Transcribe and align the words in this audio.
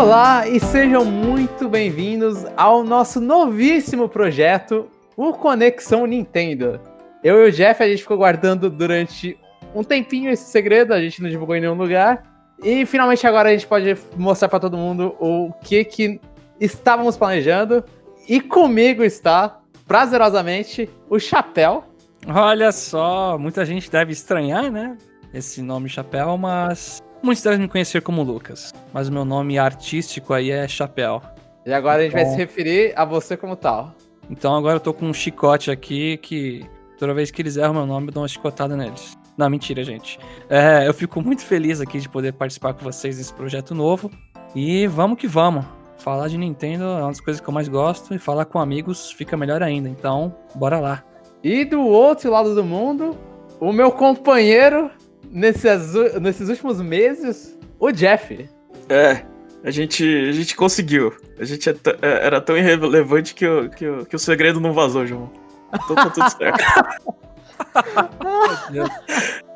Olá 0.00 0.48
e 0.48 0.58
sejam 0.58 1.04
muito 1.04 1.68
bem-vindos 1.68 2.46
ao 2.56 2.82
nosso 2.82 3.20
novíssimo 3.20 4.08
projeto, 4.08 4.88
o 5.14 5.34
Conexão 5.34 6.06
Nintendo. 6.06 6.80
Eu 7.22 7.44
e 7.44 7.50
o 7.50 7.52
Jeff, 7.52 7.82
a 7.82 7.86
gente 7.86 8.00
ficou 8.00 8.16
guardando 8.16 8.70
durante 8.70 9.38
um 9.74 9.84
tempinho 9.84 10.30
esse 10.30 10.44
segredo, 10.44 10.94
a 10.94 11.00
gente 11.02 11.20
não 11.22 11.28
divulgou 11.28 11.54
em 11.54 11.60
nenhum 11.60 11.74
lugar. 11.74 12.22
E 12.64 12.86
finalmente 12.86 13.26
agora 13.26 13.50
a 13.50 13.52
gente 13.52 13.66
pode 13.66 13.94
mostrar 14.16 14.48
para 14.48 14.58
todo 14.58 14.74
mundo 14.74 15.14
o 15.20 15.52
que 15.60 15.84
que 15.84 16.18
estávamos 16.58 17.18
planejando. 17.18 17.84
E 18.26 18.40
comigo 18.40 19.04
está, 19.04 19.60
prazerosamente, 19.86 20.88
o 21.10 21.18
Chapéu. 21.18 21.84
Olha 22.26 22.72
só, 22.72 23.36
muita 23.38 23.66
gente 23.66 23.90
deve 23.90 24.12
estranhar, 24.12 24.72
né? 24.72 24.96
Esse 25.34 25.60
nome 25.60 25.90
Chapéu, 25.90 26.38
mas 26.38 27.02
muitos 27.22 27.42
devem 27.42 27.60
me 27.60 27.68
conhecer 27.68 28.02
como 28.02 28.22
Lucas. 28.22 28.72
Mas 28.92 29.08
o 29.08 29.12
meu 29.12 29.24
nome 29.24 29.58
artístico 29.58 30.32
aí 30.32 30.50
é 30.50 30.66
Chapéu. 30.66 31.22
E 31.64 31.72
agora 31.72 32.00
a 32.00 32.02
gente 32.04 32.12
vai 32.12 32.24
Bom. 32.24 32.30
se 32.32 32.36
referir 32.36 32.92
a 32.96 33.04
você 33.04 33.36
como 33.36 33.56
tal. 33.56 33.94
Então 34.28 34.54
agora 34.54 34.76
eu 34.76 34.80
tô 34.80 34.94
com 34.94 35.06
um 35.06 35.14
chicote 35.14 35.70
aqui 35.70 36.16
que 36.18 36.64
toda 36.98 37.12
vez 37.12 37.30
que 37.30 37.42
eles 37.42 37.56
erram 37.56 37.74
meu 37.74 37.86
nome 37.86 38.08
eu 38.08 38.12
dou 38.12 38.22
uma 38.22 38.28
chicotada 38.28 38.76
neles. 38.76 39.18
Não, 39.36 39.48
mentira, 39.48 39.82
gente. 39.82 40.18
É, 40.48 40.86
eu 40.86 40.92
fico 40.92 41.22
muito 41.22 41.42
feliz 41.42 41.80
aqui 41.80 41.98
de 41.98 42.08
poder 42.08 42.32
participar 42.32 42.74
com 42.74 42.84
vocês 42.84 43.16
desse 43.16 43.32
projeto 43.32 43.74
novo. 43.74 44.10
E 44.54 44.86
vamos 44.86 45.18
que 45.18 45.26
vamos. 45.26 45.64
Falar 45.96 46.28
de 46.28 46.36
Nintendo 46.36 46.84
é 46.84 47.00
uma 47.00 47.08
das 47.08 47.20
coisas 47.20 47.40
que 47.40 47.48
eu 47.48 47.52
mais 47.52 47.68
gosto 47.68 48.14
e 48.14 48.18
falar 48.18 48.44
com 48.44 48.58
amigos 48.58 49.10
fica 49.12 49.36
melhor 49.36 49.62
ainda. 49.62 49.88
Então, 49.88 50.34
bora 50.54 50.78
lá. 50.78 51.04
E 51.42 51.64
do 51.64 51.80
outro 51.80 52.30
lado 52.30 52.54
do 52.54 52.64
mundo, 52.64 53.16
o 53.58 53.72
meu 53.72 53.90
companheiro 53.92 54.90
nesses, 55.30 55.94
nesses 56.20 56.48
últimos 56.48 56.80
meses, 56.80 57.58
o 57.78 57.90
Jeff. 57.92 58.48
É, 58.88 59.22
a 59.62 59.70
gente, 59.70 60.04
a 60.04 60.32
gente 60.32 60.56
conseguiu. 60.56 61.14
A 61.38 61.44
gente 61.44 61.68
é 61.68 61.72
é- 62.02 62.26
era 62.26 62.40
tão 62.40 62.56
irrelevante 62.56 63.34
que 63.34 63.46
o, 63.46 63.70
que, 63.70 63.88
o, 63.88 64.04
que 64.04 64.16
o 64.16 64.18
segredo 64.18 64.60
não 64.60 64.72
vazou, 64.72 65.06
João. 65.06 65.30
Então 65.72 65.96
tá 65.96 66.10
tudo 66.10 66.30
certo. 66.30 66.64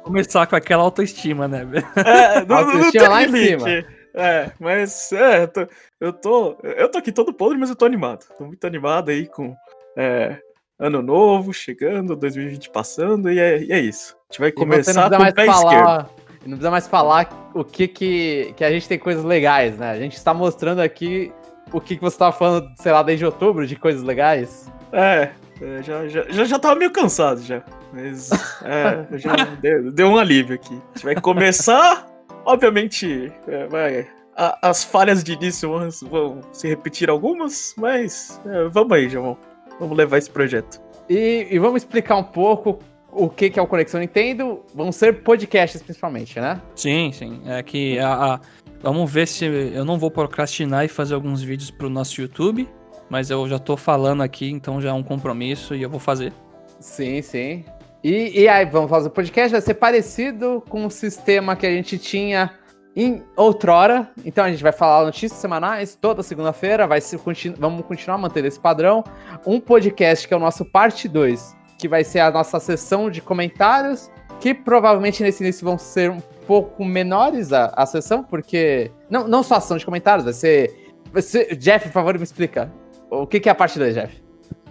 Começar 0.03 0.47
com 0.47 0.55
aquela 0.57 0.83
autoestima, 0.83 1.49
né? 1.49 1.67
É, 1.97 2.45
não, 2.45 2.47
não, 2.47 2.67
não 2.67 2.75
Autoestima 2.75 2.91
tem 2.93 3.09
lá 3.09 3.23
em 3.25 3.31
cima. 3.33 3.69
É, 4.17 4.53
mas 4.61 5.11
é, 5.13 5.43
eu 5.43 5.49
tô, 5.49 5.67
eu 6.01 6.13
tô. 6.13 6.57
Eu 6.63 6.89
tô 6.89 6.99
aqui 6.99 7.11
todo 7.11 7.35
podre, 7.35 7.59
mas 7.59 7.69
eu 7.69 7.75
tô 7.75 7.85
animado. 7.85 8.27
Tô 8.39 8.45
muito 8.45 8.65
animado 8.65 9.11
aí 9.11 9.27
com 9.27 9.57
é, 9.97 10.39
ano 10.85 11.03
novo 11.03 11.53
chegando, 11.53 12.15
2020 12.15 12.71
passando, 12.71 13.31
e 13.31 13.39
é, 13.39 13.63
e 13.63 13.73
é 13.73 13.81
isso. 13.81 14.15
A 14.31 14.33
gente 14.33 14.41
vai 14.41 14.53
começar 14.53 15.09
com 15.11 15.17
o 15.17 15.33
pé 15.33 15.47
mais 15.47 15.59
esquerdo. 15.59 15.83
falar. 15.85 16.11
Não 16.43 16.51
precisa 16.51 16.71
mais 16.71 16.87
falar 16.87 17.51
o 17.55 17.65
que 17.65 17.89
que, 17.89 18.53
que 18.57 18.65
a 18.65 18.71
gente 18.71 18.87
tem 18.87 18.99
coisas 18.99 19.25
legais, 19.25 19.79
né? 19.79 19.91
A 19.91 19.99
gente 19.99 20.15
está 20.17 20.35
mostrando 20.35 20.81
aqui 20.81 21.33
o 21.73 21.81
que, 21.81 21.97
que 21.97 22.03
você 22.03 22.19
tava 22.19 22.33
falando, 22.33 22.69
sei 22.77 22.93
lá, 22.93 23.03
desde 23.03 23.25
outubro 23.25 23.67
de 23.67 23.77
coisas 23.77 24.03
legais. 24.03 24.71
É, 24.93 25.31
é, 25.63 25.83
já, 25.83 26.07
já, 26.07 26.25
já, 26.29 26.45
já 26.45 26.59
tava 26.59 26.75
meio 26.75 26.91
cansado 26.91 27.41
já. 27.43 27.63
Mas 27.93 28.31
é, 28.63 29.07
já 29.19 29.35
deu, 29.63 29.91
deu 29.91 30.09
um 30.09 30.19
alívio 30.19 30.57
aqui. 30.57 30.75
A 30.75 30.95
gente 30.99 31.05
vai 31.05 31.15
começar, 31.15 32.07
obviamente, 32.45 33.33
é, 33.49 33.67
vai. 33.69 34.07
a- 34.37 34.59
as 34.69 34.85
falhas 34.85 35.25
de 35.25 35.33
início 35.33 35.71
vão, 35.71 35.89
vão 36.11 36.41
se 36.53 36.69
repetir 36.69 37.09
algumas, 37.09 37.73
mas 37.79 38.39
é, 38.47 38.69
vamos 38.69 38.93
aí, 38.93 39.09
João. 39.09 39.39
Vamos 39.81 39.97
levar 39.97 40.19
esse 40.19 40.31
projeto. 40.31 40.81
E, 41.09 41.49
e 41.51 41.59
vamos 41.59 41.83
explicar 41.83 42.17
um 42.17 42.23
pouco 42.25 42.79
o 43.13 43.29
que, 43.29 43.51
que 43.51 43.59
é 43.59 43.63
o 43.63 43.67
Conexão 43.67 44.01
Nintendo. 44.01 44.63
Vão 44.75 44.91
ser 44.93 45.23
podcasts, 45.23 45.83
principalmente, 45.83 46.41
né? 46.41 46.61
Sim, 46.75 47.11
sim. 47.13 47.41
É 47.47 47.63
que 47.63 47.99
a, 47.99 48.35
a- 48.35 48.41
vamos 48.83 49.11
ver 49.11 49.27
se 49.27 49.45
eu 49.45 49.85
não 49.85 49.99
vou 49.99 50.11
procrastinar 50.11 50.85
e 50.85 50.89
fazer 50.89 51.15
alguns 51.15 51.43
vídeos 51.43 51.71
pro 51.71 51.89
nosso 51.91 52.21
YouTube, 52.21 52.69
mas 53.11 53.31
eu 53.31 53.47
já 53.49 53.59
tô 53.59 53.77
falando 53.77 54.23
aqui, 54.23 54.51
então 54.51 54.81
já 54.81 54.91
é 54.91 54.93
um 54.93 55.03
compromisso 55.03 55.75
e 55.75 55.83
eu 55.83 55.91
vou 55.91 56.01
fazer. 56.01 56.33
Sim, 56.81 57.21
sim. 57.23 57.65
E, 58.03 58.43
e 58.43 58.49
aí, 58.49 58.67
vamos 58.67 58.91
fazer 58.91 59.09
o 59.09 59.11
podcast, 59.11 59.51
vai 59.53 59.61
ser 59.63 59.75
parecido 59.75 60.63
com 60.69 60.85
o 60.85 60.91
sistema 60.91 61.57
que 61.57 61.67
a 61.67 61.71
gente 61.71 61.97
tinha 61.99 62.51
em 62.97 63.23
outrora. 63.37 64.11
Então 64.25 64.45
a 64.45 64.51
gente 64.51 64.63
vai 64.63 64.73
falar 64.73 65.05
notícias 65.05 65.41
semanais 65.41 65.95
toda 66.01 66.23
segunda-feira, 66.23 66.87
vai 66.87 67.01
ser 67.01 67.19
continu- 67.19 67.57
vamos 67.59 67.85
continuar 67.87 68.19
mantendo 68.19 68.47
esse 68.47 68.61
padrão. 68.61 69.03
Um 69.47 69.59
podcast 69.61 70.27
que 70.29 70.35
é 70.35 70.37
o 70.37 70.41
nosso 70.41 70.65
parte 70.65 71.09
2, 71.09 71.57
que 71.79 71.89
vai 71.89 72.05
ser 72.05 72.21
a 72.21 72.31
nossa 72.31 72.61
sessão 72.61 73.11
de 73.11 73.21
comentários, 73.21 74.11
que 74.41 74.55
provavelmente 74.55 75.23
nesse 75.23 75.43
início 75.43 75.65
vão 75.65 75.77
ser 75.79 76.11
um 76.11 76.21
pouco 76.47 76.85
menores 76.85 77.53
a, 77.53 77.67
a 77.77 77.87
sessão, 77.87 78.23
porque 78.23 78.91
não, 79.11 79.27
não 79.27 79.43
só 79.43 79.57
a 79.57 79.61
sessão 79.61 79.77
de 79.77 79.85
comentários, 79.85 80.25
vai 80.25 80.35
ser, 80.35 80.93
vai 81.13 81.23
ser 81.23 81.57
Jeff, 81.57 81.87
por 81.89 81.93
favor, 81.93 82.17
me 82.17 82.23
explica. 82.25 82.71
O 83.11 83.27
que, 83.27 83.41
que 83.41 83.49
é 83.49 83.53
a 83.53 83.55
parte 83.55 83.79
2, 83.79 83.95
Jeff? 83.95 84.23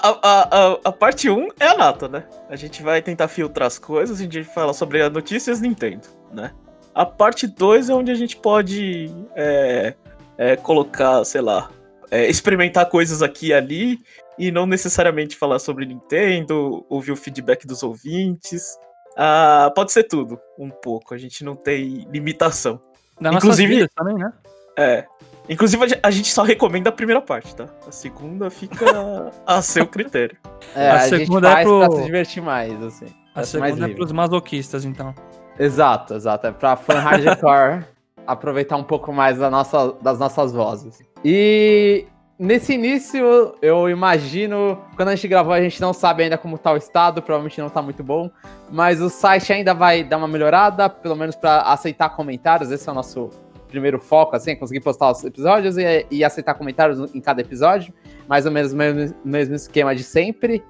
A, 0.03 0.09
a, 0.21 0.71
a, 0.83 0.91
parte 0.91 1.29
1 1.29 1.47
é 1.61 1.67
a 1.67 1.77
nata, 1.77 2.09
né? 2.09 2.25
A 2.49 2.57
gente 2.57 2.83
vai 2.83 3.01
tentar 3.01 3.29
filtrar 3.29 3.67
as 3.67 3.79
coisas, 3.79 4.19
a 4.19 4.23
gente 4.23 4.41
vai 4.41 4.53
falar 4.53 4.73
sobre 4.73 5.01
as 5.01 5.09
notícias 5.09 5.61
Nintendo, 5.61 6.05
né? 6.33 6.51
A 6.93 7.05
parte 7.05 7.47
2 7.47 7.89
é 7.89 7.93
onde 7.93 8.11
a 8.11 8.15
gente 8.15 8.35
pode 8.35 9.09
é, 9.33 9.93
é, 10.37 10.57
colocar, 10.57 11.23
sei 11.23 11.39
lá, 11.39 11.71
é, 12.11 12.29
experimentar 12.29 12.89
coisas 12.89 13.21
aqui 13.21 13.47
e 13.47 13.53
ali 13.53 13.97
e 14.37 14.51
não 14.51 14.65
necessariamente 14.65 15.37
falar 15.37 15.57
sobre 15.59 15.85
Nintendo, 15.85 16.85
ouvir 16.89 17.13
o 17.13 17.15
feedback 17.15 17.65
dos 17.65 17.81
ouvintes. 17.81 18.77
Ah, 19.15 19.71
pode 19.73 19.93
ser 19.93 20.03
tudo, 20.03 20.37
um 20.59 20.69
pouco. 20.69 21.13
A 21.13 21.17
gente 21.17 21.45
não 21.45 21.55
tem 21.55 22.05
limitação. 22.11 22.81
Nossa 23.21 23.37
Inclusive- 23.37 23.73
vida 23.73 23.89
também, 23.95 24.15
né? 24.15 24.33
É. 24.77 25.05
Inclusive, 25.49 25.83
a 25.83 25.87
ge- 25.87 25.99
a 26.03 26.11
gente 26.11 26.31
só 26.31 26.43
recomenda 26.43 26.89
a 26.89 26.93
primeira 26.93 27.21
parte, 27.21 27.55
tá? 27.55 27.65
A 27.87 27.91
segunda 27.91 28.49
fica 28.49 29.31
a 29.45 29.61
seu 29.61 29.85
critério. 29.85 30.37
É, 30.75 30.89
A 30.89 30.93
a, 30.95 31.07
gente 31.09 31.25
segunda 31.25 31.49
é 31.59 31.63
pro- 31.63 31.79
pra 31.79 31.91
se 31.91 32.03
divertir 32.03 32.41
mais, 32.41 32.81
assim. 32.81 33.05
A 33.35 33.43
ser 33.43 33.57
mais 33.59 33.71
segunda 33.71 33.85
é 33.85 33.87
livre. 33.87 33.95
pros 33.95 34.11
masoquistas, 34.11 34.85
então. 34.85 35.13
Exato, 35.59 36.13
exato. 36.13 36.47
É 36.47 36.51
pra 36.51 36.75
fã 36.75 36.93
hardcore 36.99 37.83
aproveitar 38.25 38.77
um 38.77 38.83
pouco 38.83 39.11
mais 39.11 39.37
da 39.37 39.49
nossa, 39.49 39.93
das 40.01 40.17
nossas 40.17 40.53
vozes. 40.53 40.99
E 41.25 42.05
nesse 42.39 42.73
início, 42.73 43.53
eu 43.61 43.89
imagino, 43.89 44.79
quando 44.95 45.09
a 45.09 45.15
gente 45.15 45.27
gravou, 45.27 45.51
a 45.53 45.61
gente 45.61 45.81
não 45.81 45.91
sabe 45.93 46.23
ainda 46.23 46.37
como 46.37 46.57
tá 46.57 46.71
o 46.71 46.77
estado, 46.77 47.21
provavelmente 47.21 47.59
não 47.59 47.69
tá 47.69 47.81
muito 47.81 48.01
bom, 48.03 48.29
mas 48.71 49.01
o 49.01 49.09
site 49.09 49.51
ainda 49.51 49.73
vai 49.73 50.03
dar 50.05 50.17
uma 50.17 50.27
melhorada, 50.27 50.89
pelo 50.89 51.15
menos 51.17 51.35
pra 51.35 51.61
aceitar 51.63 52.09
comentários. 52.11 52.71
Esse 52.71 52.87
é 52.87 52.91
o 52.91 52.95
nosso 52.95 53.29
primeiro 53.73 53.99
foco, 53.99 54.35
assim, 54.35 54.55
conseguir 54.55 54.79
postar 54.79 55.11
os 55.11 55.23
episódios 55.23 55.77
e, 55.77 56.05
e 56.09 56.23
aceitar 56.23 56.53
comentários 56.53 57.13
em 57.13 57.19
cada 57.19 57.41
episódio. 57.41 57.93
Mais 58.27 58.45
ou 58.45 58.51
menos 58.51 58.71
o 58.71 58.77
mesmo, 58.77 59.15
mesmo 59.25 59.55
esquema 59.55 59.95
de 59.95 60.03
sempre. 60.03 60.63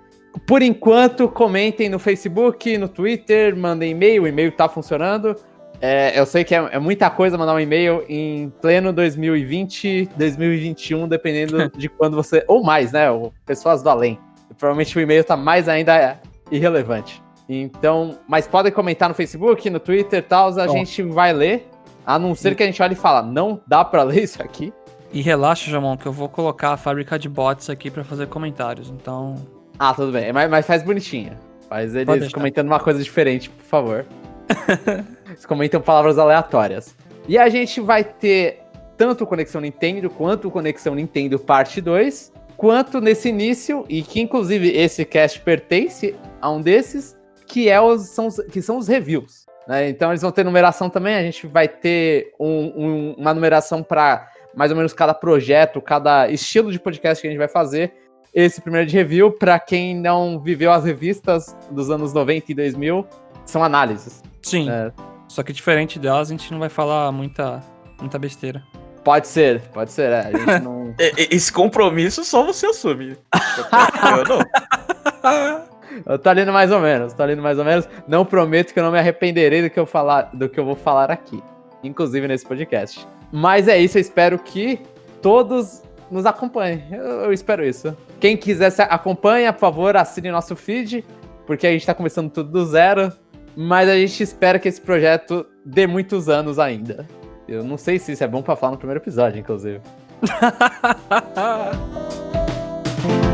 Por 0.48 0.62
enquanto, 0.62 1.28
comentem 1.28 1.90
no 1.90 2.00
Facebook, 2.00 2.76
no 2.78 2.88
Twitter, 2.88 3.56
mandem 3.56 3.92
e-mail, 3.92 4.24
o 4.24 4.28
e-mail 4.28 4.52
tá 4.52 4.68
funcionando. 4.68 5.36
É, 5.80 6.18
eu 6.18 6.26
sei 6.26 6.44
que 6.44 6.56
é, 6.56 6.70
é 6.72 6.80
muita 6.80 7.10
coisa 7.10 7.38
mandar 7.38 7.54
um 7.54 7.60
e-mail 7.60 8.04
em 8.08 8.50
pleno 8.62 8.94
2020, 8.94 10.10
2021, 10.16 11.08
dependendo 11.08 11.70
de 11.78 11.90
quando 11.90 12.16
você. 12.16 12.44
Ou 12.48 12.64
mais, 12.64 12.94
né? 12.94 13.12
Ou 13.12 13.34
pessoas 13.46 13.84
do 13.84 13.90
além. 13.90 14.18
Provavelmente 14.58 14.98
o 14.98 15.02
e-mail 15.02 15.24
tá 15.24 15.36
mais 15.36 15.68
ainda 15.68 16.20
irrelevante. 16.50 17.22
Então, 17.50 18.18
mas 18.28 18.48
podem 18.48 18.72
comentar 18.72 19.10
no 19.10 19.16
Facebook, 19.16 19.70
no 19.70 19.80
Twitter 19.80 20.20
e 20.20 20.22
tal, 20.22 20.58
a 20.58 20.66
Bom. 20.66 20.74
gente 20.74 21.04
vai 21.04 21.34
ler. 21.34 21.68
A 22.06 22.20
não 22.20 22.36
ser 22.36 22.56
que 22.56 22.64
a 22.64 22.66
gente 22.66 22.82
olhe 22.82 22.94
e 22.94 22.98
fala, 22.98 23.22
não 23.22 23.62
dá 23.68 23.84
pra 23.86 24.04
ler 24.04 24.24
isso 24.24 24.42
aqui. 24.42 24.74
E 25.12 25.22
relaxa, 25.22 25.70
Jamon, 25.70 25.96
que 25.96 26.06
eu 26.06 26.12
vou 26.12 26.28
colocar 26.28 26.74
a 26.74 26.78
fábrica 26.78 27.18
de 27.20 27.30
bots 27.30 27.70
aqui 27.70 27.90
pra 27.92 28.04
fazer 28.04 28.28
comentários. 28.28 28.90
Então, 28.90 29.36
Ah, 29.78 29.94
tudo 29.94 30.12
bem. 30.12 30.32
Mas, 30.34 30.50
mas 30.50 30.66
faz 30.66 30.84
bonitinho. 30.84 31.34
Faz 31.70 31.96
eles 31.96 32.32
comentando 32.34 32.68
uma 32.68 32.80
coisa 32.80 33.02
diferente, 33.02 33.50
por 33.50 33.64
favor. 33.64 34.06
eles 35.28 35.46
comentam 35.46 35.82
palavras 35.82 36.18
aleatórias. 36.20 36.96
E 37.28 37.38
a 37.38 37.48
gente 37.50 37.80
vai 37.80 38.04
ter 38.04 38.60
tanto 38.98 39.24
o 39.24 39.28
Conexão 39.28 39.62
Nintendo 39.62 40.10
quanto 40.10 40.48
o 40.48 40.52
Conexão 40.52 40.94
Nintendo 40.96 41.40
Parte 41.40 41.80
2, 41.82 42.32
quanto 42.58 43.00
nesse 43.02 43.30
início, 43.30 43.86
e 43.90 44.02
que 44.04 44.20
inclusive 44.22 44.70
esse 44.76 45.04
cast 45.06 45.40
pertence 45.42 46.16
a 46.42 46.50
um 46.52 46.62
desses, 46.62 47.16
que, 47.48 47.70
é 47.70 47.80
os, 47.82 48.02
são, 48.10 48.28
os- 48.28 48.40
que 48.52 48.62
são 48.62 48.78
os 48.78 48.88
reviews. 48.88 49.43
Né? 49.68 49.90
Então 49.90 50.12
eles 50.12 50.22
vão 50.22 50.32
ter 50.32 50.44
numeração 50.44 50.90
também, 50.90 51.16
a 51.16 51.22
gente 51.22 51.48
vai 51.48 51.68
ter 51.68 52.34
um- 52.40 52.74
um- 52.76 53.16
uma 53.18 53.34
numeração 53.34 53.82
para 53.84 54.30
mais 54.56 54.70
ou 54.72 54.78
menos 54.78 54.94
cada 54.94 55.14
projeto, 55.14 55.82
cada 55.82 56.30
estilo 56.30 56.72
de 56.72 56.80
podcast 56.80 57.22
que 57.22 57.28
a 57.28 57.32
gente 57.32 57.40
vai 57.40 57.48
fazer 57.48 57.92
esse 58.34 58.62
primeiro 58.62 58.88
de 58.88 58.96
review, 58.96 59.32
pra 59.32 59.60
quem 59.60 59.96
não 59.96 60.40
viveu 60.40 60.72
as 60.72 60.84
revistas 60.84 61.56
dos 61.72 61.90
anos 61.92 62.14
90 62.14 62.52
e 62.52 62.56
2000, 62.56 63.06
são 63.46 63.64
análises. 63.64 64.22
sim. 64.42 64.70
É. 64.70 64.92
Só 65.28 65.42
que 65.42 65.52
diferente 65.52 65.98
delas, 65.98 66.28
a 66.30 66.32
gente 66.32 66.52
não 66.52 66.60
vai 66.60 66.70
falar 66.70 67.12
muita, 67.12 67.60
muita 68.00 68.20
besteira. 68.20 68.62
Pode 69.04 69.28
ser, 69.28 69.62
pode 69.74 69.92
ser, 69.92 70.12
é. 70.12 70.20
A 70.20 70.32
gente 70.32 70.60
não. 70.64 70.94
Esse 71.00 71.52
compromisso 71.52 72.24
só 72.24 72.44
você 72.46 72.68
assume. 72.68 73.18
Eu 74.18 74.24
não. 74.38 75.64
Eu 76.06 76.20
tô 76.20 76.32
lendo 76.32 76.52
mais 76.52 76.72
ou 76.72 76.80
menos, 76.80 77.14
tô 77.14 77.24
lendo 77.24 77.42
mais 77.42 77.60
ou 77.60 77.66
menos. 77.66 77.88
Não 78.08 78.26
prometo 78.26 78.74
que 78.74 78.80
eu 78.80 78.84
não 78.84 78.92
me 78.92 79.00
arrependerei 79.00 79.62
do 79.62 79.70
que 79.70 79.80
eu 79.80 79.86
falar, 79.86 80.30
do 80.34 80.50
que 80.50 80.60
eu 80.60 80.66
vou 80.66 80.76
falar 80.76 81.12
aqui. 81.12 81.42
inclusive 81.84 82.28
nesse 82.28 82.46
podcast. 82.46 83.06
Mas 83.32 83.68
é 83.68 83.78
isso, 83.78 83.98
eu 83.98 84.02
espero 84.02 84.40
que 84.40 84.80
todos 85.22 85.84
nos 86.10 86.26
acompanhem. 86.26 86.84
Eu, 86.92 87.04
eu 87.04 87.34
espero 87.34 87.66
isso. 87.66 87.96
Quem 88.20 88.38
quiser 88.38 88.70
se 88.70 88.82
acompanha, 88.82 89.52
por 89.52 89.60
favor, 89.60 89.98
assine 89.98 90.32
nosso 90.32 90.56
feed, 90.56 91.04
porque 91.46 91.68
a 91.68 91.72
gente 91.72 91.86
tá 91.86 91.94
começando 91.94 92.30
tudo 92.30 92.52
do 92.52 92.66
zero. 92.66 93.12
Mas 93.56 93.90
a 93.90 93.96
gente 93.96 94.24
espera 94.24 94.58
que 94.58 94.68
esse 94.68 94.82
projeto 94.82 95.46
dê 95.64 95.86
muitos 95.86 96.30
anos 96.30 96.58
ainda. 96.58 97.06
Eu 97.48 97.64
não 97.64 97.78
sei 97.78 98.00
se 98.00 98.14
isso 98.14 98.24
é 98.24 98.28
bom 98.28 98.42
pra 98.42 98.56
falar 98.56 98.72
no 98.72 98.78
primeiro 98.78 99.02
episódio, 99.02 99.40
inclusive. 99.40 99.82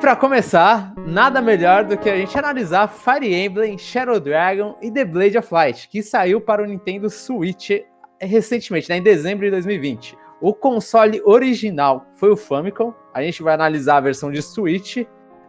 para 0.00 0.14
começar, 0.14 0.94
nada 0.96 1.42
melhor 1.42 1.84
do 1.84 1.98
que 1.98 2.08
a 2.08 2.16
gente 2.16 2.38
analisar 2.38 2.86
Fire 2.86 3.34
Emblem, 3.34 3.76
Shadow 3.76 4.20
Dragon 4.20 4.76
e 4.80 4.92
The 4.92 5.04
Blade 5.04 5.36
of 5.36 5.52
Light, 5.52 5.88
que 5.88 6.04
saiu 6.04 6.40
para 6.40 6.62
o 6.62 6.66
Nintendo 6.66 7.10
Switch 7.10 7.70
recentemente, 8.20 8.88
né, 8.88 8.98
em 8.98 9.02
dezembro 9.02 9.44
de 9.44 9.50
2020. 9.50 10.16
O 10.40 10.54
console 10.54 11.20
original 11.24 12.06
foi 12.14 12.30
o 12.30 12.36
Famicom, 12.36 12.94
a 13.12 13.22
gente 13.22 13.42
vai 13.42 13.54
analisar 13.54 13.96
a 13.96 14.00
versão 14.00 14.30
de 14.30 14.40
Switch. 14.40 14.98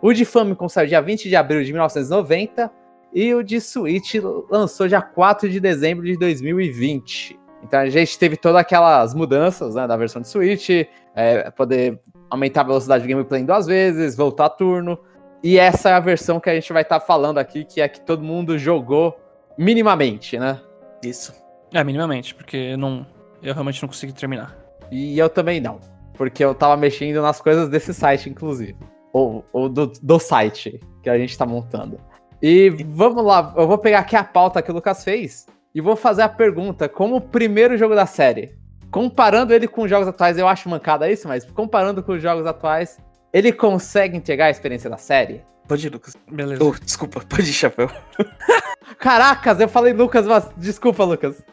O 0.02 0.14
de 0.14 0.26
Famicom 0.26 0.68
saiu 0.68 0.88
dia 0.88 1.02
20 1.02 1.30
de 1.30 1.36
abril 1.36 1.64
de 1.64 1.72
1990 1.72 2.72
e 3.14 3.34
o 3.36 3.44
de 3.44 3.62
Switch 3.62 4.16
lançou 4.50 4.88
dia 4.88 5.02
4 5.02 5.48
de 5.48 5.60
dezembro 5.60 6.06
de 6.06 6.18
2020. 6.18 7.40
Então 7.62 7.80
a 7.80 7.90
gente 7.90 8.18
teve 8.18 8.36
todas 8.36 8.62
aquelas 8.62 9.14
mudanças 9.14 9.76
né, 9.76 9.86
da 9.86 9.96
versão 9.96 10.22
de 10.22 10.28
Switch, 10.28 10.70
é, 11.14 11.52
poder 11.52 12.00
aumentar 12.30 12.62
a 12.62 12.66
velocidade 12.66 13.04
do 13.04 13.10
gameplay 13.10 13.42
em 13.42 13.46
duas 13.46 13.66
vezes, 13.66 14.16
voltar 14.16 14.50
turno. 14.50 15.00
E 15.44 15.58
essa 15.58 15.90
é 15.90 15.94
a 15.94 16.00
versão 16.00 16.40
que 16.40 16.50
a 16.50 16.54
gente 16.54 16.72
vai 16.72 16.82
estar 16.82 17.00
tá 17.00 17.06
falando 17.06 17.38
aqui, 17.38 17.64
que 17.64 17.82
é 17.82 17.88
que 17.88 18.02
todo 18.02 18.24
mundo 18.24 18.58
jogou 18.58 19.18
minimamente, 19.58 20.38
né? 20.38 20.60
Isso. 21.04 21.34
É, 21.74 21.84
minimamente, 21.84 22.36
porque 22.36 22.76
não, 22.76 23.06
eu 23.42 23.54
realmente 23.54 23.82
não 23.82 23.90
consegui 23.90 24.14
terminar. 24.14 24.58
E 24.92 25.18
eu 25.18 25.30
também 25.30 25.62
não, 25.62 25.80
porque 26.14 26.44
eu 26.44 26.54
tava 26.54 26.76
mexendo 26.76 27.22
nas 27.22 27.40
coisas 27.40 27.70
desse 27.70 27.94
site, 27.94 28.30
inclusive. 28.30 28.76
Ou, 29.14 29.46
ou 29.54 29.70
do, 29.70 29.88
do 29.88 30.20
site 30.20 30.80
que 31.02 31.10
a 31.10 31.18
gente 31.18 31.38
tá 31.38 31.46
montando. 31.46 32.00
E 32.42 32.70
vamos 32.70 33.24
lá, 33.24 33.54
eu 33.58 33.68
vou 33.68 33.78
pegar 33.78 34.00
aqui 34.00 34.16
a 34.16 34.24
pauta 34.24 34.62
que 34.62 34.72
o 34.72 34.74
Lucas 34.74 35.04
fez 35.04 35.46
e 35.74 35.82
vou 35.82 35.96
fazer 35.96 36.22
a 36.22 36.30
pergunta: 36.30 36.88
como 36.88 37.18
o 37.18 37.22
primeiro 37.22 37.78
jogo 37.78 37.96
da 37.96 38.06
série, 38.06 38.58
comparando 38.92 39.54
ele 39.54 39.68
com 39.68 39.84
os 39.84 39.90
jogos 39.90 40.08
atuais, 40.08 40.38
eu 40.38 40.48
acho 40.48 40.70
mancada 40.70 41.10
isso, 41.10 41.28
mas 41.28 41.46
comparando 41.46 42.02
com 42.04 42.14
os 42.14 42.22
jogos 42.22 42.46
atuais, 42.46 43.00
ele 43.32 43.52
consegue 43.52 44.18
entregar 44.18 44.46
a 44.46 44.50
experiência 44.50 44.90
da 44.90 44.98
série? 44.98 45.44
Pode 45.68 45.86
ir, 45.86 45.92
Lucas. 45.92 46.16
Beleza. 46.32 46.64
Oh, 46.64 46.72
desculpa, 46.72 47.22
pode 47.22 47.44
ir, 47.44 47.54
chapéu. 47.54 47.90
Caracas, 48.98 49.60
eu 49.60 49.70
falei 49.70 49.94
Lucas, 49.94 50.26
mas 50.26 50.50
desculpa, 50.58 51.04
Lucas. 51.04 51.44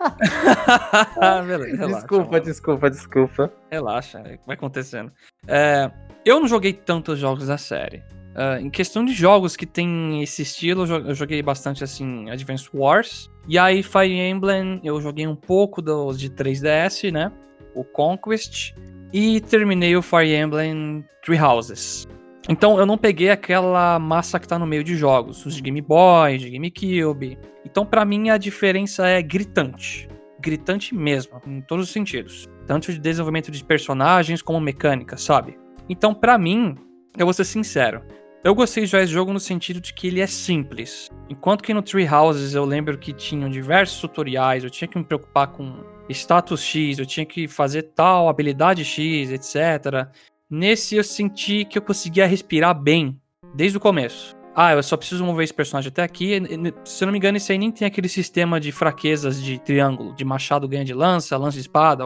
Beleza, 1.46 1.76
relaxa, 1.76 1.94
desculpa, 1.96 2.30
mano. 2.30 2.44
desculpa, 2.44 2.90
desculpa. 2.90 3.52
Relaxa, 3.70 4.22
vai 4.46 4.54
acontecendo. 4.54 5.10
É, 5.48 5.90
eu 6.26 6.40
não 6.40 6.46
joguei 6.46 6.74
tantos 6.74 7.18
jogos 7.18 7.46
da 7.46 7.56
série. 7.56 8.02
É, 8.34 8.60
em 8.60 8.68
questão 8.70 9.04
de 9.04 9.12
jogos 9.12 9.54
que 9.56 9.64
tem 9.66 10.22
esse 10.22 10.42
estilo, 10.42 10.82
eu 10.82 10.86
jo- 10.86 11.08
eu 11.08 11.14
joguei 11.14 11.40
bastante 11.42 11.84
assim 11.84 12.28
Advance 12.30 12.68
Wars. 12.74 13.30
E 13.46 13.58
aí 13.58 13.82
Fire 13.82 14.12
Emblem, 14.18 14.80
eu 14.82 15.00
joguei 15.00 15.26
um 15.26 15.36
pouco 15.36 15.80
dos 15.80 16.18
de 16.18 16.30
3DS, 16.30 17.10
né? 17.12 17.30
O 17.74 17.84
Conquest. 17.84 18.72
E 19.12 19.40
terminei 19.40 19.94
o 19.96 20.02
Fire 20.02 20.34
Emblem 20.34 21.04
Three 21.24 21.38
Houses. 21.40 22.08
Então 22.48 22.78
eu 22.78 22.84
não 22.84 22.98
peguei 22.98 23.30
aquela 23.30 23.98
massa 23.98 24.38
que 24.40 24.46
tá 24.48 24.58
no 24.58 24.66
meio 24.66 24.82
de 24.84 24.96
jogos, 24.96 25.46
os 25.46 25.54
de 25.54 25.62
Game 25.62 25.80
Boy, 25.80 26.36
de 26.36 26.50
GameCube. 26.50 27.38
Então 27.64 27.86
pra 27.86 28.04
mim 28.04 28.30
a 28.30 28.36
diferença 28.36 29.06
é 29.06 29.22
gritante. 29.22 30.08
Gritante 30.40 30.94
mesmo, 30.94 31.40
em 31.46 31.60
todos 31.62 31.86
os 31.86 31.92
sentidos. 31.92 32.48
Tanto 32.66 32.92
de 32.92 32.98
desenvolvimento 32.98 33.50
de 33.50 33.64
personagens 33.64 34.42
como 34.42 34.60
mecânica, 34.60 35.16
sabe? 35.16 35.56
Então 35.88 36.12
pra 36.14 36.36
mim, 36.36 36.74
eu 37.16 37.24
vou 37.24 37.32
ser 37.32 37.44
sincero, 37.44 38.02
eu 38.44 38.54
gostei 38.54 38.84
de 38.84 38.90
jogar 38.90 39.04
esse 39.04 39.12
jogo 39.12 39.32
no 39.32 39.40
sentido 39.40 39.80
de 39.80 39.92
que 39.94 40.06
ele 40.06 40.20
é 40.20 40.26
simples. 40.26 41.08
Enquanto 41.28 41.62
que 41.62 41.72
no 41.74 41.82
Tree 41.82 42.06
Houses 42.08 42.54
eu 42.54 42.64
lembro 42.64 42.98
que 42.98 43.12
tinham 43.12 43.48
diversos 43.48 43.98
tutoriais, 44.00 44.62
eu 44.62 44.70
tinha 44.70 44.86
que 44.86 44.98
me 44.98 45.04
preocupar 45.04 45.48
com 45.48 45.82
status 46.10 46.62
X, 46.62 46.98
eu 46.98 47.06
tinha 47.06 47.24
que 47.24 47.48
fazer 47.48 47.82
tal 47.94 48.28
habilidade 48.28 48.84
X, 48.84 49.30
etc. 49.30 50.08
Nesse 50.50 50.96
eu 50.96 51.02
senti 51.04 51.64
que 51.64 51.78
eu 51.78 51.82
conseguia 51.82 52.26
respirar 52.26 52.74
bem 52.78 53.18
desde 53.54 53.78
o 53.78 53.80
começo. 53.80 54.36
Ah, 54.56 54.72
eu 54.72 54.82
só 54.84 54.96
preciso 54.96 55.24
mover 55.24 55.42
esse 55.44 55.54
personagem 55.54 55.88
até 55.88 56.02
aqui. 56.02 56.40
Se 56.84 57.02
eu 57.02 57.06
não 57.06 57.12
me 57.12 57.18
engano, 57.18 57.36
esse 57.38 57.50
aí 57.50 57.58
nem 57.58 57.72
tem 57.72 57.88
aquele 57.88 58.08
sistema 58.08 58.60
de 58.60 58.70
fraquezas 58.70 59.42
de 59.42 59.58
triângulo, 59.58 60.14
de 60.14 60.24
machado 60.24 60.68
ganha 60.68 60.84
de 60.84 60.94
lança, 60.94 61.36
lança 61.36 61.54
de 61.56 61.62
espada, 61.62 62.04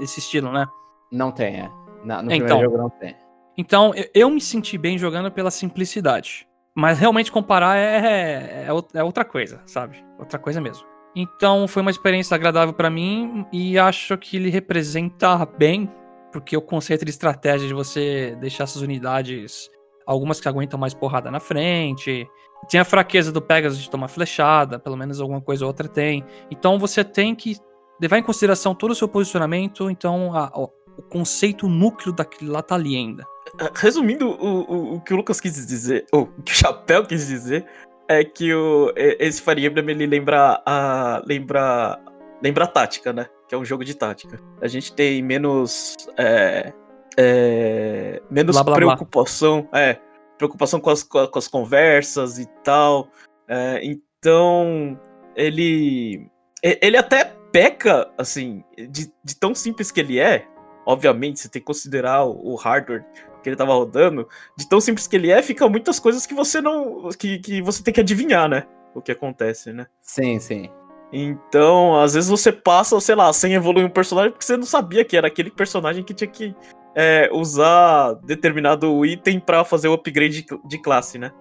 esse 0.00 0.20
estilo, 0.20 0.52
né? 0.52 0.66
Não 1.10 1.32
tem, 1.32 1.56
é. 1.62 1.70
Na- 2.04 2.22
no 2.22 2.30
Então. 2.30 2.46
primeiro 2.58 2.70
jogo 2.70 2.78
não 2.78 2.90
tem. 2.90 3.16
Então, 3.58 3.92
eu, 4.14 4.30
me 4.30 4.40
senti 4.40 4.78
bem 4.78 4.96
jogando 4.96 5.30
pela 5.32 5.50
simplicidade. 5.50 6.46
Mas 6.76 6.98
realmente 6.98 7.32
comparar 7.32 7.76
é, 7.76 8.66
é, 8.68 8.72
ou- 8.72 8.86
é 8.94 9.02
outra 9.02 9.24
coisa, 9.24 9.60
sabe? 9.66 10.02
Outra 10.16 10.38
coisa 10.38 10.60
mesmo. 10.60 10.86
Então, 11.16 11.66
foi 11.66 11.82
uma 11.82 11.90
experiência 11.90 12.36
agradável 12.36 12.72
pra 12.72 12.88
mim 12.88 13.44
e 13.52 13.76
acho 13.76 14.16
que 14.16 14.36
ele 14.36 14.48
representa 14.48 15.44
bem, 15.44 15.90
porque 16.32 16.56
o 16.56 16.62
conceito 16.62 17.04
de 17.04 17.10
estratégia 17.10 17.66
de 17.66 17.74
você 17.74 18.36
deixar 18.40 18.62
essas 18.64 18.80
unidades, 18.80 19.68
algumas 20.06 20.38
que 20.40 20.46
aguentam 20.48 20.78
mais 20.78 20.94
porrada 20.94 21.28
na 21.32 21.40
frente. 21.40 22.28
Tem 22.70 22.78
a 22.78 22.84
fraqueza 22.84 23.32
do 23.32 23.42
Pegasus 23.42 23.82
de 23.82 23.90
tomar 23.90 24.06
flechada, 24.06 24.78
pelo 24.78 24.96
menos 24.96 25.20
alguma 25.20 25.40
coisa 25.40 25.64
ou 25.64 25.68
outra 25.68 25.88
tem. 25.88 26.24
Então, 26.48 26.78
você 26.78 27.02
tem 27.02 27.34
que 27.34 27.56
levar 28.00 28.18
em 28.18 28.22
consideração 28.22 28.72
todo 28.72 28.92
o 28.92 28.94
seu 28.94 29.08
posicionamento, 29.08 29.90
então 29.90 30.32
a- 30.36 30.52
o 30.54 30.68
o 30.98 31.02
conceito 31.02 31.68
núcleo 31.68 32.12
daquilo 32.12 32.50
lá 32.50 32.60
tá 32.60 32.74
ali 32.74 32.96
ainda. 32.96 33.24
Resumindo, 33.74 34.30
o, 34.30 34.60
o, 34.60 34.94
o 34.94 35.00
que 35.00 35.12
o 35.12 35.16
Lucas 35.16 35.40
quis 35.40 35.66
dizer, 35.66 36.06
ou 36.12 36.22
o 36.22 36.42
que 36.42 36.52
o 36.52 36.54
Chapéu 36.54 37.04
quis 37.04 37.26
dizer, 37.26 37.66
é 38.08 38.24
que 38.24 38.54
o, 38.54 38.92
esse 38.96 39.42
Fire 39.42 39.64
Emblem 39.64 39.90
ele 39.90 40.06
lembra 40.06 40.62
a. 40.64 41.22
lembra. 41.26 42.00
lembra 42.42 42.64
a 42.64 42.66
tática, 42.66 43.12
né? 43.12 43.26
Que 43.46 43.54
é 43.54 43.58
um 43.58 43.64
jogo 43.64 43.84
de 43.84 43.94
tática. 43.94 44.40
A 44.62 44.66
gente 44.66 44.92
tem 44.92 45.22
menos. 45.22 45.94
É, 46.16 46.72
é, 47.16 48.22
menos 48.30 48.56
Blá, 48.56 48.64
blá, 48.64 48.76
blá. 48.76 48.96
preocupação. 48.96 49.68
É. 49.72 49.98
Preocupação 50.38 50.80
com 50.80 50.90
as, 50.90 51.02
com 51.02 51.38
as 51.38 51.48
conversas 51.48 52.38
e 52.38 52.46
tal. 52.64 53.08
É, 53.46 53.80
então. 53.84 54.98
Ele. 55.36 56.26
Ele 56.62 56.96
até 56.96 57.24
peca, 57.52 58.10
assim, 58.18 58.64
de, 58.76 59.12
de 59.22 59.36
tão 59.36 59.54
simples 59.54 59.90
que 59.90 60.00
ele 60.00 60.18
é. 60.18 60.46
Obviamente, 60.86 61.38
você 61.38 61.48
tem 61.48 61.60
que 61.60 61.66
considerar 61.66 62.24
o, 62.24 62.52
o 62.52 62.54
hardware 62.56 63.04
que 63.42 63.48
ele 63.48 63.56
tava 63.56 63.72
rodando. 63.72 64.28
De 64.56 64.68
tão 64.68 64.80
simples 64.80 65.06
que 65.06 65.16
ele 65.16 65.30
é, 65.30 65.42
fica 65.42 65.68
muitas 65.68 65.98
coisas 65.98 66.26
que 66.26 66.34
você 66.34 66.60
não. 66.60 67.08
que, 67.10 67.38
que 67.38 67.62
você 67.62 67.82
tem 67.82 67.94
que 67.94 68.00
adivinhar, 68.00 68.48
né? 68.48 68.66
O 68.94 69.00
que 69.00 69.12
acontece, 69.12 69.72
né? 69.72 69.86
Sim, 70.00 70.38
sim. 70.38 70.70
Então, 71.12 71.98
às 71.98 72.14
vezes 72.14 72.28
você 72.28 72.52
passa, 72.52 72.98
sei 73.00 73.14
lá, 73.14 73.32
sem 73.32 73.54
evoluir 73.54 73.86
um 73.86 73.90
personagem 73.90 74.30
porque 74.30 74.44
você 74.44 74.56
não 74.56 74.66
sabia 74.66 75.04
que 75.04 75.16
era 75.16 75.26
aquele 75.26 75.50
personagem 75.50 76.04
que 76.04 76.12
tinha 76.12 76.28
que 76.28 76.54
é, 76.94 77.30
usar 77.32 78.14
determinado 78.24 79.04
item 79.06 79.40
pra 79.40 79.64
fazer 79.64 79.88
o 79.88 79.94
upgrade 79.94 80.42
de, 80.42 80.60
de 80.66 80.78
classe, 80.78 81.18
né? 81.18 81.32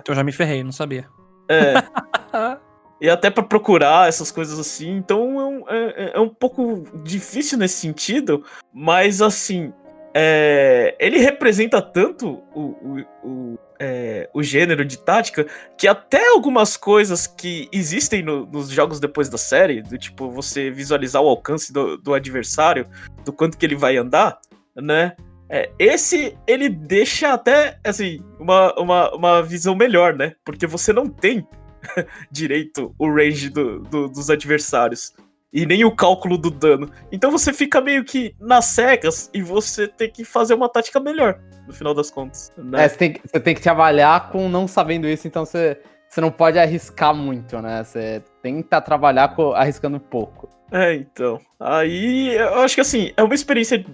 Então 0.00 0.12
eu 0.12 0.14
já 0.14 0.24
me 0.24 0.32
ferrei, 0.32 0.62
não 0.62 0.72
sabia. 0.72 1.08
é. 1.48 1.74
E 3.00 3.08
até 3.08 3.30
pra 3.30 3.42
procurar 3.42 4.08
essas 4.08 4.30
coisas 4.30 4.58
assim. 4.58 4.90
Então 4.90 5.40
é 5.40 5.44
um, 5.44 5.64
é, 5.68 6.12
é 6.16 6.20
um 6.20 6.28
pouco 6.28 6.84
difícil 7.02 7.56
nesse 7.56 7.78
sentido, 7.78 8.44
mas 8.74 9.22
assim. 9.22 9.72
É, 10.14 10.96
ele 10.98 11.18
representa 11.18 11.80
tanto 11.80 12.42
o, 12.54 12.60
o, 12.60 13.04
o, 13.22 13.58
é, 13.78 14.28
o 14.34 14.42
gênero 14.42 14.84
de 14.84 14.98
tática 14.98 15.46
que 15.78 15.86
até 15.86 16.28
algumas 16.30 16.76
coisas 16.76 17.26
que 17.26 17.68
existem 17.72 18.22
no- 18.22 18.44
nos 18.46 18.70
jogos 18.70 18.98
depois 18.98 19.28
da 19.28 19.38
série, 19.38 19.82
do 19.82 19.96
tipo 19.96 20.30
você 20.30 20.70
visualizar 20.70 21.22
o 21.22 21.28
alcance 21.28 21.72
do, 21.72 21.96
do 21.96 22.12
adversário, 22.14 22.86
do 23.24 23.32
quanto 23.32 23.56
que 23.56 23.64
ele 23.64 23.76
vai 23.76 23.96
andar, 23.96 24.38
né? 24.76 25.14
É, 25.48 25.68
esse 25.78 26.36
ele 26.46 26.68
deixa 26.68 27.32
até 27.32 27.78
assim 27.84 28.20
uma, 28.38 28.72
uma, 28.78 29.14
uma 29.14 29.42
visão 29.42 29.74
melhor, 29.74 30.14
né? 30.14 30.34
Porque 30.44 30.66
você 30.66 30.92
não 30.92 31.08
tem 31.08 31.46
direito 32.30 32.94
o 32.98 33.08
range 33.12 33.48
do- 33.48 33.80
do- 33.80 34.08
dos 34.08 34.30
adversários. 34.30 35.12
E 35.52 35.66
nem 35.66 35.84
o 35.84 35.94
cálculo 35.94 36.38
do 36.38 36.50
dano. 36.50 36.90
Então 37.10 37.30
você 37.30 37.52
fica 37.52 37.80
meio 37.80 38.04
que 38.04 38.34
nas 38.40 38.66
cegas 38.66 39.28
e 39.34 39.42
você 39.42 39.88
tem 39.88 40.10
que 40.10 40.24
fazer 40.24 40.54
uma 40.54 40.68
tática 40.68 41.00
melhor, 41.00 41.40
no 41.66 41.72
final 41.74 41.92
das 41.92 42.10
contas. 42.10 42.52
Né? 42.56 42.84
É, 42.84 42.88
você 42.88 42.96
tem, 42.96 43.12
que- 43.12 43.20
você 43.26 43.40
tem 43.40 43.54
que 43.54 43.60
trabalhar 43.60 44.30
com 44.30 44.48
não 44.48 44.68
sabendo 44.68 45.08
isso, 45.08 45.26
então 45.26 45.44
você, 45.44 45.80
você 46.08 46.20
não 46.20 46.30
pode 46.30 46.58
arriscar 46.58 47.12
muito, 47.14 47.60
né? 47.60 47.82
Você 47.82 48.22
tenta 48.42 48.80
trabalhar 48.80 49.34
com, 49.34 49.52
arriscando 49.52 49.98
pouco. 49.98 50.48
É, 50.70 50.94
então. 50.94 51.40
Aí 51.58 52.36
eu 52.36 52.60
acho 52.60 52.76
que 52.76 52.80
assim, 52.80 53.12
é 53.16 53.22
uma 53.22 53.34
experiência 53.34 53.84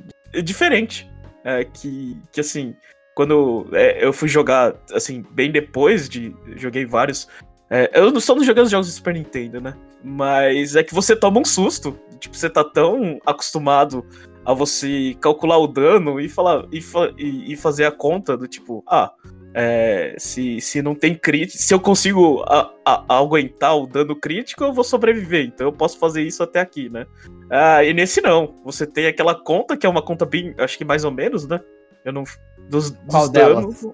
diferente. 0.45 1.11
É, 1.43 1.65
que, 1.65 2.21
que 2.33 2.41
assim, 2.41 2.75
quando 3.15 3.67
é, 3.73 4.05
eu 4.05 4.13
fui 4.13 4.29
jogar, 4.29 4.75
assim, 4.93 5.25
bem 5.31 5.51
depois 5.51 6.07
de. 6.09 6.35
Joguei 6.57 6.85
vários. 6.85 7.29
É, 7.71 7.91
eu 7.95 8.11
não 8.13 8.45
joguei 8.45 8.63
os 8.63 8.71
jogos 8.71 8.87
do 8.89 8.93
Super 8.93 9.15
Nintendo, 9.15 9.61
né? 9.61 9.75
Mas 10.03 10.77
é 10.77 10.83
que 10.85 10.95
você 10.95 11.17
toma 11.17 11.41
um 11.41 11.45
susto. 11.45 11.99
Tipo, 12.21 12.37
você 12.37 12.49
tá 12.49 12.63
tão 12.65 13.19
acostumado 13.27 14.05
a 14.45 14.55
você 14.55 15.17
calcular 15.21 15.59
o 15.59 15.67
dano 15.67 16.21
e 16.21 16.29
falar 16.29 16.67
e, 16.71 16.81
fa- 16.81 17.13
e- 17.19 17.57
fazer 17.57 17.85
a 17.85 17.91
conta 17.91 18.37
do 18.37 18.47
tipo, 18.47 18.85
ah, 18.87 19.13
é, 19.53 20.15
se, 20.19 20.61
se 20.61 20.81
não 20.81 20.95
tem 20.95 21.15
crítico, 21.15 21.61
se 21.61 21.75
eu 21.75 21.81
consigo 21.81 22.43
a- 22.47 22.73
a- 22.85 23.05
aguentar 23.19 23.77
o 23.77 23.87
dano 23.87 24.15
crítico, 24.15 24.63
eu 24.63 24.73
vou 24.73 24.85
sobreviver. 24.85 25.47
Então 25.47 25.67
eu 25.67 25.73
posso 25.73 25.99
fazer 25.99 26.23
isso 26.23 26.43
até 26.43 26.61
aqui, 26.61 26.89
né? 26.89 27.07
Ah, 27.51 27.83
e 27.83 27.93
nesse 27.93 28.21
não. 28.21 28.55
Você 28.65 28.87
tem 28.87 29.07
aquela 29.07 29.35
conta, 29.35 29.77
que 29.77 29.85
é 29.85 29.89
uma 29.89 30.03
conta 30.03 30.25
bem, 30.25 30.55
acho 30.59 30.79
que 30.79 30.85
mais 30.85 31.05
ou 31.05 31.11
menos, 31.11 31.47
né? 31.49 31.61
Eu 32.05 32.13
não. 32.13 32.23
Dos, 32.71 32.91
dos 32.93 33.01
Qual 33.09 33.29
danos. 33.29 33.85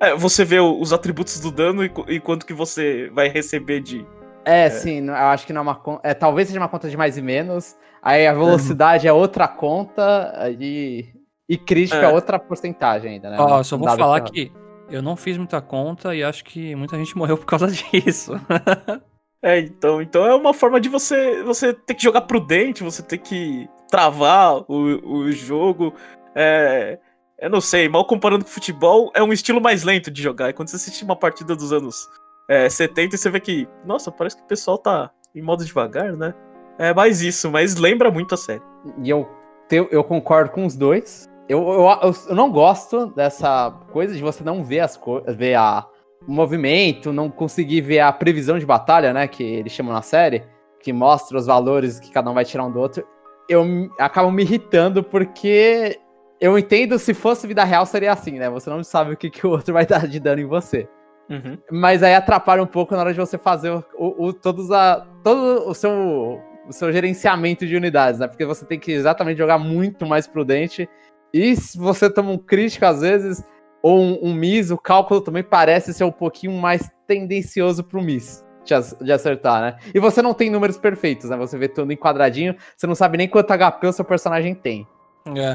É, 0.00 0.14
você 0.16 0.44
vê 0.44 0.58
os 0.60 0.92
atributos 0.92 1.38
do 1.40 1.50
dano 1.50 1.84
e, 1.84 1.88
qu- 1.88 2.06
e 2.08 2.18
quanto 2.18 2.46
que 2.46 2.54
você 2.54 3.10
vai 3.12 3.28
receber 3.28 3.80
de. 3.80 4.06
É, 4.44 4.70
sim, 4.70 5.00
não- 5.02 5.12
eu 5.14 5.26
acho 5.26 5.46
que 5.46 5.52
não 5.52 5.60
é 5.60 5.62
uma 5.62 5.74
conta. 5.74 6.00
É, 6.02 6.14
talvez 6.14 6.48
seja 6.48 6.58
uma 6.58 6.68
conta 6.68 6.88
de 6.88 6.96
mais 6.96 7.18
e 7.18 7.22
menos. 7.22 7.76
Aí 8.02 8.26
a 8.26 8.32
velocidade 8.32 9.06
é 9.06 9.12
outra 9.12 9.46
conta 9.46 10.32
e, 10.58 11.04
e 11.46 11.58
crítica 11.58 12.00
é. 12.00 12.04
É. 12.04 12.08
outra 12.08 12.38
porcentagem 12.38 13.12
ainda, 13.12 13.28
né? 13.30 13.36
Ó, 13.38 13.62
só 13.62 13.76
vou 13.76 13.86
falar 13.88 14.16
errado. 14.18 14.32
que 14.32 14.50
eu 14.88 15.02
não 15.02 15.16
fiz 15.16 15.36
muita 15.36 15.60
conta 15.60 16.14
e 16.14 16.24
acho 16.24 16.42
que 16.44 16.74
muita 16.74 16.96
gente 16.96 17.14
morreu 17.18 17.36
por 17.36 17.46
causa 17.46 17.66
disso. 17.68 18.32
É, 19.42 19.58
então, 19.58 20.02
então 20.02 20.26
é 20.26 20.34
uma 20.34 20.52
forma 20.52 20.78
de 20.78 20.90
você 20.90 21.42
você 21.44 21.72
ter 21.72 21.94
que 21.94 22.02
jogar 22.02 22.20
prudente, 22.20 22.82
você 22.84 23.02
ter 23.02 23.16
que 23.16 23.66
travar 23.90 24.62
o, 24.68 25.00
o 25.02 25.32
jogo. 25.32 25.94
É, 26.34 26.98
eu 27.40 27.48
não 27.50 27.60
sei, 27.60 27.88
mal 27.88 28.04
comparando 28.06 28.44
com 28.44 28.50
futebol, 28.50 29.10
é 29.14 29.22
um 29.22 29.32
estilo 29.32 29.60
mais 29.60 29.82
lento 29.82 30.10
de 30.10 30.22
jogar. 30.22 30.50
E 30.50 30.52
quando 30.52 30.68
você 30.68 30.76
assiste 30.76 31.02
uma 31.04 31.16
partida 31.16 31.56
dos 31.56 31.72
anos 31.72 32.08
é, 32.48 32.68
70, 32.68 33.16
você 33.16 33.30
vê 33.30 33.40
que, 33.40 33.66
nossa, 33.84 34.10
parece 34.12 34.36
que 34.36 34.42
o 34.42 34.46
pessoal 34.46 34.76
tá 34.76 35.10
em 35.34 35.40
modo 35.42 35.64
devagar, 35.64 36.12
né? 36.12 36.34
É 36.78 36.92
mais 36.94 37.22
isso, 37.22 37.50
mas 37.50 37.76
lembra 37.76 38.10
muito 38.10 38.34
a 38.34 38.38
série. 38.38 38.62
E 39.02 39.08
eu, 39.08 39.28
te- 39.68 39.88
eu 39.90 40.02
concordo 40.04 40.50
com 40.50 40.66
os 40.66 40.76
dois. 40.76 41.28
Eu, 41.48 41.60
eu, 41.68 41.80
eu, 42.02 42.14
eu 42.28 42.34
não 42.34 42.50
gosto 42.50 43.06
dessa 43.08 43.70
coisa 43.92 44.14
de 44.14 44.22
você 44.22 44.42
não 44.44 44.62
ver 44.64 44.80
as 44.80 44.96
coisas, 44.96 45.34
ver 45.34 45.54
a, 45.56 45.86
o 46.26 46.32
movimento, 46.32 47.12
não 47.12 47.30
conseguir 47.30 47.80
ver 47.80 48.00
a 48.00 48.12
previsão 48.12 48.58
de 48.58 48.66
batalha, 48.66 49.12
né? 49.12 49.26
Que 49.28 49.42
eles 49.42 49.72
chamam 49.72 49.92
na 49.92 50.02
série, 50.02 50.44
que 50.82 50.92
mostra 50.92 51.38
os 51.38 51.46
valores 51.46 51.98
que 52.00 52.10
cada 52.10 52.30
um 52.30 52.34
vai 52.34 52.44
tirar 52.44 52.64
um 52.64 52.72
do 52.72 52.80
outro. 52.80 53.06
Eu 53.48 53.64
acabo 53.98 54.30
me 54.30 54.42
irritando 54.42 55.02
porque 55.02 55.98
eu 56.40 56.58
entendo 56.58 56.98
se 56.98 57.12
fosse 57.14 57.46
vida 57.46 57.62
real 57.64 57.84
seria 57.86 58.12
assim, 58.12 58.38
né? 58.38 58.48
Você 58.50 58.70
não 58.70 58.82
sabe 58.82 59.12
o 59.12 59.16
que, 59.16 59.28
que 59.30 59.46
o 59.46 59.50
outro 59.50 59.74
vai 59.74 59.84
dar 59.86 60.06
de 60.08 60.18
dano 60.18 60.40
em 60.40 60.46
você. 60.46 60.88
Uhum. 61.28 61.56
Mas 61.70 62.02
aí 62.02 62.14
atrapalha 62.14 62.62
um 62.62 62.66
pouco 62.66 62.94
na 62.94 63.00
hora 63.02 63.12
de 63.12 63.20
você 63.20 63.38
fazer 63.38 63.70
o, 63.70 63.84
o, 63.96 64.26
o- 64.26 64.32
todos 64.32 64.70
a, 64.72 65.06
todo 65.22 65.68
o 65.68 65.74
seu, 65.74 66.40
o 66.68 66.72
seu 66.72 66.92
gerenciamento 66.92 67.64
de 67.66 67.76
unidades, 67.76 68.18
né? 68.18 68.26
Porque 68.26 68.44
você 68.44 68.64
tem 68.64 68.80
que 68.80 68.90
exatamente 68.90 69.38
jogar 69.38 69.58
muito 69.58 70.04
mais 70.06 70.26
prudente. 70.26 70.88
E 71.32 71.54
se 71.54 71.78
você 71.78 72.10
toma 72.12 72.30
um 72.32 72.38
crítico, 72.38 72.84
às 72.84 73.00
vezes, 73.02 73.44
ou 73.80 74.00
um, 74.00 74.18
um 74.30 74.34
miss, 74.34 74.70
o 74.72 74.78
cálculo 74.78 75.20
também 75.20 75.44
parece 75.44 75.94
ser 75.94 76.02
um 76.02 76.10
pouquinho 76.10 76.52
mais 76.52 76.90
tendencioso 77.06 77.84
pro 77.84 78.02
miss 78.02 78.44
de, 78.64 78.74
ac- 78.74 78.96
de 79.04 79.12
acertar, 79.12 79.60
né? 79.60 79.76
E 79.94 80.00
você 80.00 80.20
não 80.20 80.34
tem 80.34 80.50
números 80.50 80.76
perfeitos, 80.78 81.30
né? 81.30 81.36
Você 81.36 81.56
vê 81.56 81.68
tudo 81.68 81.92
em 81.92 81.96
quadradinho, 81.96 82.56
você 82.76 82.86
não 82.88 82.94
sabe 82.96 83.16
nem 83.18 83.28
quanto 83.28 83.52
HP 83.56 83.86
o 83.86 83.92
seu 83.92 84.04
personagem 84.04 84.52
tem. 84.54 84.84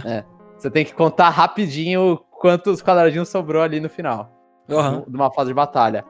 É. 0.05 0.23
Você 0.65 0.71
tem 0.71 0.83
que 0.83 0.95
contar 0.95 1.29
rapidinho 1.29 2.19
quantos 2.39 2.81
quadradinhos 2.81 3.29
sobrou 3.29 3.61
ali 3.61 3.79
no 3.79 3.87
final 3.87 4.31
Aham. 4.67 5.03
de 5.07 5.15
uma 5.15 5.31
fase 5.31 5.49
de 5.49 5.53
batalha. 5.53 6.03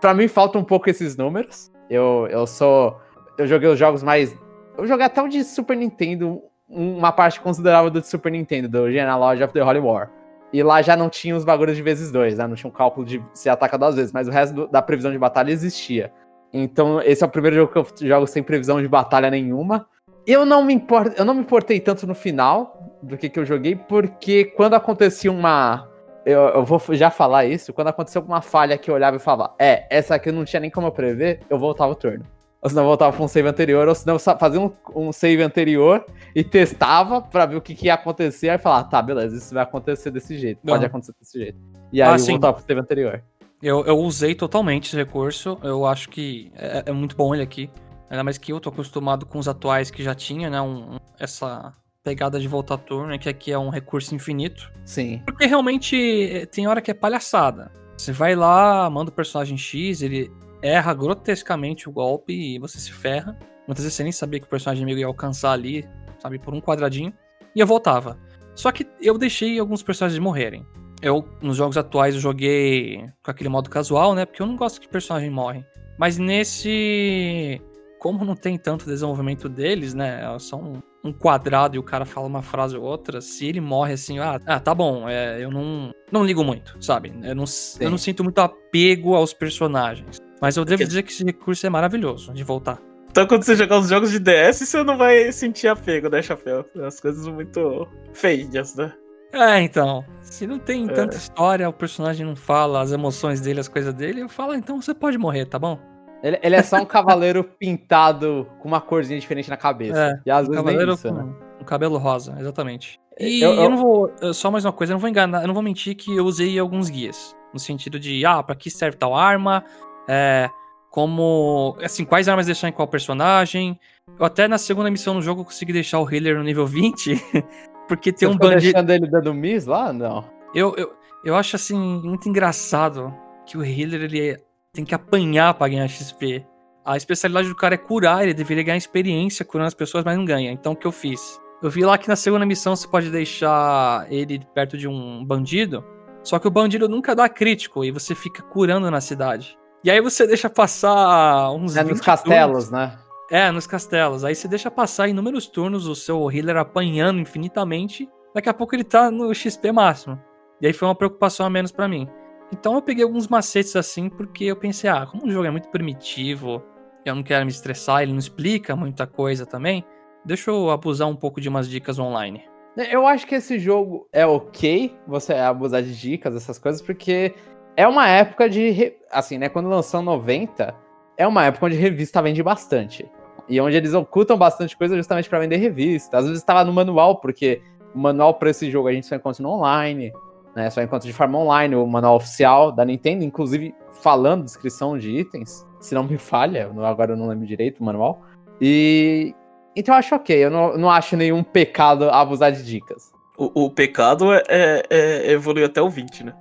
Pra 0.00 0.14
mim 0.14 0.26
falta 0.26 0.58
um 0.58 0.64
pouco 0.64 0.88
esses 0.88 1.18
números. 1.18 1.70
Eu, 1.90 2.26
eu 2.30 2.46
sou. 2.46 2.96
Eu 3.36 3.46
joguei 3.46 3.68
os 3.68 3.78
jogos 3.78 4.02
mais. 4.02 4.34
Eu 4.78 4.86
joguei 4.86 5.04
até 5.04 5.20
o 5.20 5.28
de 5.28 5.44
Super 5.44 5.76
Nintendo, 5.76 6.40
um- 6.66 6.96
uma 6.96 7.12
parte 7.12 7.38
considerável 7.42 7.90
do 7.90 8.00
de 8.00 8.06
Super 8.08 8.32
Nintendo, 8.32 8.70
do 8.70 8.90
Genealogy 8.90 9.42
of 9.44 9.52
the 9.52 9.62
Holy 9.62 9.80
War. 9.80 10.10
E 10.50 10.62
lá 10.62 10.80
já 10.80 10.96
não 10.96 11.10
tinha 11.10 11.36
os 11.36 11.44
bagulhos 11.44 11.76
de 11.76 11.82
vezes 11.82 12.10
dois, 12.10 12.38
né? 12.38 12.46
Não 12.46 12.54
tinha 12.54 12.70
um 12.70 12.72
cálculo 12.74 13.04
de 13.04 13.22
se 13.34 13.50
ataca 13.50 13.76
duas 13.76 13.96
vezes, 13.96 14.12
mas 14.14 14.28
o 14.28 14.30
resto 14.30 14.54
do- 14.54 14.66
da 14.68 14.80
previsão 14.80 15.12
de 15.12 15.18
batalha 15.18 15.50
existia. 15.52 16.10
Então, 16.54 17.02
esse 17.02 17.22
é 17.22 17.26
o 17.26 17.30
primeiro 17.30 17.54
jogo 17.56 17.70
que 17.70 17.78
eu 17.78 18.08
jogo 18.08 18.26
sem 18.26 18.42
previsão 18.42 18.80
de 18.80 18.88
batalha 18.88 19.30
nenhuma. 19.30 19.86
Eu 20.26 20.46
não 20.46 20.64
me 20.64 20.72
importo, 20.72 21.12
eu 21.18 21.24
não 21.24 21.34
me 21.34 21.40
importei 21.40 21.78
tanto 21.80 22.06
no 22.06 22.14
final 22.14 22.79
do 23.02 23.16
que, 23.16 23.28
que 23.28 23.38
eu 23.38 23.44
joguei, 23.44 23.74
porque 23.76 24.44
quando 24.44 24.74
acontecia 24.74 25.30
uma. 25.30 25.88
Eu, 26.24 26.40
eu 26.48 26.64
vou 26.64 26.80
já 26.90 27.10
falar 27.10 27.46
isso, 27.46 27.72
quando 27.72 27.88
aconteceu 27.88 28.20
alguma 28.20 28.42
falha 28.42 28.76
que 28.76 28.90
eu 28.90 28.94
olhava 28.94 29.16
e 29.16 29.20
falava, 29.20 29.54
é, 29.58 29.86
essa 29.90 30.14
aqui 30.14 30.30
não 30.30 30.44
tinha 30.44 30.60
nem 30.60 30.70
como 30.70 30.86
eu 30.86 30.92
prever, 30.92 31.40
eu 31.48 31.58
voltava 31.58 31.92
o 31.92 31.94
turno. 31.94 32.24
Ou 32.62 32.68
senão 32.68 32.82
eu 32.82 32.88
voltava 32.88 33.16
pra 33.16 33.24
um 33.24 33.28
save 33.28 33.48
anterior, 33.48 33.88
ou 33.88 33.94
senão 33.94 34.16
eu 34.16 34.18
sa- 34.18 34.36
fazia 34.36 34.60
um, 34.60 34.70
um 34.94 35.12
save 35.12 35.42
anterior 35.42 36.04
e 36.34 36.44
testava 36.44 37.22
pra 37.22 37.46
ver 37.46 37.56
o 37.56 37.60
que, 37.62 37.74
que 37.74 37.86
ia 37.86 37.94
acontecer, 37.94 38.50
aí 38.50 38.58
falava, 38.58 38.84
tá, 38.86 39.00
beleza, 39.00 39.34
isso 39.34 39.54
vai 39.54 39.62
acontecer 39.62 40.10
desse 40.10 40.36
jeito, 40.38 40.60
pode 40.62 40.80
Não. 40.80 40.86
acontecer 40.88 41.14
desse 41.18 41.38
jeito. 41.38 41.58
E 41.90 42.02
aí 42.02 42.08
Ah, 42.10 42.12
eu 42.14 42.18
sim. 42.18 42.32
voltava 42.32 42.52
pro 42.58 42.66
save 42.66 42.80
anterior. 42.80 43.22
Eu, 43.62 43.84
eu 43.86 43.98
usei 43.98 44.34
totalmente 44.34 44.88
esse 44.88 44.96
recurso. 44.96 45.58
Eu 45.62 45.86
acho 45.86 46.10
que 46.10 46.52
é, 46.54 46.82
é 46.86 46.92
muito 46.92 47.16
bom 47.16 47.34
ele 47.34 47.42
aqui. 47.42 47.70
Ainda 48.10 48.22
mais 48.24 48.36
que 48.38 48.52
eu 48.52 48.60
tô 48.60 48.68
acostumado 48.68 49.24
com 49.24 49.38
os 49.38 49.48
atuais 49.48 49.90
que 49.90 50.02
já 50.02 50.14
tinha, 50.14 50.48
né? 50.50 50.60
um- 50.60 50.94
um- 50.94 50.98
essa 51.18 51.72
pegada 52.02 52.40
de 52.40 52.48
voltar 52.48 52.78
turno, 52.78 53.18
que 53.18 53.28
aqui 53.28 53.52
é 53.52 53.58
um 53.58 53.68
recurso 53.68 54.14
infinito. 54.14 54.72
Sim. 54.84 55.22
Porque 55.26 55.46
realmente 55.46 55.96
eh, 55.96 56.46
tem 56.46 56.66
hora 56.66 56.80
que 56.80 56.90
é 56.90 56.94
palhaçada. 56.94 57.70
Você 57.96 58.12
vai 58.12 58.34
lá, 58.34 58.88
manda 58.88 59.10
o 59.10 59.14
personagem 59.14 59.58
X, 59.58 60.02
ele 60.02 60.32
erra 60.62 60.94
grotescamente 60.94 61.88
o 61.88 61.92
golpe 61.92 62.32
e 62.32 62.58
você 62.58 62.78
se 62.78 62.92
ferra. 62.92 63.38
Muitas 63.66 63.84
vezes 63.84 63.96
você 63.96 64.02
nem 64.02 64.12
sabia 64.12 64.40
que 64.40 64.46
o 64.46 64.50
personagem 64.50 64.82
inimigo 64.82 65.00
ia 65.00 65.06
alcançar 65.06 65.52
ali, 65.52 65.86
sabe, 66.18 66.38
por 66.38 66.54
um 66.54 66.60
quadradinho. 66.60 67.12
E 67.54 67.60
eu 67.60 67.66
voltava. 67.66 68.18
Só 68.54 68.72
que 68.72 68.86
eu 69.00 69.16
deixei 69.18 69.58
alguns 69.58 69.82
personagens 69.82 70.18
morrerem. 70.18 70.66
Eu, 71.02 71.26
nos 71.40 71.56
jogos 71.56 71.78
atuais, 71.78 72.14
eu 72.14 72.20
joguei 72.20 73.06
com 73.22 73.30
aquele 73.30 73.48
modo 73.48 73.70
casual, 73.70 74.14
né? 74.14 74.26
Porque 74.26 74.42
eu 74.42 74.46
não 74.46 74.56
gosto 74.56 74.80
que 74.80 74.88
personagem 74.88 75.30
morre. 75.30 75.64
Mas 75.98 76.18
nesse. 76.18 77.60
Como 77.98 78.24
não 78.24 78.34
tem 78.34 78.58
tanto 78.58 78.86
desenvolvimento 78.86 79.48
deles, 79.48 79.94
né? 79.94 80.22
Só 80.38 80.60
um, 81.04 81.12
quadrado 81.12 81.76
e 81.76 81.78
o 81.78 81.82
cara 81.82 82.04
fala 82.04 82.26
uma 82.26 82.42
frase 82.42 82.76
ou 82.76 82.82
outra. 82.84 83.20
Se 83.20 83.46
ele 83.46 83.60
morre 83.60 83.94
assim, 83.94 84.18
ah, 84.18 84.40
ah, 84.46 84.60
tá 84.60 84.74
bom, 84.74 85.08
é, 85.08 85.42
eu 85.42 85.50
não, 85.50 85.92
não 86.10 86.24
ligo 86.24 86.44
muito, 86.44 86.76
sabe? 86.80 87.12
Eu 87.22 87.34
não, 87.34 87.44
eu 87.80 87.90
não 87.90 87.98
sinto 87.98 88.22
muito 88.24 88.38
apego 88.38 89.14
aos 89.14 89.32
personagens. 89.32 90.18
Mas 90.40 90.56
eu 90.56 90.64
devo 90.64 90.84
dizer 90.84 91.02
que 91.02 91.10
esse 91.12 91.24
recurso 91.24 91.66
é 91.66 91.70
maravilhoso 91.70 92.32
de 92.32 92.42
voltar. 92.42 92.78
Então 93.10 93.26
quando 93.26 93.42
você 93.42 93.56
jogar 93.56 93.78
os 93.78 93.88
jogos 93.88 94.10
de 94.10 94.18
DS, 94.20 94.60
você 94.60 94.82
não 94.84 94.96
vai 94.96 95.32
sentir 95.32 95.68
apego, 95.68 96.08
né, 96.08 96.22
Chapéu? 96.22 96.64
As 96.84 97.00
coisas 97.00 97.26
muito 97.26 97.86
feias, 98.14 98.76
né? 98.76 98.92
É, 99.32 99.60
então. 99.60 100.04
Se 100.22 100.46
não 100.46 100.58
tem 100.58 100.88
É. 100.88 100.92
tanta 100.92 101.16
história, 101.16 101.68
o 101.68 101.72
personagem 101.72 102.24
não 102.26 102.36
fala 102.36 102.80
as 102.80 102.92
emoções 102.92 103.40
dele, 103.40 103.60
as 103.60 103.68
coisas 103.68 103.92
dele, 103.94 104.22
eu 104.22 104.28
falo, 104.28 104.52
ah, 104.52 104.56
então 104.56 104.80
você 104.80 104.94
pode 104.94 105.18
morrer, 105.18 105.46
tá 105.46 105.58
bom? 105.58 105.78
Ele, 106.22 106.38
ele 106.42 106.54
é 106.56 106.62
só 106.62 106.76
um 106.76 106.84
cavaleiro 106.84 107.42
pintado 107.44 108.46
com 108.60 108.68
uma 108.68 108.80
corzinha 108.80 109.18
diferente 109.18 109.48
na 109.48 109.56
cabeça. 109.56 109.98
É, 110.24 110.28
e 110.28 110.30
às 110.30 110.46
Um 110.46 110.50
vezes 110.50 110.64
cavaleiro 110.64 110.92
isso, 110.94 111.08
com 111.08 111.14
né? 111.14 111.34
um 111.60 111.64
cabelo 111.64 111.96
rosa, 111.98 112.36
exatamente. 112.38 112.98
E 113.18 113.40
Eu- 113.42 113.54
eu, 113.54 113.62
eu- 113.62 113.70
não 113.70 113.76
vou. 113.78 114.12
Só 114.34 114.50
mais 114.50 114.64
uma 114.64 114.72
coisa, 114.72 114.92
eu 114.92 114.94
não 114.94 115.00
vou 115.00 115.08
enganar, 115.08 115.42
eu 115.42 115.46
não 115.46 115.54
vou 115.54 115.62
mentir 115.62 115.94
que 115.94 116.14
eu 116.14 116.24
usei 116.24 116.58
alguns 116.58 116.88
guias. 116.90 117.34
No 117.52 117.58
sentido 117.58 117.98
de, 117.98 118.24
ah, 118.24 118.42
pra 118.42 118.54
que 118.54 118.70
serve 118.70 118.96
tal 118.96 119.14
arma? 119.14 119.64
É. 120.08 120.48
Como. 120.90 121.76
Assim, 121.82 122.04
quais 122.04 122.28
armas 122.28 122.46
deixar 122.46 122.68
em 122.68 122.72
qual 122.72 122.86
personagem? 122.88 123.78
Eu 124.18 124.24
até 124.26 124.48
na 124.48 124.58
segunda 124.58 124.90
missão 124.90 125.14
no 125.14 125.22
jogo 125.22 125.44
consegui 125.44 125.72
deixar 125.72 126.00
o 126.00 126.10
healer 126.12 126.36
no 126.36 126.42
nível 126.44 126.66
20. 126.66 127.14
porque 127.88 128.12
tem 128.12 128.28
Você 128.28 128.34
um 128.34 128.36
bandido. 128.38 128.60
deixando 128.72 128.90
ele 128.90 129.08
dando 129.08 129.32
miss 129.34 129.66
lá? 129.66 129.92
Não. 129.92 130.24
Eu, 130.54 130.74
eu, 130.76 130.92
eu 131.24 131.36
acho 131.36 131.56
assim, 131.56 131.78
muito 131.78 132.28
engraçado 132.28 133.14
que 133.46 133.56
o 133.56 133.64
healer 133.64 134.02
ele 134.02 134.40
tem 134.72 134.84
que 134.84 134.94
apanhar 134.94 135.54
pra 135.54 135.68
ganhar 135.68 135.88
XP. 135.88 136.44
A 136.84 136.96
especialidade 136.96 137.48
do 137.48 137.54
cara 137.54 137.74
é 137.74 137.78
curar, 137.78 138.22
ele 138.22 138.34
deveria 138.34 138.62
ganhar 138.62 138.76
experiência 138.76 139.44
curando 139.44 139.68
as 139.68 139.74
pessoas, 139.74 140.04
mas 140.04 140.16
não 140.16 140.24
ganha. 140.24 140.50
Então 140.50 140.72
o 140.72 140.76
que 140.76 140.86
eu 140.86 140.92
fiz? 140.92 141.40
Eu 141.62 141.70
vi 141.70 141.84
lá 141.84 141.98
que 141.98 142.08
na 142.08 142.16
segunda 142.16 142.46
missão 142.46 142.74
você 142.74 142.88
pode 142.88 143.10
deixar 143.10 144.06
ele 144.10 144.40
perto 144.54 144.78
de 144.78 144.88
um 144.88 145.24
bandido, 145.24 145.84
só 146.22 146.38
que 146.38 146.48
o 146.48 146.50
bandido 146.50 146.88
nunca 146.88 147.14
dá 147.14 147.28
crítico 147.28 147.84
e 147.84 147.90
você 147.90 148.14
fica 148.14 148.42
curando 148.42 148.90
na 148.90 149.00
cidade. 149.00 149.58
E 149.84 149.90
aí 149.90 150.00
você 150.00 150.26
deixa 150.26 150.48
passar 150.48 151.50
uns 151.52 151.76
É 151.76 151.82
20 151.82 151.90
nos 151.92 152.00
castelos, 152.00 152.64
turnos. 152.68 152.70
né? 152.70 152.98
É, 153.30 153.50
nos 153.50 153.66
castelos. 153.66 154.24
Aí 154.24 154.34
você 154.34 154.48
deixa 154.48 154.70
passar 154.70 155.08
inúmeros 155.08 155.46
turnos 155.46 155.86
o 155.86 155.94
seu 155.94 156.30
healer 156.30 156.56
apanhando 156.56 157.20
infinitamente. 157.20 158.08
Daqui 158.34 158.48
a 158.48 158.54
pouco 158.54 158.74
ele 158.74 158.84
tá 158.84 159.10
no 159.10 159.32
XP 159.34 159.70
máximo. 159.72 160.18
E 160.60 160.66
aí 160.66 160.72
foi 160.72 160.88
uma 160.88 160.94
preocupação 160.94 161.46
a 161.46 161.50
menos 161.50 161.70
pra 161.72 161.88
mim. 161.88 162.08
Então 162.52 162.74
eu 162.74 162.82
peguei 162.82 163.04
alguns 163.04 163.28
macetes 163.28 163.76
assim, 163.76 164.08
porque 164.08 164.44
eu 164.44 164.56
pensei, 164.56 164.90
ah, 164.90 165.06
como 165.06 165.26
o 165.26 165.30
jogo 165.30 165.46
é 165.46 165.50
muito 165.50 165.68
primitivo, 165.68 166.62
eu 167.04 167.14
não 167.14 167.22
quero 167.22 167.44
me 167.44 167.50
estressar, 167.50 168.02
ele 168.02 168.12
não 168.12 168.18
explica 168.18 168.74
muita 168.74 169.06
coisa 169.06 169.46
também, 169.46 169.84
deixa 170.24 170.50
eu 170.50 170.70
abusar 170.70 171.08
um 171.08 171.16
pouco 171.16 171.40
de 171.40 171.48
umas 171.48 171.68
dicas 171.68 171.98
online. 171.98 172.44
Eu 172.90 173.06
acho 173.06 173.26
que 173.26 173.34
esse 173.34 173.58
jogo 173.58 174.08
é 174.12 174.24
ok 174.24 174.96
você 175.06 175.34
abusar 175.34 175.82
de 175.82 175.94
dicas, 175.98 176.34
essas 176.34 176.58
coisas, 176.58 176.80
porque 176.80 177.34
é 177.76 177.86
uma 177.86 178.08
época 178.08 178.48
de. 178.48 178.94
Assim, 179.10 179.38
né? 179.38 179.48
Quando 179.48 179.68
lançou 179.68 180.00
90, 180.02 180.74
é 181.16 181.26
uma 181.26 181.44
época 181.44 181.66
onde 181.66 181.76
revista 181.76 182.22
vende 182.22 182.42
bastante. 182.42 183.10
E 183.48 183.60
onde 183.60 183.76
eles 183.76 183.92
ocultam 183.92 184.38
bastante 184.38 184.76
coisa 184.76 184.96
justamente 184.96 185.28
pra 185.28 185.40
vender 185.40 185.56
revista. 185.56 186.18
Às 186.18 186.24
vezes 186.24 186.38
estava 186.38 186.64
no 186.64 186.72
manual, 186.72 187.20
porque 187.20 187.60
o 187.94 187.98
manual 187.98 188.34
pra 188.34 188.50
esse 188.50 188.70
jogo 188.70 188.88
a 188.88 188.92
gente 188.92 189.06
só 189.06 189.16
encontra 189.16 189.42
no 189.42 189.50
online, 189.50 190.12
né? 190.54 190.68
Só 190.70 190.82
encontra 190.82 191.06
de 191.06 191.12
forma 191.12 191.38
online, 191.38 191.74
o 191.76 191.86
manual 191.86 192.16
oficial 192.16 192.70
da 192.72 192.84
Nintendo, 192.84 193.24
inclusive 193.24 193.74
falando 194.02 194.44
descrição 194.44 194.96
de 194.98 195.10
itens, 195.10 195.66
se 195.80 195.94
não 195.94 196.04
me 196.04 196.16
falha, 196.16 196.70
agora 196.84 197.12
eu 197.12 197.16
não 197.16 197.28
lembro 197.28 197.46
direito 197.46 197.80
o 197.80 197.84
manual. 197.84 198.22
E. 198.60 199.34
Então 199.76 199.94
eu 199.94 199.98
acho 199.98 200.14
ok, 200.14 200.36
eu 200.44 200.50
não, 200.50 200.76
não 200.76 200.90
acho 200.90 201.16
nenhum 201.16 201.42
pecado 201.44 202.10
abusar 202.10 202.50
de 202.50 202.64
dicas. 202.64 203.12
O, 203.38 203.66
o 203.66 203.70
pecado 203.70 204.32
é, 204.32 204.42
é, 204.48 204.82
é 204.90 205.30
evoluir 205.32 205.64
até 205.66 205.80
o 205.80 205.88
20, 205.88 206.24
né? 206.24 206.34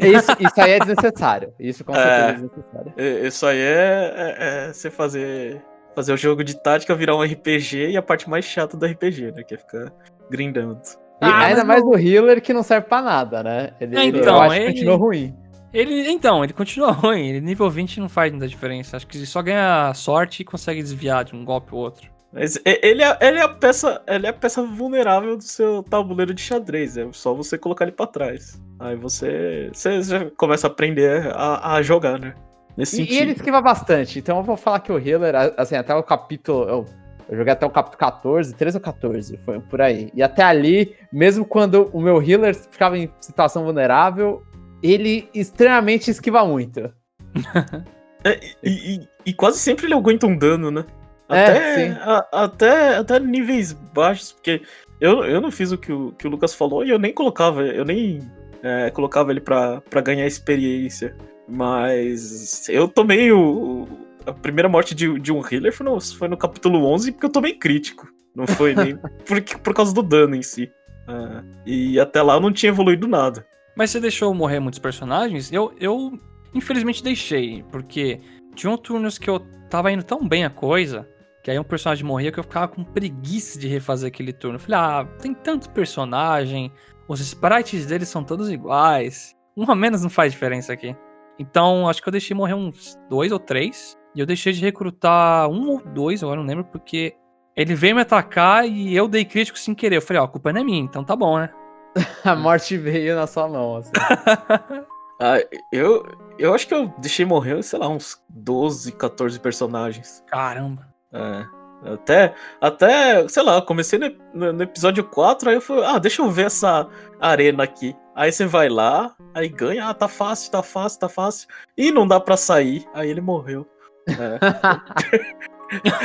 Isso, 0.00 0.30
isso 0.38 0.60
aí 0.60 0.72
é 0.72 0.78
desnecessário. 0.78 1.52
Isso 1.58 1.84
com 1.84 1.92
certeza 1.94 2.14
É. 2.16 2.28
é 2.28 2.32
desnecessário. 2.34 2.92
É, 2.96 3.26
Isso 3.26 3.46
aí 3.46 3.58
é, 3.58 4.14
é- 4.16 4.36
é 4.68 4.72
você 4.72 4.90
fazer, 4.90 5.62
fazer 5.94 6.12
o 6.12 6.16
jogo 6.16 6.44
de 6.44 6.60
tática 6.60 6.94
virar 6.94 7.16
um 7.16 7.22
RPG 7.22 7.90
e 7.90 7.96
a 7.96 8.02
parte 8.02 8.28
mais 8.28 8.44
chata 8.44 8.76
do 8.76 8.84
RPG, 8.86 9.32
né? 9.32 9.42
Que 9.42 9.54
é 9.54 9.58
ficar 9.58 9.92
grindando. 10.30 10.78
E 11.20 11.24
Ah, 11.24 11.38
ainda 11.46 11.64
mais 11.64 11.82
o 11.82 11.94
healer 11.96 12.42
que 12.42 12.52
não 12.52 12.62
serve 12.62 12.86
pra 12.88 13.00
nada, 13.00 13.42
né? 13.42 13.70
Ele, 13.80 13.96
É, 13.96 14.06
ele- 14.06 14.18
então, 14.18 14.48
que 14.48 14.54
ele- 14.56 14.66
continua 14.66 14.96
ruim. 14.96 15.34
Ele, 15.72 16.10
então, 16.10 16.44
ele 16.44 16.52
continua 16.52 16.90
ruim, 16.92 17.26
ele 17.28 17.40
nível 17.40 17.68
20 17.70 18.00
não 18.00 18.08
faz 18.08 18.30
muita 18.30 18.46
diferença. 18.48 18.96
Acho 18.96 19.06
que 19.06 19.16
ele 19.18 19.26
só 19.26 19.42
ganha 19.42 19.92
sorte 19.94 20.40
e 20.40 20.44
consegue 20.44 20.82
desviar 20.82 21.24
de 21.24 21.34
um 21.34 21.44
golpe 21.44 21.74
ou 21.74 21.80
outro. 21.80 22.08
Mas 22.32 22.56
e- 22.56 22.80
ele 22.82 23.02
é, 23.02 23.16
ele 23.20 23.38
é 23.38 23.42
a 23.42 23.48
peça, 23.48 24.02
ele 24.06 24.26
é 24.26 24.30
a 24.30 24.32
peça 24.32 24.62
vulnerável 24.62 25.36
do 25.36 25.42
seu 25.42 25.82
tabuleiro 25.82 26.34
de 26.34 26.40
xadrez. 26.42 26.96
É 26.98 27.06
só 27.12 27.32
você 27.34 27.56
colocar 27.56 27.84
ele 27.84 27.92
pra 27.92 28.06
trás. 28.06 28.60
Aí 28.78 28.94
você, 28.96 29.70
você 29.72 30.02
já 30.02 30.30
começa 30.36 30.66
a 30.66 30.70
aprender 30.70 31.30
a, 31.34 31.74
a 31.76 31.82
jogar, 31.82 32.18
né? 32.18 32.34
Nesse 32.76 33.00
E, 33.00 33.04
e 33.04 33.06
sentido. 33.06 33.22
ele 33.22 33.32
esquiva 33.32 33.60
bastante. 33.62 34.18
Então 34.18 34.36
eu 34.36 34.42
vou 34.42 34.56
falar 34.56 34.80
que 34.80 34.92
o 34.92 34.98
healer, 34.98 35.34
assim, 35.56 35.76
até 35.76 35.94
o 35.94 36.02
capítulo. 36.02 36.84
Eu, 37.28 37.36
joguei 37.36 37.52
até 37.52 37.66
o 37.66 37.70
capítulo 37.70 37.98
14, 37.98 38.54
13 38.54 38.76
ou 38.76 38.82
14, 38.82 39.36
foi 39.38 39.58
por 39.60 39.80
aí. 39.80 40.10
E 40.14 40.22
até 40.22 40.42
ali, 40.44 40.94
mesmo 41.12 41.44
quando 41.44 41.90
o 41.92 42.00
meu 42.00 42.22
healer 42.22 42.54
ficava 42.54 42.96
em 42.96 43.10
situação 43.20 43.64
vulnerável, 43.64 44.42
ele 44.82 45.28
extremamente 45.34 46.10
esquiva 46.10 46.44
muito. 46.44 46.92
É, 48.24 48.40
e, 48.60 48.96
e- 48.96 49.08
e 49.26 49.32
quase 49.32 49.56
sempre 49.60 49.86
ele 49.86 49.94
aguenta 49.94 50.26
um 50.26 50.36
dano, 50.36 50.68
né? 50.68 50.84
É, 51.28 51.42
Até, 51.44 51.74
sim. 51.74 51.96
a- 52.00 52.26
até, 52.32 52.96
até 52.96 53.20
níveis 53.20 53.72
baixos, 53.72 54.32
porque 54.32 54.62
eu, 55.00 55.24
eu 55.24 55.40
não 55.40 55.52
fiz 55.52 55.70
o 55.70 55.78
que, 55.78 55.92
o 55.92 56.10
que 56.12 56.26
o 56.26 56.30
Lucas 56.30 56.52
falou 56.52 56.84
e 56.84 56.90
eu 56.90 56.98
nem 56.98 57.12
colocava, 57.14 57.62
eu 57.62 57.84
nem 57.84 58.18
é, 58.64 58.90
colocava 58.90 59.30
ele 59.30 59.40
pra, 59.40 59.80
pra 59.82 60.00
ganhar 60.00 60.26
experiência. 60.26 61.14
Mas 61.48 62.68
eu 62.68 62.88
tomei 62.88 63.30
o- 63.30 63.86
a 64.26 64.32
primeira 64.32 64.68
morte 64.68 64.94
de, 64.94 65.18
de 65.18 65.32
um 65.32 65.40
healer 65.40 65.72
foi 65.72 65.86
no, 65.86 66.00
foi 66.00 66.28
no 66.28 66.36
capítulo 66.36 66.84
11 66.84 67.12
porque 67.12 67.26
eu 67.26 67.32
tomei 67.32 67.54
crítico. 67.54 68.08
Não 68.34 68.46
foi 68.46 68.74
nem 68.74 68.96
por, 69.26 69.42
por 69.60 69.74
causa 69.74 69.94
do 69.94 70.02
dano 70.02 70.34
em 70.34 70.42
si. 70.42 70.70
É, 71.08 71.44
e 71.64 72.00
até 72.00 72.20
lá 72.20 72.34
eu 72.34 72.40
não 72.40 72.52
tinha 72.52 72.70
evoluído 72.70 73.06
nada. 73.06 73.46
Mas 73.76 73.90
você 73.90 74.00
deixou 74.00 74.34
morrer 74.34 74.58
muitos 74.58 74.78
personagens? 74.78 75.52
Eu, 75.52 75.72
eu 75.78 76.18
infelizmente 76.54 77.02
deixei, 77.02 77.62
porque 77.70 78.20
tinham 78.54 78.76
turnos 78.76 79.18
que 79.18 79.28
eu 79.28 79.40
tava 79.68 79.92
indo 79.92 80.02
tão 80.02 80.26
bem 80.26 80.44
a 80.44 80.50
coisa, 80.50 81.08
que 81.42 81.50
aí 81.50 81.58
um 81.58 81.64
personagem 81.64 82.04
morria 82.04 82.32
que 82.32 82.40
eu 82.40 82.44
ficava 82.44 82.68
com 82.68 82.82
preguiça 82.82 83.58
de 83.58 83.68
refazer 83.68 84.08
aquele 84.08 84.32
turno. 84.32 84.56
Eu 84.56 84.60
falei, 84.60 84.80
ah, 84.80 85.04
tem 85.20 85.34
tanto 85.34 85.70
personagem, 85.70 86.72
os 87.06 87.20
sprites 87.20 87.86
deles 87.86 88.08
são 88.08 88.24
todos 88.24 88.50
iguais, 88.50 89.36
um 89.56 89.70
a 89.70 89.74
menos 89.74 90.02
não 90.02 90.10
faz 90.10 90.32
diferença 90.32 90.72
aqui. 90.72 90.96
Então, 91.38 91.88
acho 91.88 92.02
que 92.02 92.08
eu 92.08 92.12
deixei 92.12 92.34
morrer 92.34 92.54
uns 92.54 92.98
dois 93.10 93.30
ou 93.30 93.38
três, 93.38 93.96
e 94.16 94.20
eu 94.20 94.26
deixei 94.26 94.52
de 94.52 94.60
recrutar 94.60 95.48
um 95.48 95.68
ou 95.70 95.80
dois, 95.84 96.22
agora 96.22 96.40
não 96.40 96.46
lembro, 96.48 96.64
porque 96.64 97.14
ele 97.54 97.74
veio 97.74 97.94
me 97.94 98.00
atacar 98.02 98.66
e 98.66 98.94
eu 98.96 99.06
dei 99.06 99.24
crítico 99.24 99.58
sem 99.58 99.74
querer. 99.74 99.96
Eu 99.98 100.02
falei, 100.02 100.20
ó, 100.20 100.24
a 100.24 100.28
culpa 100.28 100.52
não 100.52 100.60
é 100.60 100.64
minha, 100.64 100.80
então 100.80 101.04
tá 101.04 101.14
bom, 101.14 101.38
né? 101.38 101.50
A 102.24 102.34
morte 102.34 102.76
veio 102.76 103.14
na 103.16 103.26
sua 103.26 103.46
mão, 103.48 103.76
assim. 103.76 103.92
Ah, 105.18 105.38
eu, 105.72 106.04
eu 106.38 106.52
acho 106.54 106.68
que 106.68 106.74
eu 106.74 106.92
deixei 106.98 107.24
morrer, 107.24 107.62
sei 107.62 107.78
lá, 107.78 107.88
uns 107.88 108.22
12, 108.28 108.92
14 108.92 109.40
personagens. 109.40 110.22
Caramba. 110.26 110.86
É. 111.10 111.46
Até, 111.90 112.34
até, 112.60 113.26
sei 113.26 113.42
lá, 113.42 113.54
eu 113.56 113.62
comecei 113.62 113.98
no, 113.98 114.10
no- 114.34 114.52
no 114.52 114.62
episódio 114.62 115.02
4, 115.04 115.48
aí 115.48 115.54
eu 115.56 115.60
falei, 115.62 115.84
ah, 115.86 115.98
deixa 115.98 116.20
eu 116.20 116.30
ver 116.30 116.46
essa 116.46 116.86
arena 117.18 117.62
aqui. 117.62 117.96
Aí 118.14 118.30
você 118.30 118.44
vai 118.44 118.68
lá, 118.68 119.14
aí 119.34 119.48
ganha, 119.48 119.88
ah, 119.88 119.94
tá 119.94 120.06
fácil, 120.06 120.50
tá 120.52 120.62
fácil, 120.62 121.00
tá 121.00 121.08
fácil. 121.08 121.48
E 121.78 121.90
não 121.90 122.06
dá 122.06 122.20
pra 122.20 122.36
sair, 122.36 122.86
aí 122.92 123.08
ele 123.08 123.22
morreu. 123.22 123.66
É. 124.08 124.38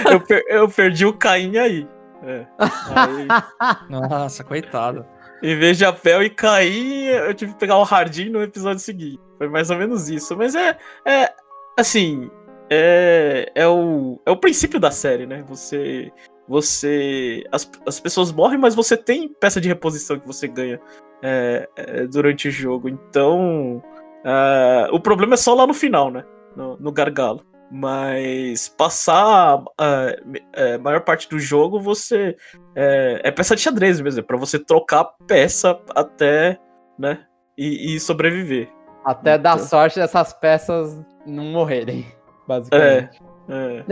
eu, 0.14 0.20
per- 0.22 0.46
eu 0.48 0.70
perdi 0.70 1.06
o 1.06 1.14
Caim 1.14 1.58
aí. 1.58 1.88
É. 2.24 2.46
Aí, 2.60 3.28
Nossa, 3.90 4.44
coitado. 4.44 5.06
em 5.42 5.56
vez 5.58 5.78
de 5.78 5.86
Apel 5.86 6.24
e 6.24 6.30
Caim, 6.30 7.06
eu 7.06 7.34
tive 7.34 7.54
que 7.54 7.60
pegar 7.60 7.78
o 7.78 7.84
Hardin 7.84 8.30
no 8.30 8.44
episódio 8.44 8.80
seguinte. 8.80 9.20
Foi 9.38 9.48
mais 9.48 9.70
ou 9.70 9.78
menos 9.78 10.10
isso. 10.10 10.36
Mas 10.38 10.56
é. 10.56 10.78
é 11.06 11.34
assim. 11.78 12.30
É, 12.70 13.52
é, 13.54 13.68
o, 13.68 14.20
é 14.26 14.32
o 14.32 14.38
princípio 14.38 14.80
da 14.80 14.92
série, 14.92 15.26
né? 15.26 15.44
Você. 15.48 16.12
Você. 16.48 17.44
As, 17.52 17.70
as 17.88 18.00
pessoas 18.00 18.32
morrem, 18.32 18.58
mas 18.60 18.76
você 18.76 18.96
tem 18.96 19.28
peça 19.28 19.60
de 19.60 19.68
reposição 19.68 20.20
que 20.20 20.28
você 20.28 20.48
ganha 20.48 20.80
é, 21.22 21.68
é, 21.76 22.08
durante 22.08 22.48
o 22.48 22.52
jogo. 22.52 22.88
Então. 22.88 23.82
é, 24.24 24.90
o 24.92 25.00
problema 25.00 25.34
é 25.34 25.38
só 25.38 25.54
lá 25.54 25.66
no 25.68 25.74
final, 25.74 26.12
né? 26.12 26.24
No, 26.56 26.78
no 26.78 26.92
gargalo. 26.92 27.44
Mas 27.72 28.68
passar 28.68 29.64
a 29.80 30.14
é, 30.54 30.78
maior 30.78 31.02
parte 31.02 31.30
do 31.30 31.40
jogo, 31.40 31.80
você. 31.80 32.36
É, 32.76 33.22
é 33.24 33.32
peça 33.32 33.56
de 33.56 33.62
xadrez 33.62 34.02
mesmo, 34.02 34.20
é 34.20 34.24
pra 34.24 34.36
você 34.38 34.60
trocar 34.60 35.06
peça 35.26 35.80
até, 35.96 36.60
né? 37.00 37.20
E, 37.58 37.96
e 37.96 38.00
sobreviver. 38.00 38.70
Até 39.06 39.38
dar 39.38 39.56
Então. 39.56 39.66
sorte 39.68 40.00
dessas 40.00 40.34
peças 40.34 41.02
não 41.26 41.46
morrerem, 41.46 42.06
basicamente. 42.48 43.22
É, 43.50 43.84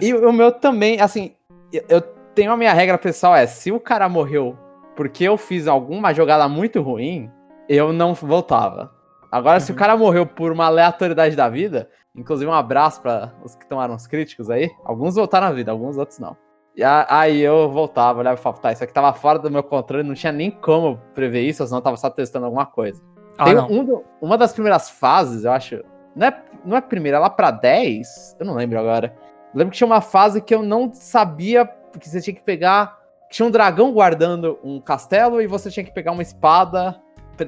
E 0.00 0.14
o 0.14 0.32
meu 0.32 0.52
também, 0.52 1.00
assim, 1.00 1.34
eu 1.88 2.00
tenho 2.34 2.52
a 2.52 2.56
minha 2.56 2.72
regra 2.72 2.96
pessoal, 2.96 3.34
é, 3.34 3.46
se 3.46 3.70
o 3.72 3.80
cara 3.80 4.08
morreu 4.08 4.56
porque 4.96 5.24
eu 5.24 5.36
fiz 5.36 5.66
alguma 5.66 6.14
jogada 6.14 6.48
muito 6.48 6.80
ruim, 6.80 7.28
eu 7.68 7.92
não 7.92 8.14
voltava. 8.14 8.92
Agora, 9.30 9.58
se 9.58 9.72
o 9.72 9.74
Uhum. 9.74 9.78
cara 9.78 9.96
morreu 9.96 10.24
por 10.24 10.52
uma 10.52 10.66
aleatoriedade 10.66 11.34
da 11.34 11.48
vida, 11.48 11.88
inclusive 12.16 12.50
um 12.50 12.54
abraço 12.54 13.00
para 13.02 13.32
os 13.44 13.54
que 13.54 13.66
tomaram 13.66 13.94
os 13.94 14.06
críticos 14.06 14.50
aí, 14.50 14.70
alguns 14.84 15.14
voltaram 15.16 15.48
na 15.48 15.52
vida, 15.52 15.70
alguns 15.72 15.96
outros 15.96 16.18
não. 16.18 16.36
E 16.76 16.82
aí 16.82 17.40
eu 17.40 17.70
voltava, 17.70 18.18
olhava 18.18 18.38
e 18.38 18.42
falava, 18.42 18.60
tá, 18.60 18.72
isso 18.72 18.82
aqui 18.82 18.92
tava 18.92 19.12
fora 19.12 19.38
do 19.38 19.50
meu 19.50 19.62
controle, 19.62 20.02
não 20.06 20.14
tinha 20.14 20.32
nem 20.32 20.50
como 20.50 20.98
prever 21.14 21.42
isso, 21.42 21.64
senão 21.64 21.78
eu 21.78 21.82
tava 21.82 21.96
só 21.96 22.10
testando 22.10 22.46
alguma 22.46 22.66
coisa. 22.66 23.00
Ah, 23.38 23.44
Tem 23.44 23.58
um 23.58 23.84
do- 23.84 24.04
uma 24.20 24.36
das 24.36 24.52
primeiras 24.52 24.90
fases, 24.90 25.44
eu 25.44 25.52
acho. 25.52 25.82
Não 26.16 26.26
é, 26.28 26.42
não 26.64 26.76
é 26.76 26.80
primeira, 26.80 27.16
é 27.18 27.20
lá 27.20 27.30
pra 27.30 27.50
10. 27.50 28.36
Eu 28.40 28.46
não 28.46 28.54
lembro 28.54 28.78
agora. 28.78 29.14
Eu 29.52 29.58
lembro 29.58 29.70
que 29.72 29.76
tinha 29.78 29.86
uma 29.86 30.00
fase 30.00 30.40
que 30.40 30.54
eu 30.54 30.62
não 30.62 30.92
sabia 30.92 31.64
que 31.98 32.08
você 32.08 32.20
tinha 32.20 32.34
que 32.34 32.42
pegar. 32.44 32.96
Tinha 33.30 33.46
um 33.46 33.50
dragão 33.50 33.92
guardando 33.92 34.58
um 34.62 34.80
castelo 34.80 35.40
e 35.42 35.46
você 35.46 35.70
tinha 35.70 35.82
que 35.84 35.92
pegar 35.92 36.12
uma 36.12 36.22
espada 36.22 37.00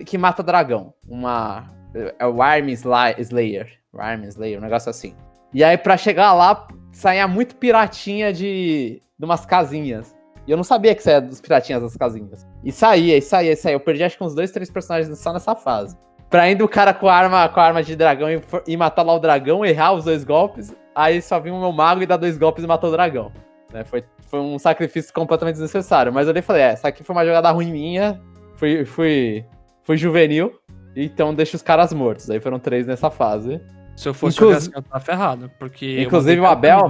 que 0.04 0.18
mata 0.18 0.42
dragão. 0.42 0.92
Uma. 1.08 1.70
É 2.18 2.26
o 2.26 2.42
Arm 2.42 2.68
Sla- 2.70 3.12
Slayer. 3.20 3.68
Arm 4.00 4.24
Slayer, 4.24 4.58
um 4.58 4.62
negócio 4.62 4.90
assim. 4.90 5.14
E 5.52 5.64
aí, 5.64 5.76
pra 5.78 5.96
chegar 5.96 6.32
lá, 6.32 6.66
saía 6.92 7.26
muito 7.26 7.56
piratinha 7.56 8.32
de, 8.32 9.00
de 9.18 9.24
umas 9.24 9.46
casinhas. 9.46 10.14
E 10.46 10.50
eu 10.50 10.56
não 10.56 10.64
sabia 10.64 10.94
que 10.94 11.02
saía 11.02 11.20
dos 11.20 11.40
piratinhas 11.40 11.82
das 11.82 11.96
casinhas. 11.96 12.46
E 12.62 12.70
saía, 12.70 13.16
e 13.16 13.22
saía, 13.22 13.52
e 13.52 13.56
saía. 13.56 13.74
Eu 13.74 13.80
perdi 13.80 14.04
acho 14.04 14.16
que 14.16 14.24
uns 14.24 14.34
dois, 14.34 14.50
três 14.50 14.70
personagens 14.70 15.18
só 15.18 15.32
nessa 15.32 15.54
fase. 15.54 15.96
Pra 16.30 16.50
indo 16.50 16.64
o 16.64 16.68
cara 16.68 16.92
com 16.92 17.08
a 17.08 17.14
arma, 17.14 17.48
com 17.48 17.60
a 17.60 17.64
arma 17.64 17.82
de 17.82 17.96
dragão 17.96 18.30
e, 18.30 18.40
e 18.66 18.76
matar 18.76 19.02
lá 19.02 19.14
o 19.14 19.18
dragão, 19.18 19.64
errar 19.64 19.92
os 19.92 20.04
dois 20.04 20.24
golpes. 20.24 20.74
Aí 20.94 21.20
só 21.20 21.38
vinha 21.40 21.54
o 21.54 21.60
meu 21.60 21.72
mago 21.72 22.02
e 22.02 22.06
dá 22.06 22.16
dois 22.16 22.38
golpes 22.38 22.64
e 22.64 22.66
matou 22.66 22.90
o 22.90 22.92
dragão. 22.92 23.32
Né, 23.72 23.84
Foi, 23.84 24.04
foi 24.28 24.40
um 24.40 24.58
sacrifício 24.58 25.12
completamente 25.12 25.54
desnecessário. 25.54 26.12
Mas 26.12 26.28
eu 26.28 26.36
e 26.36 26.42
falei, 26.42 26.62
é, 26.62 26.72
essa 26.72 26.88
aqui 26.88 27.02
foi 27.02 27.14
uma 27.14 27.24
jogada 27.24 27.50
ruim 27.50 27.72
minha. 27.72 28.20
Fui, 28.54 28.84
fui, 28.84 29.44
fui 29.82 29.96
juvenil. 29.96 30.52
Então 30.96 31.34
deixa 31.34 31.56
os 31.56 31.62
caras 31.62 31.92
mortos. 31.92 32.30
Aí 32.30 32.40
foram 32.40 32.58
três 32.58 32.86
nessa 32.86 33.10
fase. 33.10 33.60
Se 33.96 34.08
eu 34.08 34.14
fosse 34.14 34.36
jogar 34.38 34.56
assim, 34.58 34.70
eu 34.74 34.82
tava 34.82 35.02
ferrado. 35.04 35.50
Porque 35.58 35.84
eu 35.86 36.02
Inclusive, 36.02 36.40
o 36.40 36.46
Abel-. 36.46 36.80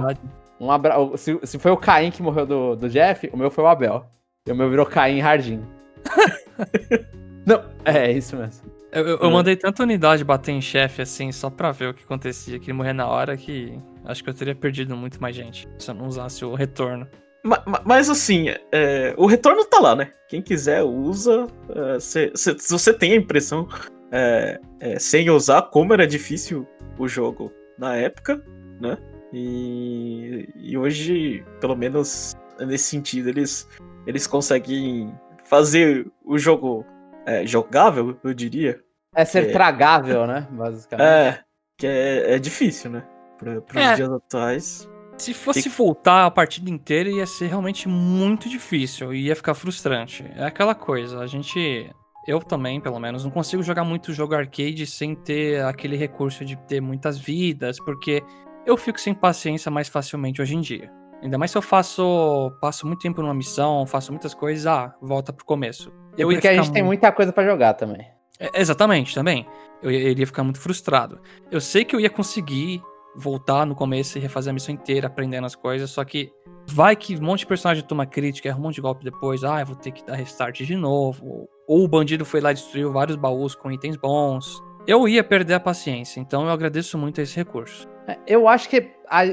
Um 0.59 0.71
abra... 0.71 0.95
se, 1.17 1.39
se 1.43 1.57
foi 1.59 1.71
o 1.71 1.77
Caim 1.77 2.11
que 2.11 2.21
morreu 2.21 2.45
do, 2.45 2.75
do 2.75 2.89
Jeff, 2.89 3.29
o 3.31 3.37
meu 3.37 3.49
foi 3.49 3.63
o 3.63 3.67
Abel. 3.67 4.05
E 4.45 4.51
o 4.51 4.55
meu 4.55 4.69
virou 4.69 4.85
Caim 4.85 5.19
Hardin. 5.19 5.61
Não, 7.45 7.63
é 7.85 8.11
isso 8.11 8.35
mesmo. 8.35 8.69
Eu, 8.91 9.07
eu- 9.07 9.17
eu 9.19 9.31
mandei 9.31 9.55
tanta 9.55 9.83
unidade 9.83 10.23
bater 10.23 10.51
em 10.51 10.61
chefe 10.61 11.01
assim, 11.01 11.31
só 11.31 11.49
pra 11.49 11.71
ver 11.71 11.89
o 11.89 11.93
que 11.93 12.03
acontecia, 12.03 12.57
que 12.59 12.65
ele 12.65 12.73
morrer 12.77 12.93
na 12.93 13.05
hora, 13.07 13.35
que 13.37 13.77
acho 14.05 14.23
que 14.23 14.29
eu 14.29 14.33
teria 14.33 14.55
perdido 14.55 14.95
muito 14.95 15.21
mais 15.21 15.35
gente 15.35 15.67
se 15.77 15.91
eu 15.91 15.95
não 15.95 16.07
usasse 16.07 16.43
o 16.43 16.55
retorno. 16.55 17.07
Ma- 17.43 17.61
ma- 17.65 17.81
Mas 17.85 18.09
assim, 18.09 18.47
é, 18.71 19.13
o 19.17 19.25
retorno 19.27 19.63
tá 19.65 19.79
lá, 19.79 19.95
né? 19.95 20.11
Quem 20.27 20.41
quiser 20.41 20.83
usa. 20.83 21.47
é, 21.95 21.99
se, 21.99 22.31
se- 22.35 22.57
se 22.57 22.71
você 22.71 22.93
tem 22.93 23.13
a 23.13 23.15
impressão, 23.15 23.67
é, 24.11 24.59
é, 24.79 24.99
sem 24.99 25.29
usar, 25.29 25.63
como 25.63 25.93
era 25.93 26.07
difícil 26.07 26.67
o 26.97 27.07
jogo 27.07 27.51
na 27.77 27.95
época, 27.95 28.43
né? 28.81 28.97
E, 29.33 30.47
e 30.55 30.77
hoje, 30.77 31.43
pelo 31.59 31.75
menos 31.75 32.33
nesse 32.59 32.85
sentido, 32.85 33.29
eles, 33.29 33.67
eles 34.05 34.25
conseguem 34.25 35.13
fazer 35.45 36.09
o 36.25 36.37
jogo 36.37 36.85
é, 37.25 37.45
jogável, 37.45 38.17
eu 38.23 38.33
diria. 38.33 38.81
É 39.13 39.25
ser 39.25 39.49
É. 39.49 39.51
tragável, 39.51 40.25
né? 40.25 40.47
Basicamente. 40.51 41.05
É, 41.07 41.39
que 41.77 41.85
é, 41.87 42.35
é 42.35 42.39
difícil, 42.39 42.89
né? 42.91 43.03
Para 43.37 43.59
os 43.59 43.75
É. 43.75 43.95
dias 43.95 44.09
atuais. 44.09 44.89
Se 45.17 45.33
fosse 45.33 45.67
voltar 45.69 46.25
a 46.25 46.31
partida 46.31 46.69
inteira, 46.69 47.09
ia 47.09 47.25
ser 47.25 47.47
realmente 47.47 47.87
muito 47.87 48.47
difícil 48.47 49.13
e 49.13 49.25
ia 49.25 49.35
ficar 49.35 49.55
frustrante. 49.55 50.23
É 50.35 50.45
aquela 50.45 50.75
coisa, 50.75 51.19
a 51.19 51.27
gente. 51.27 51.89
Eu 52.27 52.39
também, 52.39 52.81
pelo 52.81 52.99
menos, 52.99 53.23
não 53.23 53.31
consigo 53.31 53.63
jogar 53.63 53.83
muito 53.85 54.11
jogo 54.13 54.35
arcade 54.35 54.85
sem 54.85 55.15
ter 55.15 55.63
aquele 55.63 55.95
recurso 55.95 56.43
de 56.43 56.57
ter 56.67 56.81
muitas 56.81 57.17
vidas, 57.17 57.79
porque 57.79 58.21
eu 58.65 58.75
fico 58.75 58.99
sem 58.99 59.13
paciência 59.13 59.71
mais 59.71 59.87
facilmente 59.87 60.41
hoje 60.41 60.55
em 60.55 60.61
dia. 60.61 60.91
Ainda 61.23 61.37
mais 61.37 61.49
se 61.51 61.57
eu 61.57 61.61
faço. 61.61 62.51
passo 62.61 62.85
muito 62.85 62.99
tempo 62.99 63.21
numa 63.21 63.33
missão, 63.33 63.85
faço 63.87 64.11
muitas 64.11 64.33
coisas, 64.33 64.67
ah, 64.67 64.93
volta 65.01 65.31
pro 65.33 65.45
começo. 65.45 65.91
E 66.17 66.21
Eu 66.21 66.27
porque 66.29 66.47
a 66.47 66.53
gente 66.55 66.71
tem 66.71 66.83
mu- 66.83 66.87
muita 66.89 67.11
coisa 67.11 67.31
pra 67.31 67.45
jogar 67.45 67.73
também. 67.73 68.05
é, 68.39 68.59
Exatamente, 68.61 69.15
também. 69.15 69.47
Eu 69.81 69.89
ia- 69.89 70.09
iria 70.09 70.27
ficar 70.27 70.43
muito 70.43 70.59
frustrado. 70.59 71.19
Eu 71.49 71.61
sei 71.61 71.85
que 71.85 71.95
eu 71.95 71.99
ia 71.99 72.09
conseguir 72.09 72.81
voltar 73.17 73.65
no 73.65 73.73
começo 73.75 74.17
e 74.17 74.21
refazer 74.21 74.51
a 74.51 74.53
missão 74.53 74.73
inteira, 74.73 75.07
aprendendo 75.07 75.45
as 75.45 75.55
coisas, 75.55 75.89
só 75.89 76.03
que 76.05 76.31
vai 76.67 76.95
que 76.95 77.15
um 77.17 77.21
monte 77.21 77.39
de 77.39 77.47
personagem 77.47 77.83
toma 77.83 78.05
crítica, 78.05 78.47
erra 78.49 78.57
um 78.57 78.61
monte 78.61 78.75
de 78.75 78.81
golpe 78.81 79.03
depois, 79.03 79.43
ah, 79.43 79.63
vou 79.63 79.75
ter 79.75 79.91
que 79.91 80.05
dar 80.05 80.15
restart 80.15 80.61
de 80.61 80.75
novo. 80.75 81.49
Ou 81.67 81.83
o 81.83 81.87
bandido 81.87 82.23
foi 82.25 82.39
lá 82.41 82.51
e 82.51 82.53
destruiu 82.53 82.91
vários 82.91 83.15
baús 83.17 83.55
com 83.55 83.71
itens 83.71 83.97
bons. 83.97 84.61
Eu 84.85 85.07
ia 85.07 85.23
perder 85.23 85.55
a 85.55 85.59
paciência, 85.59 86.19
então 86.19 86.45
eu 86.45 86.51
agradeço 86.51 86.97
muito 86.97 87.19
esse 87.19 87.35
recurso. 87.35 87.87
É, 88.07 88.17
Eu 88.27 88.47
acho 88.47 88.69
que 88.69 88.89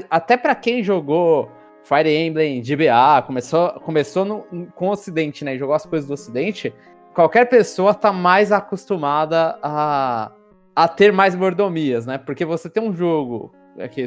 até 0.09 0.35
pra 0.35 0.53
quem 0.55 0.83
jogou 0.83 1.49
Fire 1.83 2.09
Emblem, 2.09 2.61
GBA, 2.61 3.21
começou, 3.25 3.69
começou 3.81 4.25
no- 4.25 4.43
com 4.75 4.87
o 4.87 4.91
Ocidente, 4.91 5.45
né? 5.45 5.57
Jogou 5.57 5.75
as 5.75 5.85
coisas 5.85 6.07
do 6.07 6.13
Ocidente. 6.13 6.73
Qualquer 7.13 7.45
pessoa 7.45 7.93
tá 7.93 8.11
mais 8.11 8.51
acostumada 8.51 9.57
a, 9.61 10.31
a 10.75 10.87
ter 10.87 11.13
mais 11.13 11.35
mordomias, 11.35 12.05
né? 12.05 12.17
Porque 12.17 12.43
você 12.43 12.69
tem 12.69 12.83
um 12.83 12.91
jogo, 12.91 13.53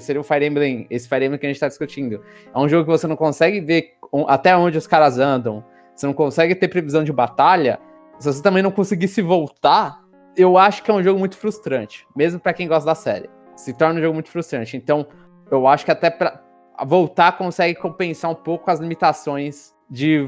seria 0.00 0.20
o 0.20 0.24
Fire 0.24 0.46
Emblem, 0.46 0.86
esse 0.90 1.08
Fire 1.08 1.24
Emblem 1.24 1.38
que 1.38 1.46
a 1.46 1.48
gente 1.48 1.60
tá 1.60 1.68
discutindo. 1.68 2.22
É 2.54 2.58
um 2.58 2.68
jogo 2.68 2.84
que 2.84 2.90
você 2.90 3.06
não 3.06 3.16
consegue 3.16 3.60
ver 3.60 3.94
até 4.26 4.56
onde 4.56 4.78
os 4.78 4.86
caras 4.86 5.18
andam. 5.18 5.64
Você 5.94 6.06
não 6.06 6.14
consegue 6.14 6.54
ter 6.54 6.68
previsão 6.68 7.04
de 7.04 7.12
batalha. 7.12 7.78
Se 8.18 8.32
você 8.32 8.42
também 8.42 8.62
não 8.62 8.70
conseguisse 8.70 9.20
voltar, 9.20 10.00
eu 10.36 10.56
acho 10.56 10.82
que 10.82 10.90
é 10.90 10.94
um 10.94 11.02
jogo 11.02 11.18
muito 11.18 11.36
frustrante. 11.36 12.06
Mesmo 12.16 12.40
pra 12.40 12.52
quem 12.52 12.68
gosta 12.68 12.86
da 12.86 12.94
série 12.94 13.28
se 13.58 13.72
torna 13.72 13.98
um 13.98 14.02
jogo 14.02 14.14
muito 14.14 14.30
frustrante. 14.30 14.76
Então, 14.76 15.06
eu 15.50 15.66
acho 15.66 15.84
que 15.84 15.90
até 15.90 16.08
pra 16.08 16.40
voltar 16.86 17.36
consegue 17.36 17.74
compensar 17.74 18.30
um 18.30 18.34
pouco 18.34 18.70
as 18.70 18.78
limitações 18.78 19.74
de, 19.90 20.24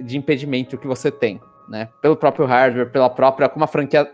de 0.00 0.16
impedimento 0.16 0.78
que 0.78 0.86
você 0.86 1.10
tem, 1.10 1.40
né? 1.68 1.88
Pelo 2.00 2.16
próprio 2.16 2.46
hardware, 2.46 2.90
pela 2.90 3.10
própria. 3.10 3.48
como 3.48 3.64
a 3.64 3.68
franquia 3.68 4.08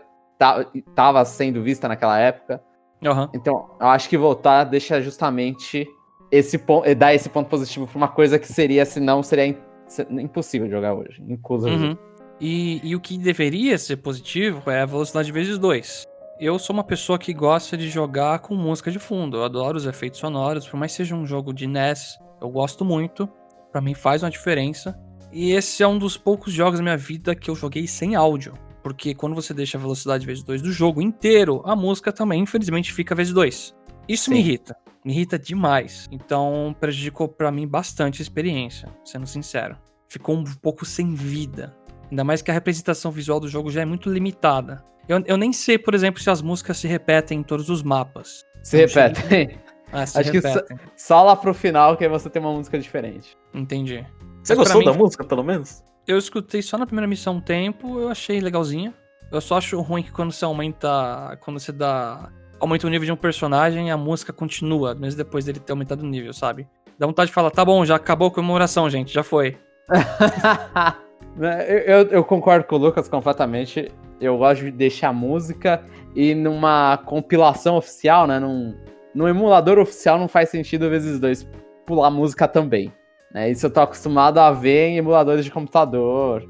estava 0.73 1.23
sendo 1.25 1.61
vista 1.61 1.87
naquela 1.87 2.17
época. 2.17 2.61
Aham. 3.03 3.29
Então, 3.33 3.69
eu 3.79 3.87
acho 3.87 4.07
que 4.09 4.17
voltar 4.17 4.63
deixa 4.65 5.01
justamente 5.01 5.87
esse 6.31 6.57
ponto, 6.57 6.93
dar 6.95 7.13
esse 7.13 7.29
ponto 7.29 7.49
positivo 7.49 7.87
pra 7.87 7.97
uma 7.97 8.07
coisa 8.07 8.37
que 8.39 8.47
seria, 8.51 8.85
senão, 8.85 9.21
seria 9.23 9.47
im- 9.47 9.57
se- 9.87 10.07
impossível 10.09 10.69
jogar 10.69 10.93
hoje. 10.93 11.21
Inclusive. 11.27 11.75
Uhum. 11.75 11.97
E, 12.41 12.81
e 12.83 12.95
o 12.95 12.99
que 12.99 13.17
deveria 13.17 13.77
ser 13.77 13.97
positivo 13.97 14.69
é 14.69 14.81
a 14.81 14.85
velocidade 14.85 15.31
vezes 15.31 15.57
2. 15.57 16.03
Eu 16.39 16.59
sou 16.59 16.73
uma 16.73 16.83
pessoa 16.83 17.17
que 17.17 17.33
gosta 17.33 17.77
de 17.77 17.87
jogar 17.89 18.39
com 18.39 18.55
música 18.55 18.91
de 18.91 18.99
fundo. 18.99 19.37
Eu 19.37 19.45
adoro 19.45 19.77
os 19.77 19.85
efeitos 19.85 20.19
sonoros, 20.19 20.67
por 20.67 20.77
mais 20.77 20.91
que 20.91 20.97
seja 20.97 21.15
um 21.15 21.25
jogo 21.25 21.53
de 21.53 21.65
NES, 21.65 22.17
eu 22.41 22.49
gosto 22.49 22.83
muito. 22.83 23.29
Pra 23.71 23.79
mim 23.79 23.93
faz 23.93 24.21
uma 24.23 24.29
diferença. 24.29 24.97
E 25.31 25.51
esse 25.51 25.81
é 25.83 25.87
um 25.87 25.97
dos 25.97 26.17
poucos 26.17 26.51
jogos 26.51 26.79
da 26.79 26.83
minha 26.83 26.97
vida 26.97 27.35
que 27.35 27.49
eu 27.49 27.55
joguei 27.55 27.87
sem 27.87 28.15
áudio. 28.15 28.53
Porque 28.85 29.15
quando 29.15 29.33
você 29.33 29.51
deixa 29.51 29.79
a 29.79 29.81
velocidade 29.81 30.27
vezes 30.27 30.43
2 30.43 30.61
do 30.61 30.71
jogo 30.71 31.01
inteiro, 31.01 31.59
a 31.65 31.75
música 31.75 32.11
também, 32.13 32.43
infelizmente, 32.43 32.93
fica 32.93 33.15
vezes 33.15 33.33
2. 33.33 33.75
Isso 34.07 34.29
me 34.29 34.35
Sim. 34.35 34.41
irrita. 34.43 34.77
Me 35.03 35.11
irrita 35.11 35.39
demais. 35.39 36.07
Então 36.11 36.75
prejudicou 36.79 37.27
pra 37.27 37.51
mim 37.51 37.67
bastante 37.67 38.21
a 38.21 38.23
experiência, 38.23 38.87
sendo 39.03 39.25
sincero. 39.25 39.75
Ficou 40.07 40.35
um 40.35 40.43
pouco 40.61 40.85
sem 40.85 41.15
vida. 41.15 41.75
Ainda 42.11 42.23
mais 42.23 42.43
que 42.43 42.51
a 42.51 42.53
representação 42.53 43.09
visual 43.09 43.39
do 43.39 43.47
jogo 43.47 43.71
já 43.71 43.81
é 43.81 43.85
muito 43.85 44.07
limitada. 44.07 44.85
Eu, 45.09 45.19
eu 45.25 45.35
nem 45.35 45.51
sei, 45.51 45.79
por 45.79 45.95
exemplo, 45.95 46.21
se 46.21 46.29
as 46.29 46.43
músicas 46.43 46.77
se 46.77 46.87
repetem 46.87 47.39
em 47.39 47.43
todos 47.43 47.71
os 47.71 47.81
mapas. 47.81 48.43
Se 48.61 48.77
repetem. 48.77 49.57
Ah, 49.91 50.05
se 50.05 50.19
Acho 50.19 50.29
que 50.31 50.37
repetem. 50.41 50.77
Só 50.95 51.23
lá 51.23 51.35
pro 51.35 51.55
final 51.55 51.97
que 51.97 52.03
aí 52.03 52.09
você 52.09 52.29
tem 52.29 52.39
uma 52.39 52.51
música 52.53 52.77
diferente. 52.77 53.35
Entendi. 53.51 54.05
Você 54.43 54.53
Mas 54.53 54.57
gostou 54.57 54.79
mim- 54.81 54.85
da 54.85 54.93
música, 54.93 55.23
pelo 55.23 55.43
menos? 55.43 55.83
Eu 56.07 56.17
escutei 56.17 56.61
só 56.61 56.77
na 56.77 56.85
primeira 56.85 57.07
missão 57.07 57.35
um 57.35 57.41
tempo, 57.41 57.99
eu 57.99 58.09
achei 58.09 58.39
legalzinha. 58.39 58.93
Eu 59.31 59.41
só 59.41 59.57
acho 59.57 59.79
ruim 59.81 60.03
que 60.03 60.11
quando 60.11 60.31
você 60.31 60.45
aumenta. 60.45 61.37
Quando 61.41 61.59
você 61.59 61.71
dá. 61.71 62.29
Aumenta 62.59 62.87
o 62.87 62.89
nível 62.89 63.05
de 63.05 63.11
um 63.11 63.15
personagem, 63.17 63.91
a 63.91 63.97
música 63.97 64.31
continua, 64.31 64.95
mesmo 64.95 65.17
depois 65.17 65.43
dele 65.43 65.59
ter 65.59 65.73
aumentado 65.73 66.01
o 66.03 66.05
nível, 66.07 66.31
sabe? 66.33 66.67
Dá 66.97 67.05
vontade 67.05 67.27
de 67.27 67.33
falar, 67.33 67.51
tá 67.51 67.65
bom, 67.65 67.83
já 67.83 67.95
acabou 67.97 68.29
a 68.29 68.31
comemoração, 68.31 68.89
gente, 68.89 69.13
já 69.13 69.23
foi. 69.23 69.57
Né, 71.35 71.65
eu, 71.69 71.79
eu- 71.79 72.07
eu 72.11 72.23
concordo 72.23 72.63
com 72.65 72.75
o 72.75 72.79
Lucas 72.79 73.09
completamente. 73.09 73.91
Eu 74.21 74.37
gosto 74.37 74.63
de 74.63 74.71
deixar 74.71 75.11
música 75.11 75.83
e 76.15 76.33
numa 76.33 76.95
compilação 77.05 77.75
oficial, 77.75 78.25
né? 78.25 78.39
Num, 78.39 78.73
num 79.13 79.27
emulador 79.27 79.77
oficial 79.77 80.17
não 80.17 80.29
faz 80.29 80.47
sentido 80.47 80.89
vezes 80.89 81.19
dois 81.19 81.45
pular 81.85 82.09
música 82.09 82.47
também. 82.47 82.89
Né? 83.35 83.51
Isso 83.51 83.65
eu 83.65 83.69
tô 83.69 83.81
acostumado 83.81 84.37
a 84.37 84.49
ver 84.49 84.87
em 84.87 84.97
emuladores 84.97 85.43
de 85.43 85.51
computador. 85.51 86.47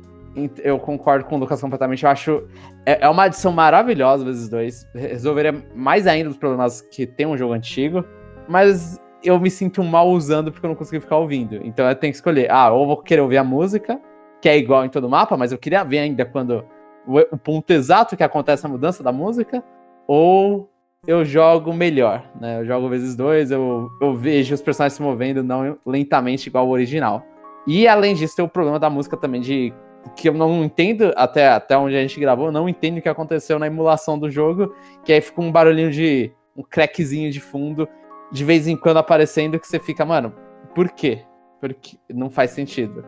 Eu 0.64 0.78
concordo 0.78 1.26
com 1.26 1.36
o 1.36 1.40
Lucas 1.40 1.60
completamente. 1.60 2.04
Eu 2.04 2.12
acho. 2.12 2.44
É, 2.86 3.06
é 3.06 3.10
uma 3.10 3.24
adição 3.24 3.52
maravilhosa 3.52 4.24
vezes 4.24 4.48
dois. 4.48 4.88
Resolveria 4.94 5.66
mais 5.74 6.06
ainda 6.06 6.30
os 6.30 6.38
problemas 6.38 6.82
que 6.82 7.08
tem 7.08 7.26
um 7.26 7.36
jogo 7.36 7.54
antigo. 7.54 8.06
Mas 8.48 9.02
eu 9.24 9.40
me 9.40 9.50
sinto 9.50 9.84
mal 9.84 10.08
usando 10.10 10.52
porque 10.52 10.64
eu 10.64 10.70
não 10.70 10.76
consigo 10.76 11.02
ficar 11.02 11.18
ouvindo. 11.18 11.56
Então 11.66 11.90
eu 11.90 11.96
tenho 11.96 12.14
que 12.14 12.18
escolher. 12.18 12.52
Ah, 12.52 12.70
ou 12.72 12.86
vou 12.86 12.98
querer 12.98 13.22
ouvir 13.22 13.38
a 13.38 13.44
música, 13.44 14.00
que 14.40 14.48
é 14.48 14.56
igual 14.56 14.86
em 14.86 14.90
todo 14.90 15.10
mapa, 15.10 15.36
mas 15.36 15.52
eu 15.52 15.58
queria 15.58 15.84
ver 15.84 16.00
ainda 16.00 16.24
quando 16.24 16.64
o, 17.08 17.18
o 17.32 17.38
ponto 17.38 17.72
exato 17.72 18.16
que 18.16 18.24
acontece 18.24 18.64
a 18.64 18.70
mudança 18.70 19.02
da 19.02 19.12
música, 19.12 19.64
ou 20.06 20.70
eu 21.08 21.24
jogo 21.24 21.74
melhor, 21.74 22.24
né? 22.40 22.60
Eu 22.60 22.66
jogo 22.66 22.90
vezes 22.90 23.16
dois, 23.16 23.52
eu, 23.52 23.90
eu 24.02 24.16
vejo 24.16 24.54
os 24.54 24.62
personagens 24.62 24.96
se 24.96 25.02
movendo 25.02 25.44
não 25.44 25.78
lentamente 25.86 26.48
igual 26.48 26.66
ao 26.66 26.72
original. 26.72 27.24
E 27.68 27.88
além 27.88 28.16
disso, 28.16 28.36
tem 28.36 28.46
o 28.46 28.50
problema 28.50 28.80
da 28.80 28.90
música 28.90 29.18
também 29.18 29.42
de 29.42 29.74
que 30.16 30.30
eu 30.30 30.34
não 30.34 30.64
entendo 30.64 31.12
até, 31.16 31.48
até 31.48 31.78
onde 31.78 31.96
a 31.96 32.02
gente 32.02 32.20
gravou, 32.20 32.48
eu 32.48 32.52
não 32.52 32.70
entendo 32.70 32.98
o 32.98 33.02
que 33.02 33.10
aconteceu 33.10 33.58
na 33.58 33.68
emulação 33.68 34.20
do 34.20 34.30
jogo, 34.30 34.74
que 35.04 35.12
aí 35.12 35.20
fica 35.20 35.42
um 35.42 35.52
barulhinho 35.52 35.92
de 35.92 36.32
um 36.56 36.62
crackzinho 36.62 37.32
de 37.32 37.40
fundo 37.40 37.88
de 38.32 38.44
vez 38.44 38.68
em 38.68 38.76
quando 38.76 38.98
aparecendo 38.98 39.60
que 39.60 39.68
você 39.68 39.80
fica, 39.80 40.06
mano, 40.06 40.34
por 40.74 40.90
quê? 40.90 41.24
Porque 41.60 41.98
não 42.14 42.30
faz 42.30 42.52
sentido. 42.52 43.04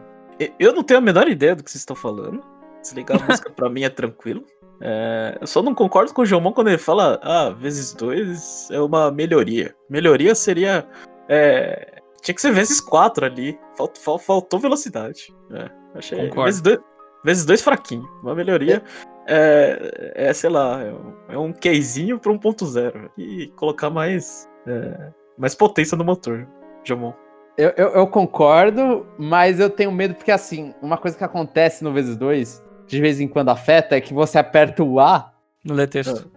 Eu 0.60 0.74
não 0.74 0.84
tenho 0.84 1.00
a 1.00 1.02
menor 1.02 1.28
ideia 1.28 1.56
do 1.56 1.64
que 1.64 1.70
vocês 1.70 1.82
estão 1.82 1.96
falando. 1.96 2.42
Desligar 2.82 3.22
a 3.22 3.26
música 3.26 3.50
pra 3.50 3.70
mim 3.70 3.84
é 3.84 3.90
tranquilo. 3.90 4.46
É, 4.82 5.38
eu 5.42 5.48
só 5.48 5.62
não 5.64 5.74
concordo 5.74 6.14
com 6.14 6.22
o 6.22 6.26
Jomon 6.26 6.52
quando 6.54 6.68
ele 6.68 6.78
fala, 6.78 7.20
ah, 7.24 7.50
vezes 7.50 7.94
dois 7.94 8.70
é 8.72 8.80
uma 8.80 9.12
melhoria. 9.12 9.74
Melhoria 9.90 10.36
seria. 10.36 10.88
é, 11.30 11.96
tinha 12.22 12.36
que 12.36 12.42
ser 12.42 12.52
vezes 12.52 12.80
quatro 12.82 13.26
ali. 13.26 13.58
Falt- 13.76 13.98
fal- 13.98 14.20
faltou 14.20 14.60
velocidade. 14.60 15.34
É, 15.52 15.70
achei. 15.96 16.18
Concordo. 16.28 16.46
Vezes 16.46 16.62
dois, 16.62 16.80
vezes 17.24 17.46
dois 17.46 17.62
fraquinho. 17.62 18.08
Uma 18.22 18.36
melhoria 18.36 18.84
é, 19.28 20.14
é, 20.16 20.34
sei 20.34 20.50
lá, 20.50 20.82
é 20.82 20.92
um, 20.92 21.14
é 21.30 21.38
um 21.38 21.54
quezinho 21.54 22.20
pra 22.20 22.32
1.0. 22.32 23.10
E 23.18 23.48
colocar 23.56 23.90
mais. 23.90 24.48
é, 24.68 25.12
mais 25.38 25.54
potência 25.56 25.98
no 25.98 26.04
motor, 26.04 26.48
Jomon. 26.84 27.14
Eu, 27.58 27.74
eu, 27.76 27.88
eu 27.90 28.08
concordo, 28.08 29.08
mas 29.18 29.60
eu 29.60 29.70
tenho 29.70 29.92
medo 29.92 30.14
porque, 30.14 30.32
assim, 30.32 30.76
uma 30.82 30.98
coisa 30.98 31.18
que 31.18 31.24
acontece 31.24 31.84
no 31.84 31.92
vezes 31.92 32.16
dois, 32.16 32.64
de 32.88 33.02
vez 33.02 33.20
em 33.20 33.28
quando 33.28 33.50
afeta, 33.50 33.96
é 33.96 34.02
que 34.02 34.14
você 34.14 34.38
aperta 34.38 34.84
o 34.84 35.00
A, 35.00 35.32
No 35.64 35.74
ler 35.74 35.88
texto. 35.88 36.32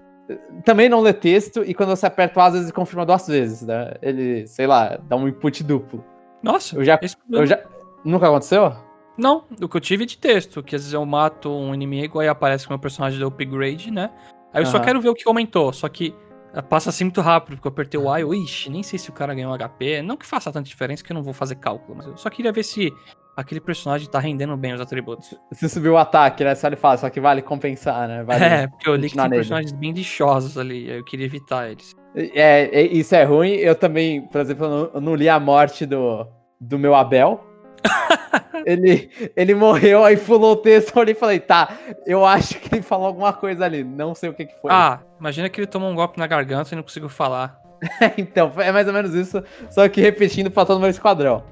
também 0.65 0.89
não 0.89 1.01
lê 1.01 1.13
texto, 1.13 1.63
e 1.65 1.75
quando 1.75 1.91
você 1.91 2.07
aperta 2.07 2.39
o 2.39 2.43
A, 2.43 2.47
às 2.47 2.53
vezes 2.53 2.67
ele 2.69 2.75
confirma 2.75 3.07
duas 3.07 3.27
vezes, 3.27 3.63
né? 3.63 3.95
Ele, 4.03 4.47
sei 4.47 4.67
lá, 4.67 4.99
dá 5.09 5.17
um 5.17 5.27
input 5.29 5.63
duplo. 5.65 6.05
Nossa, 6.43 6.77
Eu 6.77 6.85
já- 6.85 6.99
Eu 7.31 7.47
já... 7.47 7.59
Nunca 8.05 8.27
aconteceu? 8.29 8.75
Não, 9.19 9.45
o 9.61 9.69
que 9.69 9.77
eu 9.77 9.81
tive 9.81 10.05
é 10.05 10.07
de 10.07 10.17
texto, 10.17 10.63
que 10.63 10.75
às 10.75 10.83
vezes 10.83 10.95
eu 10.95 11.05
mato 11.05 11.51
um 11.51 11.75
inimigo, 11.75 12.19
aí 12.19 12.29
aparece 12.29 12.65
que 12.65 12.71
o 12.71 12.73
meu 12.73 12.79
personagem 12.79 13.19
deu 13.19 13.29
upgrade, 13.29 13.91
né? 13.91 14.11
Aí 14.53 14.63
eu 14.63 14.67
só 14.67 14.79
Aham. 14.79 14.85
quero 14.87 15.01
ver 15.03 15.11
o 15.11 15.15
que 15.15 15.29
aumentou, 15.29 15.71
só 15.73 15.87
que 15.89 16.15
eh, 16.55 16.63
passa 16.63 16.89
assim 16.89 17.05
muito 17.05 17.21
rápido, 17.21 17.57
porque 17.57 17.69
eu 17.69 17.71
apertei 17.73 18.01
o 18.01 18.11
A 18.11 18.19
e 18.19 18.23
eu, 18.23 18.33
ixi, 18.35 18.71
nem 18.71 18.83
sei 18.83 18.99
se 18.99 19.11
o 19.11 19.13
cara 19.13 19.35
ganhou 19.35 19.53
HP. 19.53 20.01
Não 20.01 20.17
que 20.17 20.25
faça 20.27 20.51
tanta 20.51 20.67
diferença, 20.67 21.05
que 21.05 21.13
eu 21.13 21.15
não 21.15 21.23
vou 21.23 21.35
fazer 21.35 21.57
cálculo, 21.57 21.95
mas 21.97 22.07
eu 22.07 22.17
só 22.17 22.31
queria 22.31 22.51
ver 22.51 22.63
se 22.63 22.91
aquele 23.37 23.61
personagem 23.61 24.09
tá 24.09 24.19
rendendo 24.19 24.57
bem 24.57 24.73
os 24.73 24.81
atributos. 24.81 25.35
Você 25.51 25.69
subiu 25.69 25.95
o 25.95 25.99
ataque, 25.99 26.45
né? 26.45 26.55
Só 26.55 26.67
ele 26.67 26.77
fala, 26.77 26.97
só 26.97 27.11
que 27.11 27.21
vale 27.21 27.43
compensar, 27.43 28.09
né? 28.09 28.23
Vale... 28.23 28.45
É, 28.45 28.67
porque 28.67 28.89
eu 28.89 28.95
li 28.95 29.09
que 29.09 29.17
tem 29.17 29.25
nele. 29.25 29.37
personagens 29.37 29.73
bem 29.73 29.93
lixosos 29.93 30.59
ali, 30.59 30.91
eu 30.91 31.05
queria 31.05 31.27
evitar 31.27 31.71
eles. 31.71 31.95
É, 32.15 32.83
isso 32.83 33.15
é 33.15 33.25
ruim. 33.25 33.53
Eu 33.53 33.75
também, 33.75 34.23
por 34.23 34.41
exemplo, 34.41 34.67
eu 34.67 34.71
não, 34.71 34.91
eu 34.95 35.01
não 35.01 35.15
li 35.15 35.29
a 35.29 35.39
morte 35.39 35.87
do, 35.87 36.27
do 36.61 36.79
meu 36.79 36.95
Abel. 36.95 37.45
ele, 38.67 39.11
ele 39.37 39.55
morreu, 39.55 40.05
aí 40.05 40.17
pulou 40.17 40.53
o 40.53 40.57
texto, 40.57 40.95
eu 40.95 41.01
olhei 41.01 41.15
e 41.15 41.19
falei, 41.19 41.41
tá, 41.41 41.77
eu 42.07 42.25
acho 42.27 42.59
que 42.59 42.75
ele 42.75 42.83
falou 42.83 43.07
alguma 43.07 43.33
coisa 43.33 43.65
ali, 43.65 43.83
não 43.83 44.15
sei 44.15 44.29
o 44.29 44.35
que, 44.35 44.47
que 44.47 44.61
foi. 44.61 44.71
Ah, 44.71 45.01
imagina 45.19 45.49
que 45.49 45.61
ele 45.61 45.67
tomou 45.67 45.91
um 45.91 45.95
golpe 45.95 46.19
na 46.19 46.27
garganta 46.27 46.75
e 46.75 46.77
não 46.77 46.83
conseguiu 46.83 47.09
falar. 47.09 47.59
então, 48.19 48.53
é 48.59 48.71
mais 48.71 48.87
ou 48.87 48.93
menos 48.93 49.15
isso, 49.15 49.43
só 49.71 49.89
que 49.89 50.01
repetindo 50.01 50.51
pra 50.51 50.67
todo 50.67 50.81
meu 50.81 50.91
esquadrão. 50.91 51.43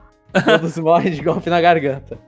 Todos 0.44 0.78
morrem 0.78 1.12
de 1.12 1.22
golpe 1.22 1.48
na 1.50 1.60
garganta. 1.60 2.18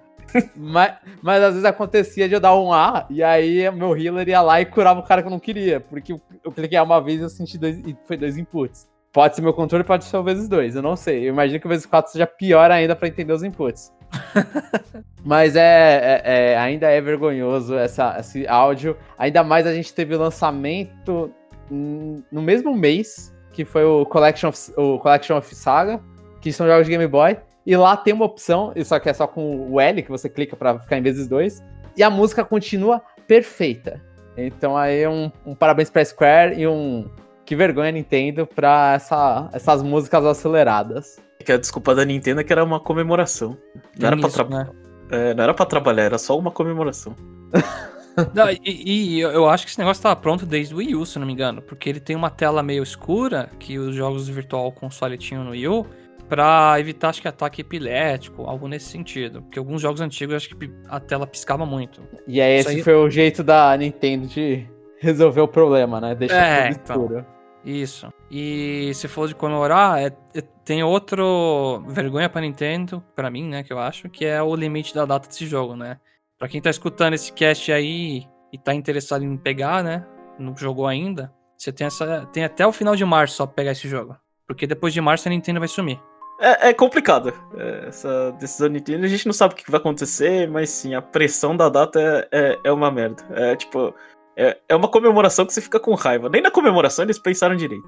mas, 0.56 0.94
mas 1.22 1.42
às 1.42 1.50
vezes 1.54 1.64
acontecia 1.64 2.28
de 2.28 2.34
eu 2.34 2.40
dar 2.40 2.56
um 2.56 2.72
A, 2.72 3.04
e 3.10 3.22
aí 3.22 3.68
meu 3.72 3.96
healer 3.96 4.28
ia 4.28 4.40
lá 4.40 4.60
e 4.60 4.64
curava 4.66 5.00
o 5.00 5.02
cara 5.02 5.22
que 5.22 5.28
eu 5.28 5.30
não 5.30 5.40
queria, 5.40 5.80
porque 5.80 6.12
eu, 6.12 6.52
cliquei 6.52 6.78
uma 6.78 7.00
vez 7.00 7.20
e 7.20 7.22
eu 7.24 7.28
senti 7.28 7.58
dois, 7.58 7.78
e 7.78 7.96
foi 8.06 8.16
dois 8.16 8.38
inputs. 8.38 8.88
Pode 9.12 9.34
ser 9.34 9.42
meu 9.42 9.52
controle, 9.52 9.82
pode 9.82 10.04
ser 10.04 10.16
o 10.16 10.22
vezes 10.22 10.48
dois, 10.48 10.76
eu 10.76 10.82
não 10.82 10.94
sei. 10.94 11.24
Eu 11.24 11.32
imagino 11.32 11.58
que 11.58 11.66
o 11.66 11.68
vezes 11.68 11.84
quatro 11.84 12.12
seja 12.12 12.28
pior 12.28 12.70
ainda 12.70 12.94
pra 12.94 13.08
entender 13.08 13.32
os 13.32 13.42
inputs. 13.42 13.92
Mas 15.24 15.56
é, 15.56 16.22
é- 16.24 16.52
é- 16.52 16.56
ainda 16.58 16.88
é 16.88 17.00
vergonhoso 17.00 17.76
essa, 17.76 18.16
esse 18.20 18.46
áudio. 18.46 18.96
Ainda 19.18 19.42
mais 19.42 19.66
a 19.66 19.74
gente 19.74 19.92
teve 19.92 20.14
o 20.14 20.18
lançamento 20.18 21.30
no 21.70 22.42
mesmo 22.42 22.74
mês, 22.74 23.34
que 23.52 23.64
foi 23.64 23.84
o 23.84 24.06
Collection 24.06 24.48
of, 24.48 24.72
o 24.76 24.98
Collection 24.98 25.36
of 25.36 25.54
Saga, 25.54 26.00
que 26.40 26.52
são 26.52 26.66
jogos 26.66 26.86
de 26.86 26.92
Game 26.92 27.06
Boy. 27.06 27.36
E 27.66 27.76
lá 27.76 27.96
tem 27.96 28.14
uma 28.14 28.24
opção, 28.24 28.72
e 28.74 28.84
só 28.84 28.98
que 28.98 29.08
é 29.08 29.12
só 29.12 29.26
com 29.26 29.70
o 29.70 29.80
L, 29.80 30.02
que 30.02 30.10
você 30.10 30.28
clica 30.28 30.56
pra 30.56 30.78
ficar 30.78 30.98
em 30.98 31.02
vezes 31.02 31.28
dois. 31.28 31.62
E 31.96 32.02
a 32.02 32.08
música 32.10 32.44
continua 32.44 33.02
perfeita. 33.26 34.00
Então 34.36 34.76
aí 34.76 35.06
um, 35.06 35.30
um 35.44 35.54
parabéns 35.54 35.90
pra 35.90 36.04
Square 36.04 36.58
e 36.58 36.66
um 36.66 37.08
que 37.44 37.54
vergonha 37.56 37.90
Nintendo 37.92 38.46
pra 38.46 38.92
essa, 38.94 39.50
essas 39.52 39.82
músicas 39.82 40.24
aceleradas. 40.24 41.18
Que 41.44 41.52
a 41.52 41.58
desculpa 41.58 41.94
da 41.94 42.04
Nintendo 42.04 42.40
é 42.40 42.44
que 42.44 42.52
era 42.52 42.64
uma 42.64 42.80
comemoração. 42.80 43.56
Não 43.98 44.06
era, 44.06 44.16
tra- 44.16 44.44
né? 44.44 44.68
é, 45.10 45.34
não 45.34 45.44
era 45.44 45.52
pra 45.52 45.66
trabalhar, 45.66 46.04
era 46.04 46.18
só 46.18 46.38
uma 46.38 46.50
comemoração. 46.50 47.14
Não, 48.34 48.50
e, 48.50 48.60
e 48.64 49.20
eu 49.20 49.48
acho 49.48 49.64
que 49.64 49.70
esse 49.70 49.78
negócio 49.78 50.02
tava 50.02 50.16
pronto 50.16 50.44
desde 50.44 50.74
o 50.74 50.78
Wii 50.78 50.96
U, 50.96 51.06
se 51.06 51.16
eu 51.16 51.20
não 51.20 51.26
me 51.26 51.32
engano. 51.32 51.62
Porque 51.62 51.88
ele 51.88 52.00
tem 52.00 52.16
uma 52.16 52.28
tela 52.28 52.62
meio 52.62 52.82
escura, 52.82 53.48
que 53.58 53.78
os 53.78 53.94
jogos 53.94 54.28
Virtual 54.28 54.70
Console 54.72 55.16
tinham 55.16 55.44
no 55.44 55.52
Wii 55.52 55.68
U, 55.68 55.86
pra 56.30 56.76
evitar, 56.78 57.08
acho 57.10 57.20
que, 57.20 57.28
ataque 57.28 57.60
epilético, 57.60 58.44
algo 58.48 58.66
nesse 58.68 58.86
sentido. 58.86 59.42
Porque 59.42 59.58
alguns 59.58 59.82
jogos 59.82 60.00
antigos, 60.00 60.32
eu 60.32 60.36
acho 60.38 60.48
que 60.48 60.70
a 60.88 60.98
tela 60.98 61.26
piscava 61.26 61.66
muito. 61.66 62.00
E 62.26 62.40
aí 62.40 62.58
Isso 62.60 62.68
esse 62.70 62.78
aí- 62.78 62.82
foi 62.84 62.94
o 62.94 63.10
jeito 63.10 63.42
da 63.44 63.76
Nintendo 63.76 64.26
de 64.28 64.66
resolver 65.00 65.40
o 65.42 65.48
problema, 65.48 66.00
né? 66.00 66.14
Deixar 66.14 66.36
É, 66.36 66.68
tudo 66.68 66.80
então. 66.82 66.96
escuro. 67.02 67.26
Isso. 67.62 68.08
E 68.30 68.90
se 68.94 69.06
for 69.08 69.28
de 69.28 69.34
comemorar, 69.34 69.98
é- 70.00 70.06
é- 70.34 70.42
tem 70.64 70.82
outro 70.82 71.82
vergonha 71.88 72.28
pra 72.28 72.40
Nintendo, 72.40 73.04
pra 73.14 73.28
mim, 73.30 73.46
né, 73.48 73.62
que 73.62 73.72
eu 73.72 73.78
acho, 73.78 74.08
que 74.08 74.24
é 74.24 74.40
o 74.42 74.54
limite 74.54 74.94
da 74.94 75.04
data 75.04 75.28
desse 75.28 75.44
jogo, 75.46 75.76
né? 75.76 75.98
Pra 76.38 76.48
quem 76.48 76.60
tá 76.62 76.70
escutando 76.70 77.12
esse 77.14 77.30
cast 77.32 77.70
aí 77.70 78.24
e 78.50 78.56
tá 78.56 78.72
interessado 78.72 79.22
em 79.24 79.36
pegar, 79.36 79.84
né, 79.84 80.06
não 80.38 80.56
jogou 80.56 80.86
ainda, 80.86 81.30
você 81.58 81.70
tem, 81.70 81.86
essa, 81.86 82.26
tem 82.32 82.44
até 82.44 82.66
o 82.66 82.72
final 82.72 82.96
de 82.96 83.04
março 83.04 83.34
só 83.36 83.44
pra 83.44 83.56
pegar 83.56 83.72
esse 83.72 83.86
jogo. 83.88 84.16
Porque 84.46 84.66
depois 84.66 84.94
de 84.94 85.00
março 85.02 85.28
a 85.28 85.30
Nintendo 85.30 85.58
vai 85.60 85.68
sumir. 85.68 86.00
É, 86.40 86.70
é 86.70 86.74
complicado 86.74 87.32
é, 87.54 87.88
essa 87.88 88.32
decisão 88.32 88.68
da 88.68 88.72
Nintendo. 88.72 89.04
A 89.04 89.08
gente 89.08 89.26
não 89.26 89.32
sabe 89.32 89.54
o 89.54 89.56
que 89.56 89.70
vai 89.70 89.78
acontecer, 89.78 90.48
mas 90.48 90.70
sim, 90.70 90.94
a 90.94 91.02
pressão 91.02 91.54
da 91.54 91.68
data 91.68 92.00
é, 92.00 92.28
é, 92.32 92.58
é 92.64 92.72
uma 92.72 92.90
merda. 92.90 93.22
É 93.32 93.54
tipo. 93.56 93.94
É, 94.36 94.56
é 94.68 94.74
uma 94.74 94.88
comemoração 94.88 95.44
que 95.44 95.52
você 95.52 95.60
fica 95.60 95.78
com 95.78 95.92
raiva. 95.94 96.30
Nem 96.30 96.40
na 96.40 96.50
comemoração 96.50 97.04
eles 97.04 97.18
pensaram 97.18 97.54
direito. 97.56 97.86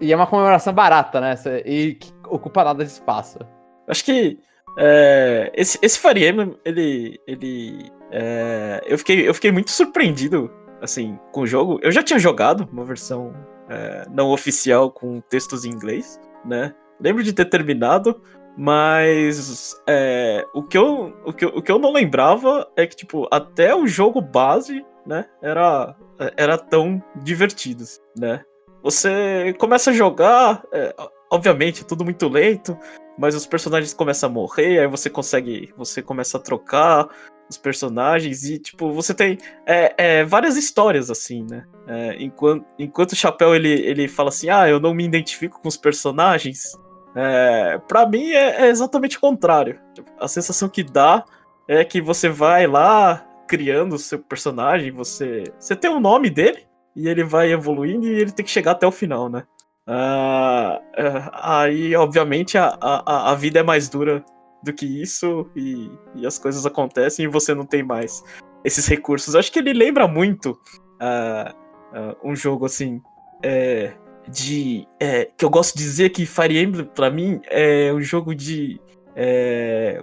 E 0.00 0.12
é 0.12 0.16
uma 0.16 0.26
comemoração 0.26 0.72
barata, 0.72 1.20
né? 1.20 1.34
E 1.64 1.94
que 1.94 2.12
ocupa 2.28 2.62
nada 2.62 2.84
de 2.84 2.90
espaço. 2.90 3.38
Acho 3.88 4.04
que 4.04 4.38
é, 4.78 5.50
esse, 5.54 5.78
esse 5.82 5.98
Fire 5.98 6.28
Emblem, 6.28 6.56
ele. 6.64 7.20
ele 7.26 7.90
é, 8.12 8.80
eu, 8.86 8.98
fiquei, 8.98 9.28
eu 9.28 9.34
fiquei 9.34 9.50
muito 9.50 9.70
surpreendido 9.70 10.50
assim, 10.80 11.18
com 11.32 11.42
o 11.42 11.46
jogo. 11.46 11.78
Eu 11.82 11.90
já 11.90 12.02
tinha 12.02 12.18
jogado 12.18 12.68
uma 12.72 12.84
versão 12.84 13.34
é, 13.68 14.04
não 14.10 14.30
oficial 14.30 14.90
com 14.90 15.20
textos 15.20 15.64
em 15.64 15.70
inglês, 15.70 16.20
né? 16.44 16.74
Lembro 17.00 17.22
de 17.22 17.32
ter 17.32 17.46
terminado, 17.46 18.20
mas 18.56 19.80
é, 19.88 20.44
o, 20.54 20.62
que 20.62 20.76
eu, 20.76 21.14
o, 21.24 21.32
que 21.32 21.46
o 21.46 21.62
que 21.62 21.72
eu 21.72 21.78
não 21.78 21.92
lembrava 21.92 22.70
é 22.76 22.86
que, 22.86 22.96
tipo, 22.96 23.26
até 23.30 23.74
o 23.74 23.86
jogo 23.86 24.20
base, 24.20 24.84
né, 25.06 25.24
era, 25.40 25.96
era 26.36 26.58
tão 26.58 27.02
divertido, 27.22 27.84
né? 28.18 28.42
Você 28.82 29.54
começa 29.58 29.90
a 29.90 29.94
jogar, 29.94 30.62
é, 30.72 30.94
obviamente, 31.30 31.82
é 31.82 31.86
tudo 31.86 32.04
muito 32.04 32.28
lento, 32.28 32.76
mas 33.18 33.34
os 33.34 33.46
personagens 33.46 33.92
começam 33.92 34.28
a 34.28 34.32
morrer, 34.32 34.80
aí 34.80 34.86
você 34.86 35.10
consegue, 35.10 35.72
você 35.76 36.00
começa 36.00 36.38
a 36.38 36.40
trocar 36.40 37.08
os 37.48 37.58
personagens 37.58 38.44
e, 38.44 38.58
tipo, 38.58 38.92
você 38.92 39.12
tem 39.12 39.36
é, 39.66 39.94
é, 39.98 40.24
várias 40.24 40.56
histórias, 40.56 41.10
assim, 41.10 41.44
né? 41.50 41.66
É, 41.86 42.22
enquanto, 42.22 42.64
enquanto 42.78 43.12
o 43.12 43.16
Chapéu, 43.16 43.54
ele, 43.54 43.72
ele 43.72 44.08
fala 44.08 44.28
assim, 44.28 44.48
ah, 44.48 44.68
eu 44.68 44.80
não 44.80 44.94
me 44.94 45.04
identifico 45.04 45.60
com 45.60 45.68
os 45.68 45.76
personagens, 45.76 46.78
é, 47.14 47.78
para 47.88 48.06
mim 48.06 48.30
é, 48.30 48.66
é 48.66 48.68
exatamente 48.68 49.16
o 49.16 49.20
contrário. 49.20 49.80
A 50.18 50.28
sensação 50.28 50.68
que 50.68 50.82
dá 50.82 51.24
é 51.68 51.84
que 51.84 52.00
você 52.00 52.28
vai 52.28 52.66
lá 52.66 53.26
criando 53.46 53.94
o 53.94 53.98
seu 53.98 54.18
personagem, 54.18 54.92
você, 54.92 55.44
você 55.58 55.74
tem 55.74 55.90
o 55.90 56.00
nome 56.00 56.30
dele, 56.30 56.68
e 56.94 57.08
ele 57.08 57.24
vai 57.24 57.52
evoluindo 57.52 58.06
e 58.06 58.20
ele 58.20 58.32
tem 58.32 58.44
que 58.44 58.50
chegar 58.50 58.72
até 58.72 58.86
o 58.86 58.92
final, 58.92 59.28
né? 59.28 59.44
Ah, 59.86 60.80
é, 60.96 61.30
aí, 61.32 61.96
obviamente, 61.96 62.56
a, 62.58 62.76
a, 62.80 63.32
a 63.32 63.34
vida 63.34 63.60
é 63.60 63.62
mais 63.62 63.88
dura 63.88 64.24
do 64.62 64.72
que 64.72 64.84
isso 64.84 65.50
e, 65.56 65.90
e 66.14 66.26
as 66.26 66.38
coisas 66.38 66.66
acontecem 66.66 67.24
e 67.24 67.28
você 67.28 67.54
não 67.54 67.64
tem 67.64 67.82
mais 67.82 68.22
esses 68.64 68.86
recursos. 68.86 69.34
Acho 69.34 69.50
que 69.50 69.58
ele 69.58 69.72
lembra 69.72 70.06
muito 70.06 70.58
ah, 71.00 71.54
ah, 71.92 72.16
um 72.22 72.36
jogo 72.36 72.66
assim 72.66 73.00
é, 73.42 73.94
de 74.28 74.86
é, 74.98 75.28
que 75.36 75.44
eu 75.44 75.50
gosto 75.50 75.76
de 75.76 75.82
dizer 75.82 76.10
que 76.10 76.26
Fire 76.26 76.58
Emblem 76.58 76.86
para 76.86 77.10
mim 77.10 77.40
é 77.46 77.92
um 77.92 78.00
jogo 78.00 78.34
de 78.34 78.80
é, 79.16 80.02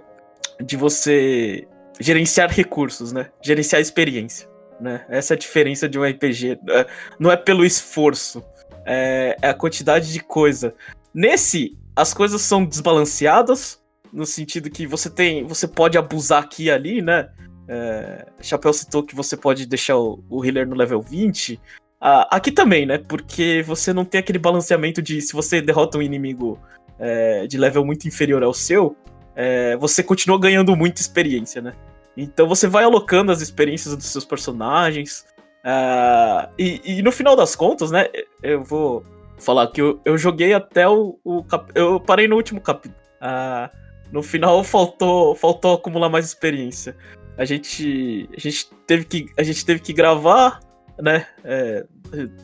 de 0.60 0.76
você 0.76 1.66
gerenciar 2.00 2.50
recursos, 2.50 3.12
né? 3.12 3.30
Gerenciar 3.42 3.80
experiência, 3.80 4.48
né? 4.80 5.04
Essa 5.08 5.34
é 5.34 5.36
a 5.36 5.38
diferença 5.38 5.88
de 5.88 5.98
um 5.98 6.04
RPG. 6.04 6.58
É, 6.68 6.86
Não 7.18 7.30
é 7.30 7.36
pelo 7.36 7.64
esforço, 7.64 8.42
é, 8.84 9.36
é 9.40 9.48
a 9.48 9.54
quantidade 9.54 10.12
de 10.12 10.20
coisa. 10.20 10.74
Nesse, 11.12 11.76
as 11.96 12.14
coisas 12.14 12.40
são 12.42 12.64
desbalanceadas 12.64 13.80
no 14.12 14.24
sentido 14.24 14.70
que 14.70 14.86
você 14.86 15.10
tem, 15.10 15.44
você 15.44 15.66
pode 15.66 15.98
abusar 15.98 16.42
aqui 16.42 16.64
e 16.64 16.70
ali, 16.70 17.02
né? 17.02 17.28
É, 17.68 18.26
Chapéu 18.40 18.72
citou 18.72 19.02
que 19.02 19.14
você 19.14 19.36
pode 19.36 19.66
deixar 19.66 19.96
o, 19.98 20.24
o 20.30 20.44
healer 20.44 20.66
no 20.66 20.74
level 20.74 21.02
20. 21.02 21.60
Ah, 22.00 22.36
aqui 22.36 22.52
também, 22.52 22.86
né? 22.86 22.98
Porque 22.98 23.62
você 23.66 23.92
não 23.92 24.04
tem 24.04 24.20
aquele 24.20 24.38
balanceamento 24.38 25.02
de 25.02 25.20
se 25.20 25.32
você 25.32 25.60
derrota 25.60 25.98
um 25.98 26.02
inimigo 26.02 26.58
é, 26.98 27.46
de 27.46 27.58
level 27.58 27.84
muito 27.84 28.06
inferior 28.06 28.42
ao 28.42 28.54
seu, 28.54 28.96
é, 29.34 29.76
você 29.76 30.02
continua 30.02 30.38
ganhando 30.38 30.74
muita 30.76 31.00
experiência, 31.00 31.60
né? 31.60 31.72
Então 32.16 32.48
você 32.48 32.66
vai 32.66 32.84
alocando 32.84 33.30
as 33.32 33.40
experiências 33.40 33.96
dos 33.96 34.06
seus 34.06 34.24
personagens. 34.24 35.24
ah, 35.64 36.48
e, 36.58 36.98
e 36.98 37.02
no 37.02 37.10
final 37.12 37.34
das 37.36 37.56
contas, 37.56 37.90
né? 37.90 38.06
Eu 38.42 38.62
vou 38.62 39.04
falar 39.38 39.66
que 39.68 39.80
eu, 39.80 40.00
eu 40.04 40.16
joguei 40.18 40.52
até 40.52 40.88
o, 40.88 41.18
o 41.24 41.44
cap- 41.44 41.70
Eu 41.74 42.00
parei 42.00 42.26
no 42.28 42.36
último 42.36 42.60
capítulo. 42.60 43.00
Ah, 43.20 43.70
no 44.12 44.22
final 44.22 44.62
faltou, 44.64 45.34
faltou 45.34 45.74
acumular 45.74 46.08
mais 46.08 46.24
experiência. 46.26 46.96
A 47.36 47.44
gente, 47.44 48.28
a 48.36 48.40
gente 48.40 48.68
teve 48.86 49.04
que, 49.04 49.26
a 49.36 49.42
gente 49.42 49.64
teve 49.64 49.80
que 49.80 49.92
gravar, 49.92 50.60
né? 51.00 51.26
É, 51.44 51.84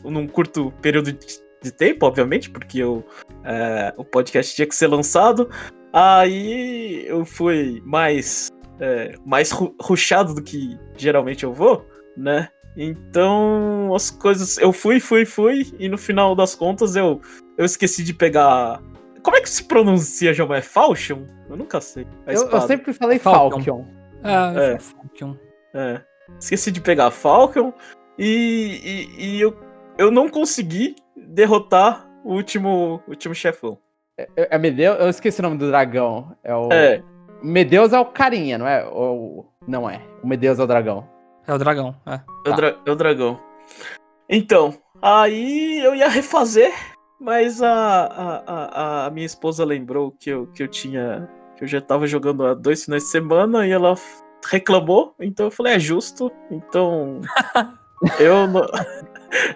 num 0.03 0.27
curto 0.27 0.71
período 0.81 1.11
de, 1.11 1.71
tempo, 1.71 2.05
obviamente, 2.05 2.49
porque 2.49 2.77
eu, 2.79 3.03
é, 3.43 3.93
o 3.97 4.05
podcast 4.05 4.55
tinha 4.55 4.67
que 4.67 4.75
ser 4.75 4.87
lançado. 4.87 5.49
Aí 5.91 7.05
eu 7.07 7.25
fui 7.25 7.81
mais, 7.85 8.49
é, 8.79 9.15
mais 9.25 9.49
ru- 9.51 9.75
rushado 9.81 10.33
do 10.35 10.43
que 10.43 10.77
geralmente 10.97 11.43
eu 11.43 11.53
vou, 11.53 11.85
né? 12.15 12.49
Então 12.77 13.93
as 13.95 14.09
coisas. 14.11 14.57
Eu 14.57 14.71
fui, 14.73 14.99
fui, 14.99 15.25
fui, 15.25 15.73
e 15.79 15.87
no 15.89 15.97
final 15.97 16.35
das 16.35 16.53
contas 16.53 16.95
eu, 16.95 17.21
eu 17.57 17.65
esqueci 17.65 18.03
de 18.03 18.13
pegar. 18.13 18.81
Como 19.23 19.37
é 19.37 19.41
que 19.41 19.49
se 19.49 19.63
pronuncia, 19.63 20.33
João? 20.33 20.53
É 20.53 20.61
Falchion? 20.61 21.23
Eu 21.49 21.57
nunca 21.57 21.81
sei. 21.81 22.05
A 22.27 22.33
Eu, 22.33 22.47
eu 22.49 22.61
sempre 22.61 22.93
falei 22.93 23.17
Falcon. 23.17 23.61
Falcon. 23.63 23.85
Ah, 24.23 24.53
É. 24.55 24.77
Falcon. 24.79 25.37
É. 25.73 26.01
Esqueci 26.39 26.71
de 26.71 26.81
pegar 26.81 27.07
a 27.07 27.11
Falcon. 27.11 27.73
E, 28.17 29.09
e, 29.17 29.25
e 29.25 29.41
eu, 29.41 29.55
eu 29.97 30.09
não 30.11 30.29
consegui 30.29 30.95
derrotar 31.15 32.07
o 32.23 32.33
último, 32.33 33.01
último 33.07 33.35
chefão. 33.35 33.77
É, 34.17 34.27
é 34.35 34.57
Medeus? 34.57 34.97
Eu 34.99 35.09
esqueci 35.09 35.39
o 35.39 35.43
nome 35.43 35.57
do 35.57 35.67
dragão. 35.67 36.35
É 36.43 36.55
o. 36.55 36.71
É, 36.71 37.03
Medeus 37.43 37.91
é 37.93 37.99
o 37.99 38.05
carinha, 38.05 38.57
não 38.57 38.67
é? 38.67 38.85
Ou... 38.87 39.51
Não 39.67 39.89
é. 39.89 40.01
O 40.23 40.27
Medeus 40.27 40.57
é 40.59 40.63
o 40.63 40.67
dragão. 40.67 41.07
É 41.47 41.53
o 41.53 41.57
dragão, 41.57 41.95
é. 42.07 42.13
é, 42.13 42.19
o 42.39 42.43
Tá. 42.43 42.55
dra- 42.55 42.75
é 42.85 42.91
o 42.91 42.95
dragão. 42.95 43.39
Então, 44.27 44.73
aí 45.01 45.79
eu 45.83 45.93
ia 45.93 46.07
refazer, 46.09 46.73
mas 47.19 47.61
a, 47.61 47.69
a, 48.05 48.43
a, 48.47 49.05
a 49.05 49.09
minha 49.11 49.25
esposa 49.25 49.63
lembrou 49.63 50.11
que 50.11 50.29
eu, 50.31 50.47
que 50.47 50.63
eu 50.63 50.67
tinha. 50.67 51.29
que 51.55 51.63
eu 51.63 51.67
já 51.67 51.79
tava 51.81 52.07
jogando 52.07 52.45
há 52.45 52.53
dois 52.55 52.85
finais 52.85 53.03
de 53.03 53.09
semana 53.09 53.67
e 53.67 53.71
ela 53.71 53.93
reclamou, 54.49 55.13
então 55.19 55.47
eu 55.47 55.51
falei, 55.51 55.73
é 55.73 55.79
justo, 55.79 56.31
então. 56.49 57.21
eu 58.19 58.47
não. 58.47 58.65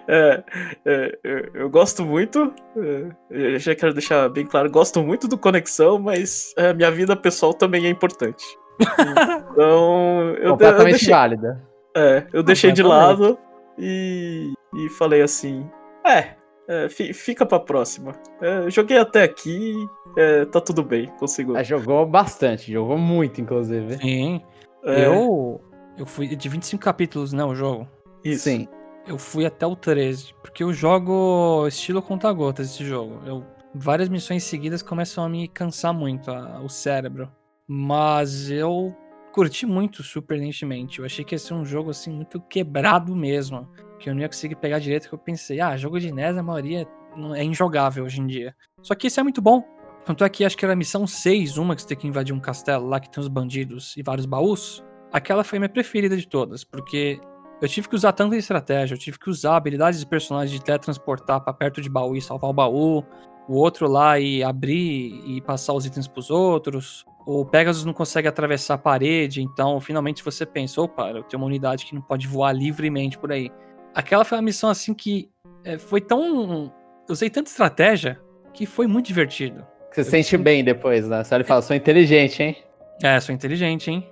É, 0.10 0.44
é, 0.86 1.20
é, 1.24 1.50
eu 1.54 1.70
gosto 1.70 2.04
muito, 2.04 2.54
é, 2.76 3.54
eu 3.54 3.60
já 3.60 3.74
quero 3.74 3.94
deixar 3.94 4.28
bem 4.28 4.46
claro, 4.46 4.70
gosto 4.70 5.02
muito 5.02 5.26
do 5.26 5.38
Conexão, 5.38 5.98
mas 5.98 6.54
a 6.58 6.74
minha 6.74 6.92
vida 6.92 7.16
pessoal 7.16 7.54
também 7.54 7.86
é 7.86 7.90
importante. 7.90 8.44
Então, 9.54 10.22
eu, 10.32 10.36
eu 10.36 10.50
Completamente 10.52 10.92
deixei, 10.92 11.10
válida. 11.14 11.64
é, 11.96 12.26
eu 12.34 12.44
deixei 12.44 12.72
de 12.74 12.84
lado 12.84 13.38
e, 13.78 14.52
e 14.76 14.90
falei 14.98 15.22
assim: 15.22 15.70
é, 16.06 16.36
é, 16.68 16.90
fi- 16.90 17.14
fica 17.14 17.46
pra 17.46 17.60
próxima. 17.60 18.12
É, 18.42 18.60
eu 18.66 18.70
joguei 18.72 18.98
até 18.98 19.24
aqui, 19.24 19.74
é, 20.18 20.44
tá 20.46 20.60
tudo 20.60 20.84
bem, 20.84 21.08
consigo. 21.20 21.62
Jogou 21.64 22.06
bastante, 22.06 22.70
jogou 22.72 22.98
muito, 22.98 23.40
inclusive. 23.40 23.98
Sim. 23.98 24.42
É, 24.84 25.06
Eu. 25.06 25.62
Eu 25.98 26.06
fui 26.06 26.28
de 26.34 26.48
25 26.50 26.82
capítulos, 26.82 27.34
né? 27.34 27.44
O 27.44 27.54
jogo. 27.54 27.86
Isso. 28.24 28.44
Sim. 28.46 28.68
Eu 29.08 29.18
fui 29.18 29.46
até 29.46 29.66
o 29.66 29.76
13. 29.76 30.34
Porque 30.42 30.64
eu 30.64 30.72
jogo 30.74 31.66
estilo 31.68 32.02
conta-gotas 32.02 32.72
esse 32.72 32.86
jogo. 32.86 33.20
Eu, 33.26 33.46
várias 33.74 34.08
missões 34.10 34.44
seguidas 34.44 34.82
começam 34.84 35.24
a 35.24 35.30
me 35.30 35.48
cansar 35.48 35.94
muito 35.94 36.30
a- 36.30 36.62
o 36.62 36.70
cérebro. 36.70 37.32
Mas 37.68 38.50
eu 38.52 38.96
curti 39.32 39.66
muito 39.66 40.04
surpreendentemente. 40.04 41.00
Eu 41.00 41.06
achei 41.06 41.24
que 41.24 41.34
ia 41.36 41.40
ser 41.40 41.54
um 41.54 41.64
jogo 41.64 41.90
assim 41.92 42.12
muito 42.12 42.40
quebrado 42.42 43.16
mesmo. 43.16 43.68
Que 44.00 44.10
eu 44.10 44.14
não 44.16 44.22
ia 44.22 44.28
conseguir 44.28 44.56
pegar 44.56 44.80
direito. 44.80 45.08
Que 45.08 45.14
eu 45.16 45.20
pensei, 45.20 45.60
ah, 45.60 45.76
jogo 45.78 46.00
de 46.00 46.12
NES, 46.12 46.38
a 46.38 46.44
maioria 46.44 46.88
não- 47.16 47.34
é 47.34 47.44
injogável 47.44 48.04
hoje 48.06 48.22
em 48.22 48.28
dia. 48.28 48.56
Só 48.82 48.94
que 48.96 49.08
esse 49.08 49.20
é 49.20 49.24
muito 49.24 49.42
bom. 49.42 49.64
Tanto 50.06 50.24
é 50.24 50.30
que 50.30 50.44
acho 50.46 50.58
que 50.58 50.66
era 50.66 50.74
a 50.74 50.76
missão 50.78 51.06
6, 51.06 51.58
uma 51.58 51.76
que 51.76 51.82
você 51.82 51.88
tem 51.90 51.98
que 51.98 52.08
invadir 52.08 52.34
um 52.34 52.40
castelo 52.40 52.88
lá 52.88 53.00
que 53.00 53.10
tem 53.10 53.22
os 53.22 53.28
bandidos 53.28 53.96
e 53.98 54.02
vários 54.04 54.26
baús. 54.26 54.84
Aquela 55.12 55.44
foi 55.44 55.58
a 55.58 55.60
minha 55.62 55.70
preferida 55.70 56.16
de 56.18 56.28
todas, 56.28 56.64
porque 56.64 57.20
eu 57.62 57.68
tive 57.68 57.90
que 57.90 57.96
usar 57.96 58.14
tanta 58.14 58.36
estratégia, 58.36 58.94
eu 58.94 58.98
tive 58.98 59.20
que 59.20 59.30
usar 59.30 59.58
habilidades 59.58 60.00
de 60.00 60.06
personagens 60.06 60.52
de 60.52 60.64
teletransportar 60.64 61.42
pra 61.42 61.54
perto 61.54 61.82
de 61.82 61.90
baú 61.90 62.16
e 62.16 62.22
salvar 62.22 62.50
o 62.50 62.54
baú, 62.54 63.04
o 63.48 63.56
outro 63.56 63.88
lá 63.88 64.20
e 64.20 64.44
abrir 64.44 65.22
e 65.26 65.42
passar 65.42 65.74
os 65.74 65.86
itens 65.86 66.08
pros 66.08 66.30
outros. 66.30 67.06
O 67.26 67.46
Pegasus 67.46 67.84
não 67.84 67.94
consegue 67.94 68.28
atravessar 68.28 68.76
a 68.76 68.78
parede, 68.78 69.42
então 69.42 69.80
finalmente 69.82 70.24
você 70.24 70.46
pensa, 70.46 70.82
opa, 70.82 71.10
eu 71.10 71.24
tenho 71.24 71.42
uma 71.42 71.48
unidade 71.48 71.86
que 71.86 71.94
não 71.94 72.02
pode 72.02 72.28
voar 72.28 72.54
livremente 72.54 73.18
por 73.18 73.32
aí. 73.32 73.52
Aquela 73.94 74.24
foi 74.24 74.38
uma 74.38 74.44
missão 74.44 74.70
assim 74.70 74.94
que 74.94 75.30
é, 75.64 75.78
foi 75.78 76.00
tão. 76.00 76.72
Eu 77.08 77.14
usei 77.14 77.30
tanta 77.30 77.50
estratégia 77.50 78.20
que 78.54 78.66
foi 78.66 78.88
muito 78.88 79.08
divertido. 79.08 79.66
Você 79.92 80.04
se 80.04 80.12
sente 80.12 80.38
bem 80.38 80.64
depois, 80.64 81.08
né? 81.08 81.24
Você 81.24 81.34
olha 81.34 81.42
e 81.42 81.46
fala, 81.46 81.62
sou 81.62 81.76
inteligente, 81.76 82.44
hein? 82.44 82.56
É, 83.04 83.20
sou 83.20 83.34
inteligente, 83.34 83.90
hein? 83.90 84.08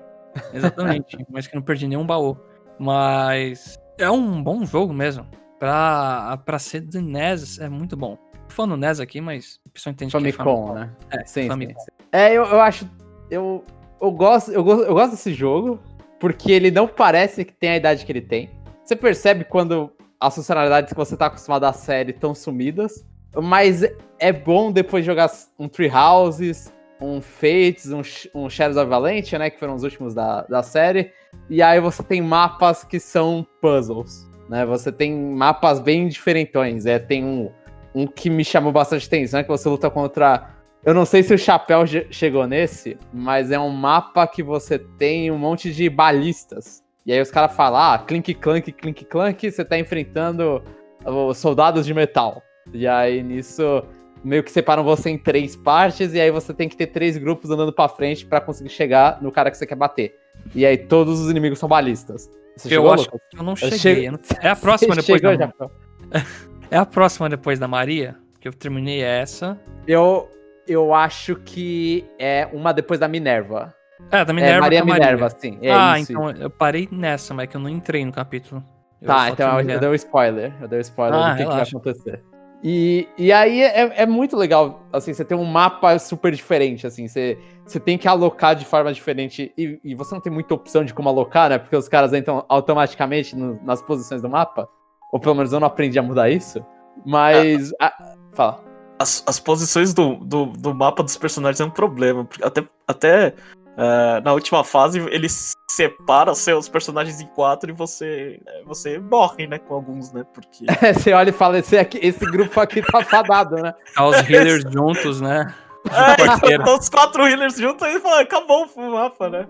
Exatamente. 0.54 1.18
mas 1.30 1.46
que 1.48 1.56
não 1.56 1.62
perdi 1.62 1.88
nenhum 1.88 2.06
baú. 2.06 2.38
Mas 2.80 3.78
é 3.98 4.10
um 4.10 4.42
bom 4.42 4.66
jogo 4.66 4.94
mesmo. 4.94 5.26
Pra, 5.60 6.38
pra 6.46 6.60
ser 6.60 6.82
de 6.82 7.02
NES, 7.02 7.60
é 7.60 7.68
muito 7.68 7.98
bom. 7.98 8.16
Tô 8.48 8.54
falando 8.54 8.78
NES 8.78 9.00
aqui, 9.00 9.20
mas 9.20 9.60
a 9.66 9.70
pessoa 9.70 9.92
entende 9.92 10.12
que 10.12 10.18
é 10.18 10.32
Famicom, 10.32 10.74
né? 10.74 10.92
É, 11.10 11.26
Sim, 11.26 11.44
sim, 11.44 11.48
Famicom. 11.48 11.80
sim. 11.80 11.92
É, 12.12 12.34
eu, 12.34 12.44
eu 12.46 12.62
acho. 12.62 12.90
Eu, 13.30 13.64
eu, 14.00 14.12
gosto, 14.12 14.52
eu, 14.52 14.64
gosto, 14.64 14.84
eu 14.84 14.94
gosto 14.94 15.12
desse 15.12 15.34
jogo 15.34 15.80
porque 16.20 16.52
ele 16.52 16.72
não 16.72 16.88
parece 16.88 17.44
que 17.44 17.54
tem 17.54 17.72
a 17.72 17.78
idade 17.78 18.06
que 18.06 18.12
ele 18.12 18.22
tem. 18.22 18.50
Você 18.84 18.96
percebe 18.96 19.44
quando 19.44 19.92
as 20.20 20.34
funcionalidades 20.34 20.92
que 20.92 20.98
você 20.98 21.18
tá 21.18 21.26
acostumado 21.28 21.66
à 21.66 21.74
série 21.74 22.12
estão 22.12 22.34
sumidas. 22.34 23.06
Mas 23.36 23.84
é 24.20 24.32
bom 24.32 24.72
depois 24.72 25.06
jogar 25.06 25.30
um 25.60 25.68
Tree 25.68 25.92
Houses, 25.92 26.74
um 27.00 27.22
Fates, 27.22 27.92
um, 27.92 28.02
um 28.34 28.50
Shadows 28.50 28.78
of 28.78 28.90
Valentia, 28.90 29.40
né? 29.40 29.50
Que 29.50 29.60
foram 29.60 29.76
os 29.76 29.84
últimos 29.84 30.14
da, 30.14 30.42
da 30.44 30.64
série. 30.64 31.12
E 31.50 31.62
aí 31.62 31.80
você 31.80 32.04
tem 32.04 32.22
mapas 32.22 32.84
que 32.84 33.00
são 33.00 33.46
puzzles. 33.62 34.28
Né? 34.50 34.66
Você 34.66 34.92
tem 34.92 35.14
mapas 35.16 35.80
bem 35.80 36.08
diferentões. 36.08 36.86
É, 36.86 37.00
tem 37.00 37.24
um, 37.24 37.52
um 37.94 38.08
que 38.08 38.30
me 38.30 38.44
chamou 38.44 38.72
bastante 38.72 39.08
atenção, 39.08 39.40
é 39.40 39.44
que 39.44 39.50
você 39.50 39.68
luta 39.70 39.90
contra 39.90 40.58
eu 40.88 40.94
não 40.94 41.06
sei 41.06 41.22
se 41.22 41.34
o 41.34 41.38
Chapéu 41.38 41.84
chegou 42.10 42.48
nesse, 42.48 42.98
mas 43.12 43.52
é 43.52 43.60
um 43.60 43.70
mapa 43.70 44.26
que 44.26 44.42
você 44.42 44.80
tem 44.80 45.30
um 45.30 45.38
monte 45.38 45.74
de 45.74 45.90
balistas. 45.90 46.82
E 47.06 47.12
aí 47.12 47.20
os 47.20 47.30
caras 47.30 47.54
falam, 47.54 47.82
ah, 47.82 48.00
clink, 48.00 48.34
clank, 48.34 48.72
clink, 48.72 49.04
clank, 49.04 49.52
você 49.52 49.66
tá 49.66 49.78
enfrentando 49.78 50.64
os 51.06 51.38
soldados 51.40 51.86
de 51.86 51.94
metal. 51.94 52.42
E 52.74 52.88
aí 52.88 53.22
nisso 53.22 53.84
meio 54.24 54.44
que 54.44 54.52
separam 54.52 54.84
você 54.84 55.10
em 55.10 55.18
três 55.18 55.56
partes 55.56 56.14
e 56.14 56.20
aí 56.20 56.32
você 56.32 56.54
tem 56.54 56.68
que 56.68 56.76
ter 56.76 56.88
três 56.88 57.18
grupos 57.18 57.50
andando 57.50 57.72
pra 57.74 57.88
frente 57.88 58.26
pra 58.26 58.42
conseguir 58.42 58.70
chegar 58.70 59.22
no 59.22 59.32
cara 59.32 59.50
que 59.52 59.58
você 59.58 59.66
quer 59.66 59.76
bater. 59.76 60.16
E 60.56 60.66
aí 60.66 60.78
todos 60.78 61.20
os 61.20 61.30
inimigos 61.30 61.60
são 61.60 61.68
balistas. 61.68 62.30
Você 62.56 62.68
Eu 62.68 62.72
chegou, 62.72 62.94
acho 62.94 63.06
Lucas? 63.06 63.22
que 63.30 63.40
eu 63.40 63.44
não 63.44 63.52
Eu 63.52 63.72
cheguei. 63.78 64.08
eu 64.08 64.12
não- 64.14 64.20
É 64.42 64.50
a 64.50 64.56
próxima 64.56 64.96
Você 64.96 65.02
depois 65.02 65.22
chegou, 65.22 65.38
da... 65.38 65.46
Chapéu? 65.46 65.72
É 66.70 66.78
a 66.78 66.86
próxima 66.86 67.30
depois 67.30 67.58
da 67.60 67.68
Maria, 67.68 68.18
que 68.42 68.48
eu 68.48 68.52
terminei 68.52 69.02
essa. 69.02 69.58
Eu, 69.88 70.30
eu 70.68 70.94
acho 70.94 71.38
que 71.38 72.06
é 72.20 72.46
uma 72.52 72.74
depois 72.74 73.00
da 73.00 73.08
Minerva. 73.08 73.74
É, 74.12 74.26
da 74.26 74.34
é, 74.34 74.36
Minerva 74.36 74.62
Maria 74.62 74.84
com 74.84 74.92
a 74.92 74.94
Minerva, 74.94 75.30
sim. 75.30 75.58
É 75.62 75.72
ah, 75.72 75.98
isso, 75.98 76.12
então 76.12 76.30
eu 76.32 76.50
parei 76.50 76.90
nessa, 76.92 77.34
mas 77.34 77.46
é 77.46 77.48
que 77.48 77.56
eu 77.56 77.62
não 77.62 77.70
entrei 77.70 78.04
no 78.06 78.12
capítulo. 78.12 78.62
Eu 79.02 79.08
Tá, 79.08 79.30
então 79.30 79.48
eu, 79.48 79.56
terminei 79.56 79.76
eu 79.76 79.80
dei 79.80 79.90
um 79.90 79.94
spoiler. 79.94 80.54
Eu 80.60 80.68
dei 80.68 80.80
um 80.80 80.82
spoiler 80.82 81.20
Ah, 81.20 81.30
do 81.32 81.38
que, 81.38 81.44
que 81.44 81.50
vai 81.50 81.62
acontecer. 81.62 82.24
E, 82.64 83.08
e 83.18 83.32
aí 83.32 83.62
é, 83.62 84.02
é 84.02 84.06
muito 84.06 84.36
legal, 84.36 84.82
assim, 84.92 85.14
você 85.14 85.24
tem 85.24 85.38
um 85.38 85.46
mapa 85.46 85.98
super 86.00 86.34
diferente, 86.34 86.88
assim, 86.88 87.08
você, 87.08 87.38
você 87.64 87.80
tem 87.80 87.98
que 87.98 88.08
alocar 88.08 88.56
de 88.56 88.66
forma 88.66 88.92
diferente 88.92 89.54
e, 89.56 89.80
e 89.84 89.94
você 89.94 90.16
não 90.16 90.22
tem 90.22 90.34
muita 90.34 90.56
opção 90.56 90.84
de 90.84 90.94
como 90.94 91.08
alocar, 91.08 91.50
né? 91.50 91.60
Porque 91.60 91.76
os 91.76 91.88
caras 91.88 92.14
entram 92.14 92.44
automaticamente 92.50 93.36
no- 93.36 93.60
nas 93.64 93.82
posições 93.82 94.22
do 94.22 94.30
mapa. 94.30 94.68
Ou 95.12 95.20
pelo 95.20 95.36
menos 95.36 95.54
eu 95.54 95.60
não 95.60 95.68
aprendi 95.68 95.98
a 96.00 96.04
mudar 96.04 96.30
isso. 96.30 96.66
Mas. 97.06 97.72
ah, 97.80 97.94
fala. 98.34 98.64
As, 99.00 99.24
as 99.28 99.40
posições 99.40 99.94
do, 99.94 100.16
do, 100.16 100.48
do 100.48 100.74
mapa 100.74 101.04
dos 101.04 101.16
personagens 101.16 101.62
é 101.62 101.66
um 101.66 101.70
problema. 101.70 102.26
Porque 102.26 102.44
até 102.44 102.64
até 102.88 103.36
eh, 103.78 104.22
na 104.22 104.34
última 104.34 104.64
fase 104.64 105.00
ele 105.12 105.28
separa 105.70 106.34
seus 106.34 106.68
personagens 106.68 107.22
em 107.22 107.28
quatro 107.28 107.70
e 107.70 107.74
você, 107.74 108.40
você 108.66 108.98
morre, 108.98 109.46
né? 109.48 109.60
Com 109.60 109.76
alguns, 109.76 110.12
né? 110.12 110.26
Porque. 110.34 110.66
você 110.94 111.14
olha 111.14 111.30
e 111.30 111.34
fala: 111.34 111.60
esse, 111.60 111.78
aqui, 111.78 112.00
esse 112.02 112.26
grupo 112.26 112.60
aqui 112.60 112.82
tá 112.82 113.04
fadado, 113.04 113.56
né? 113.58 113.74
Tá 113.96 114.06
os 114.06 114.18
healers 114.30 114.64
juntos, 114.72 115.22
né? 115.22 115.54
É, 115.90 116.18
quarteira. 116.18 116.64
então 116.64 116.78
os 116.78 116.90
quatro 116.90 117.26
healers 117.26 117.56
juntos 117.56 117.88
e 117.88 118.00
fala, 118.02 118.20
acabou 118.20 118.68
o 118.76 118.92
mapa, 118.92 119.30
né? 119.30 119.48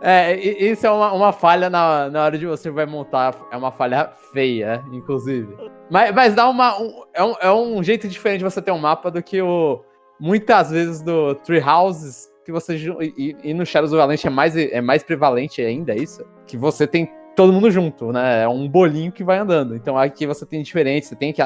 É, 0.00 0.34
isso 0.36 0.84
é 0.86 0.90
uma, 0.90 1.12
uma 1.12 1.32
falha 1.32 1.70
na, 1.70 2.10
na 2.10 2.24
hora 2.24 2.38
de 2.38 2.46
você 2.46 2.70
vai 2.70 2.84
montar. 2.86 3.34
É 3.52 3.56
uma 3.56 3.70
falha 3.70 4.10
feia, 4.32 4.84
inclusive. 4.90 5.54
Mas, 5.90 6.12
mas 6.12 6.34
dá 6.34 6.48
uma. 6.48 6.76
um- 6.80 7.04
é, 7.12 7.22
um, 7.22 7.34
é 7.40 7.52
um 7.52 7.82
jeito 7.82 8.08
diferente 8.08 8.38
de 8.38 8.44
você 8.44 8.60
ter 8.60 8.72
um 8.72 8.78
mapa 8.78 9.10
do 9.10 9.22
que 9.22 9.40
o. 9.40 9.84
Muitas 10.24 10.70
vezes 10.70 11.02
do 11.02 11.34
Tree 11.34 11.60
Houses, 11.62 12.32
que 12.46 12.50
você. 12.50 12.76
E, 13.18 13.36
e 13.44 13.52
no 13.52 13.66
Shadows 13.66 13.92
of 13.92 13.98
Valente 13.98 14.26
é 14.26 14.30
mais, 14.30 14.56
é 14.56 14.80
mais 14.80 15.02
prevalente 15.02 15.60
ainda, 15.60 15.92
é 15.92 15.98
isso? 15.98 16.24
Que 16.46 16.56
você 16.56 16.86
tem 16.86 17.12
todo 17.36 17.52
mundo 17.52 17.70
junto, 17.70 18.10
né? 18.10 18.44
É 18.44 18.48
um 18.48 18.66
bolinho 18.66 19.12
que 19.12 19.22
vai 19.22 19.36
andando. 19.36 19.76
Então 19.76 19.98
aqui 19.98 20.26
você 20.26 20.46
tem 20.46 20.62
diferente, 20.62 21.04
você 21.04 21.14
tem 21.14 21.30
que 21.30 21.42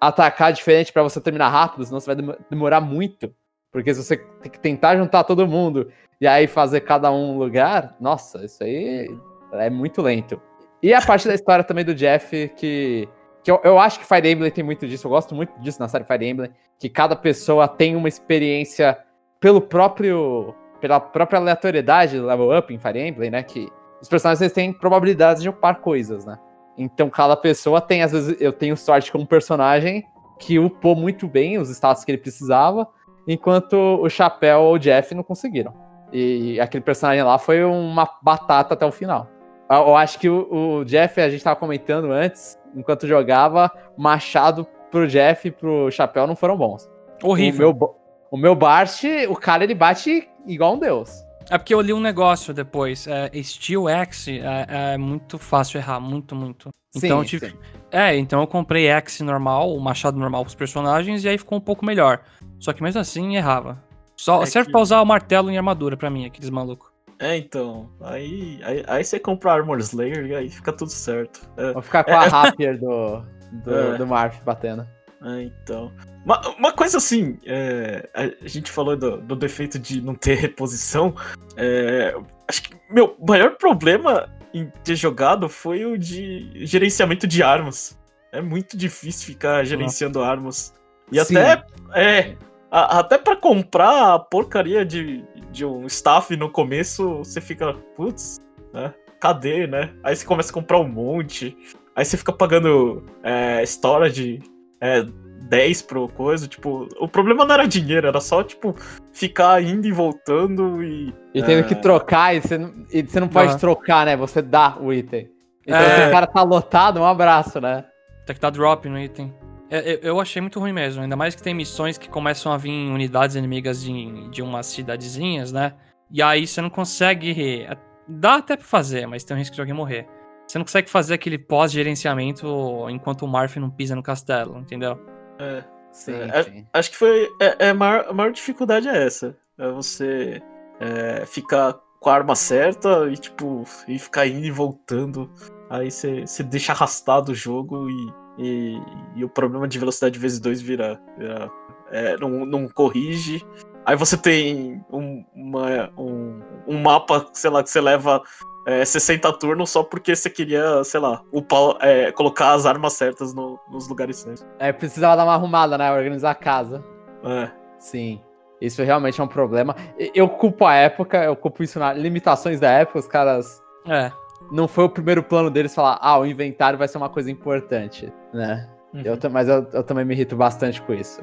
atacar 0.00 0.52
diferente 0.52 0.92
pra 0.92 1.04
você 1.04 1.20
terminar 1.20 1.50
rápido, 1.50 1.84
senão 1.84 2.00
você 2.00 2.06
vai 2.06 2.16
demo- 2.16 2.36
demorar 2.50 2.80
muito. 2.80 3.32
Porque 3.70 3.94
se 3.94 4.02
você 4.02 4.16
tem 4.16 4.50
que 4.50 4.58
tentar 4.58 4.96
juntar 4.96 5.22
todo 5.22 5.46
mundo 5.46 5.88
e 6.20 6.26
aí 6.26 6.48
fazer 6.48 6.80
cada 6.80 7.12
um 7.12 7.34
um 7.34 7.38
lugar, 7.38 7.94
nossa, 8.00 8.44
isso 8.44 8.64
aí 8.64 9.08
é 9.52 9.70
muito 9.70 10.02
lento. 10.02 10.42
E 10.82 10.92
a 10.92 11.00
parte 11.00 11.28
da 11.28 11.34
história 11.34 11.62
também 11.62 11.84
do 11.84 11.94
Jeff, 11.94 12.48
que, 12.56 13.08
que 13.44 13.50
eu, 13.52 13.60
eu 13.62 13.78
acho 13.78 14.00
que 14.00 14.04
Fire 14.04 14.28
Emblem 14.28 14.50
tem 14.50 14.64
muito 14.64 14.84
disso, 14.88 15.06
eu 15.06 15.10
gosto 15.12 15.32
muito 15.32 15.56
disso 15.60 15.78
na 15.78 15.86
série 15.86 16.02
Fire 16.04 16.26
Emblem, 16.26 16.50
que 16.78 16.88
cada 16.88 17.16
pessoa 17.16 17.66
tem 17.66 17.96
uma 17.96 18.08
experiência 18.08 18.98
pelo 19.40 19.60
próprio. 19.60 20.54
pela 20.80 21.00
própria 21.00 21.38
aleatoriedade 21.38 22.18
do 22.18 22.26
level 22.26 22.56
up 22.56 22.72
em 22.72 22.78
Fire 22.78 23.00
Emblem, 23.00 23.30
né? 23.30 23.42
Que 23.42 23.68
os 24.00 24.08
personagens 24.08 24.52
têm 24.52 24.72
probabilidades 24.72 25.42
de 25.42 25.48
upar 25.48 25.80
coisas, 25.80 26.24
né? 26.24 26.38
Então 26.76 27.08
cada 27.08 27.36
pessoa 27.36 27.80
tem, 27.80 28.02
às 28.02 28.12
vezes, 28.12 28.40
eu 28.40 28.52
tenho 28.52 28.76
sorte 28.76 29.10
com 29.10 29.18
um 29.18 29.26
personagem 29.26 30.04
que 30.38 30.58
upou 30.58 30.94
muito 30.94 31.26
bem 31.26 31.58
os 31.58 31.70
status 31.70 32.04
que 32.04 32.10
ele 32.10 32.18
precisava, 32.18 32.86
enquanto 33.26 33.74
o 33.74 34.08
Chapéu 34.10 34.60
ou 34.60 34.74
o 34.74 34.78
Jeff 34.78 35.14
não 35.14 35.22
conseguiram. 35.22 35.72
E 36.12 36.60
aquele 36.60 36.84
personagem 36.84 37.22
lá 37.22 37.38
foi 37.38 37.64
uma 37.64 38.08
batata 38.22 38.74
até 38.74 38.84
o 38.84 38.92
final. 38.92 39.28
Eu 39.68 39.96
acho 39.96 40.20
que 40.20 40.28
o, 40.28 40.80
o 40.80 40.84
Jeff, 40.84 41.20
a 41.20 41.28
gente 41.28 41.42
tava 41.42 41.56
comentando 41.56 42.12
antes, 42.12 42.56
enquanto 42.74 43.06
jogava, 43.06 43.70
machado 43.96 44.66
pro 44.96 45.06
Jeff 45.08 45.48
e 45.48 45.50
pro 45.50 45.90
Chapéu 45.90 46.26
não 46.26 46.34
foram 46.36 46.56
bons. 46.56 46.88
O 47.22 47.28
Horrível. 47.30 47.58
meu, 47.68 47.72
bo- 47.72 47.94
o 48.30 48.36
meu 48.36 48.54
Bart, 48.54 49.02
o 49.28 49.34
cara 49.36 49.64
ele 49.64 49.74
bate 49.74 50.28
igual 50.46 50.74
um 50.74 50.78
deus. 50.78 51.10
É 51.50 51.56
porque 51.58 51.72
eu 51.74 51.80
li 51.80 51.92
um 51.92 52.00
negócio 52.00 52.52
depois. 52.52 53.06
É, 53.06 53.30
Steel 53.42 53.86
Axe 53.88 54.40
é, 54.40 54.94
é 54.94 54.98
muito 54.98 55.38
fácil 55.38 55.78
errar, 55.78 56.00
muito, 56.00 56.34
muito. 56.34 56.70
Então, 56.94 57.20
sim, 57.20 57.26
tive- 57.26 57.50
sim. 57.50 57.56
É, 57.92 58.16
então 58.16 58.40
eu 58.40 58.46
comprei 58.46 58.90
Axe 58.90 59.22
normal, 59.22 59.72
o 59.74 59.80
machado 59.80 60.18
normal 60.18 60.42
pros 60.42 60.54
personagens, 60.54 61.24
e 61.24 61.28
aí 61.28 61.38
ficou 61.38 61.56
um 61.58 61.60
pouco 61.60 61.84
melhor. 61.84 62.20
Só 62.58 62.72
que 62.72 62.82
mesmo 62.82 63.00
assim 63.00 63.36
errava. 63.36 63.80
Só 64.16 64.42
É 64.42 64.46
serve 64.46 64.66
que- 64.66 64.72
pra 64.72 64.80
usar 64.80 65.00
o 65.00 65.04
martelo 65.06 65.50
em 65.50 65.56
armadura 65.58 65.96
pra 65.96 66.08
mim, 66.10 66.24
aqueles 66.26 66.50
malucos. 66.50 66.88
É, 67.18 67.36
então. 67.36 67.88
Aí, 68.00 68.58
aí, 68.64 68.84
aí 68.86 69.04
você 69.04 69.18
compra 69.20 69.52
Armor 69.52 69.78
Slayer 69.78 70.26
e 70.26 70.34
aí 70.34 70.50
fica 70.50 70.72
tudo 70.72 70.90
certo. 70.90 71.48
É, 71.56 71.72
Vou 71.72 71.80
ficar 71.82 72.02
com 72.04 72.12
a 72.12 72.26
Rapier 72.26 72.78
do, 72.78 73.22
do, 73.52 73.74
É. 73.74 73.98
do 73.98 74.06
Marf 74.06 74.40
batendo. 74.44 74.86
é, 75.22 75.42
então. 75.42 75.92
Uma, 76.24 76.40
uma 76.58 76.72
coisa 76.72 76.98
assim, 76.98 77.38
é, 77.46 78.08
a 78.14 78.48
gente 78.48 78.70
falou 78.70 78.96
do, 78.96 79.18
do 79.18 79.36
defeito 79.36 79.78
de 79.78 80.00
não 80.00 80.14
ter 80.14 80.34
reposição. 80.34 81.14
é, 81.56 82.14
acho 82.48 82.62
que 82.64 82.74
meu 82.90 83.16
maior 83.26 83.56
problema 83.56 84.28
em 84.52 84.70
ter 84.82 84.96
jogado 84.96 85.48
foi 85.48 85.84
o 85.84 85.96
de 85.98 86.50
gerenciamento 86.66 87.26
de 87.26 87.42
armas. 87.42 87.98
É 88.32 88.40
muito 88.40 88.76
difícil 88.76 89.26
ficar 89.26 89.64
gerenciando 89.64 90.22
armas. 90.22 90.74
E 91.12 91.22
Sim. 91.24 91.36
até. 91.36 91.64
É. 91.94 92.36
a- 92.70 92.98
até 92.98 93.16
pra 93.18 93.36
comprar 93.36 94.14
a 94.14 94.18
porcaria 94.18 94.84
de, 94.84 95.24
de 95.52 95.64
um 95.64 95.86
staff 95.86 96.36
no 96.36 96.50
começo, 96.50 97.18
você 97.18 97.40
fica. 97.40 97.72
Putz, 97.96 98.38
né? 98.72 98.92
Cadê, 99.20 99.66
né? 99.66 99.94
Aí 100.02 100.14
você 100.16 100.26
começa 100.26 100.50
a 100.50 100.54
comprar 100.54 100.78
um 100.80 100.88
monte. 100.88 101.56
Aí 101.96 102.04
você 102.04 102.16
fica 102.16 102.32
pagando 102.32 103.02
é, 103.22 103.62
storage 103.64 104.40
é, 104.80 105.02
10 105.48 105.82
pro 105.82 106.08
coisa. 106.08 106.46
Tipo, 106.46 106.86
o 107.00 107.08
problema 107.08 107.44
não 107.44 107.54
era 107.54 107.66
dinheiro, 107.66 108.06
era 108.06 108.20
só, 108.20 108.42
tipo, 108.44 108.74
ficar 109.12 109.62
indo 109.62 109.86
e 109.86 109.92
voltando 109.92 110.82
e. 110.84 111.14
E 111.34 111.42
tendo 111.42 111.60
É. 111.60 111.62
que 111.62 111.74
trocar, 111.74 112.34
e 112.36 112.40
você, 112.40 112.58
não- 112.58 112.74
e 112.92 113.02
você 113.02 113.18
não 113.18 113.28
pode 113.28 113.50
Aham. 113.50 113.58
trocar, 113.58 114.04
né? 114.06 114.16
Você 114.16 114.42
dá 114.42 114.76
o 114.78 114.92
item. 114.92 115.30
Então, 115.66 115.80
É. 115.80 116.02
se 116.02 116.08
o 116.08 116.10
cara 116.12 116.26
tá 116.26 116.42
lotado, 116.42 117.00
um 117.00 117.04
abraço, 117.04 117.60
né? 117.60 117.84
Tem 118.26 118.34
que 118.34 118.40
dar 118.42 118.50
drop 118.50 118.88
no 118.88 118.98
item. 118.98 119.32
É, 119.70 119.94
eu, 119.94 119.98
eu 120.02 120.20
achei 120.20 120.40
muito 120.40 120.60
ruim 120.60 120.72
mesmo, 120.72 121.02
ainda 121.02 121.16
mais 121.16 121.34
que 121.34 121.42
tem 121.42 121.52
missões 121.54 121.98
que 121.98 122.08
começam 122.08 122.52
a 122.52 122.56
vir 122.56 122.70
unidades 122.70 123.34
inimigas 123.36 123.82
de, 123.82 124.30
de 124.30 124.42
umas 124.42 124.66
cidadezinhas, 124.66 125.50
né? 125.50 125.72
E 126.10 126.22
aí 126.22 126.46
você 126.46 126.60
não 126.60 126.70
consegue. 126.70 127.66
Dá 128.08 128.36
até 128.36 128.56
pra 128.56 128.64
fazer, 128.64 129.06
mas 129.06 129.24
tem 129.24 129.34
um 129.36 129.38
risco 129.40 129.54
de 129.56 129.60
alguém 129.60 129.74
morrer. 129.74 130.06
Você 130.46 130.58
não 130.58 130.64
consegue 130.64 130.88
fazer 130.88 131.14
aquele 131.14 131.38
pós-gerenciamento 131.38 132.46
enquanto 132.90 133.22
o 133.22 133.28
Marf 133.28 133.56
não 133.58 133.70
pisa 133.70 133.94
no 133.96 134.02
castelo, 134.02 134.58
entendeu? 134.58 134.98
É, 135.38 135.64
Sim, 135.92 136.12
É, 136.14 136.42
sim. 136.42 136.66
acho 136.74 136.90
que 136.90 136.96
foi. 136.96 137.28
É, 137.40 137.66
é 137.66 137.70
a, 137.70 137.74
maior, 137.74 138.06
a 138.08 138.12
maior 138.12 138.30
dificuldade 138.30 138.86
é 138.88 139.06
essa. 139.06 139.36
É 139.58 139.70
você 139.70 140.42
é, 140.78 141.24
ficar 141.26 141.74
com 142.00 142.10
a 142.10 142.14
arma 142.14 142.34
certa 142.36 143.08
e, 143.10 143.16
tipo, 143.16 143.64
e 143.88 143.98
ficar 143.98 144.26
indo 144.26 144.44
e 144.46 144.50
voltando. 144.50 145.30
Aí 145.70 145.90
você, 145.90 146.26
você 146.26 146.42
deixa 146.42 146.72
arrastado 146.72 147.32
o 147.32 147.34
jogo 147.34 147.88
e, 147.90 148.12
e, 148.38 148.78
e 149.16 149.24
o 149.24 149.28
problema 149.28 149.66
de 149.66 149.78
velocidade 149.78 150.18
vezes 150.18 150.38
dois 150.38 150.60
vira. 150.60 151.00
vira 151.18 151.50
é, 151.90 152.16
não, 152.18 152.44
não 152.44 152.68
corrige. 152.68 153.42
Aí 153.86 153.96
você 153.96 154.16
tem 154.18 154.84
um, 154.92 155.24
uma- 155.34 155.90
um, 155.96 156.40
um 156.66 156.78
mapa, 156.82 157.26
sei 157.32 157.48
lá, 157.50 157.62
que 157.62 157.70
você 157.70 157.80
leva 157.80 158.20
é, 158.66 158.84
60 158.84 159.32
turnos 159.38 159.70
só 159.70 159.82
porque 159.82 160.14
você 160.14 160.28
queria, 160.28 160.82
sei 160.84 161.00
lá, 161.00 161.22
upar, 161.32 161.76
é, 161.80 162.10
colocar 162.12 162.52
as 162.52 162.66
armas 162.66 162.92
certas 162.94 163.32
no- 163.32 163.58
nos 163.70 163.88
lugares 163.88 164.16
certos. 164.16 164.44
É, 164.58 164.72
precisava 164.72 165.16
dar 165.16 165.24
uma 165.24 165.34
arrumada, 165.34 165.78
né? 165.78 165.90
Organizar 165.92 166.32
a 166.32 166.34
casa. 166.34 166.84
É. 167.24 167.50
Sim. 167.78 168.20
Isso 168.60 168.82
realmente 168.82 169.20
é 169.20 169.24
um 169.24 169.28
problema. 169.28 169.76
Eu 170.14 170.28
culpo 170.28 170.64
a 170.64 170.74
época, 170.74 171.22
eu 171.22 171.36
culpo 171.36 171.62
isso 171.62 171.78
nas 171.78 171.96
limitações 171.96 172.58
da 172.58 172.70
época, 172.70 172.98
os 172.98 173.06
caras. 173.06 173.62
É. 173.86 174.10
Não 174.50 174.66
foi 174.66 174.84
o 174.84 174.88
primeiro 174.88 175.22
plano 175.22 175.50
deles 175.50 175.74
falar, 175.74 175.98
ah, 176.00 176.18
o 176.18 176.26
inventário 176.26 176.78
vai 176.78 176.88
ser 176.88 176.98
uma 176.98 177.08
coisa 177.08 177.30
importante, 177.30 178.12
né? 178.32 178.68
Eu, 179.04 179.16
ta- 179.18 179.28
mas 179.28 179.46
eu, 179.48 179.66
eu 179.74 179.82
também 179.82 180.04
me 180.06 180.14
irrito 180.14 180.34
bastante 180.36 180.80
com 180.82 180.94
isso. 180.94 181.20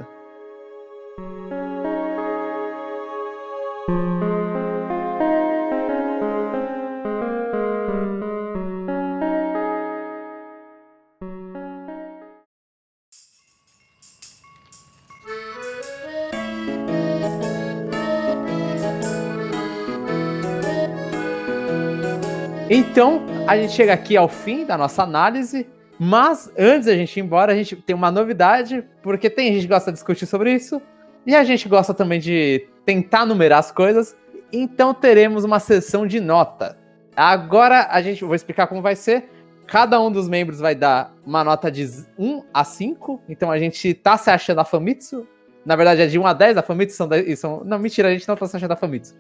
Então, 22.94 23.24
a 23.48 23.58
gente 23.58 23.74
chega 23.74 23.92
aqui 23.92 24.16
ao 24.16 24.30
fim 24.30 24.68
da 24.68 24.78
nossa 24.78 25.02
análise, 25.02 25.68
mas 25.98 26.52
antes 26.56 26.86
da 26.86 26.96
gente 26.96 27.18
ir 27.18 27.24
embora, 27.24 27.52
a 27.52 27.56
gente 27.56 27.76
tem 27.76 27.96
uma 27.96 28.12
novidade, 28.12 28.84
porque 29.02 29.32
tem 29.32 29.52
gente 29.52 29.64
que 29.64 29.74
gosta 29.74 29.92
de 29.92 29.96
discutir 29.96 30.28
sobre 30.28 30.54
isso, 30.54 30.80
e 31.26 31.36
a 31.36 31.44
gente 31.44 31.68
gosta 31.68 31.92
também 31.92 32.20
de 32.20 32.68
tentar 32.86 33.26
numerar 33.26 33.58
as 33.58 33.72
coisas, 33.72 34.16
então 34.52 34.94
teremos 34.94 35.44
uma 35.44 35.60
sessão 35.60 36.06
de 36.06 36.20
nota. 36.20 36.78
Agora 37.16 37.88
a 37.90 38.00
gente 38.00 38.24
vou 38.24 38.36
explicar 38.36 38.68
como 38.68 38.80
vai 38.80 38.96
ser. 38.96 39.28
Cada 39.66 40.00
um 40.00 40.12
dos 40.12 40.30
membros 40.30 40.60
vai 40.60 40.76
dar 40.76 41.16
uma 41.26 41.44
nota 41.44 41.72
de 41.72 41.90
1 42.16 42.44
a 42.54 42.64
5, 42.64 43.24
então 43.28 43.50
a 43.50 43.58
gente 43.58 43.92
tá 43.96 44.18
se 44.18 44.30
achando 44.30 44.60
a 44.60 44.66
Famitsu. 44.66 45.28
Na 45.66 45.76
verdade 45.76 46.04
é 46.04 46.06
de 46.06 46.20
1 46.20 46.28
a 46.28 46.34
10, 46.34 46.58
a 46.58 46.62
Famitsu 46.62 46.96
são, 46.96 47.08
10, 47.08 47.40
são... 47.40 47.64
Não, 47.64 47.80
mentira, 47.80 48.10
a 48.10 48.12
gente 48.12 48.28
não 48.28 48.36
tá 48.36 48.46
se 48.46 48.56
achando 48.56 48.74
a 48.74 48.76
Famitsu. 48.76 49.16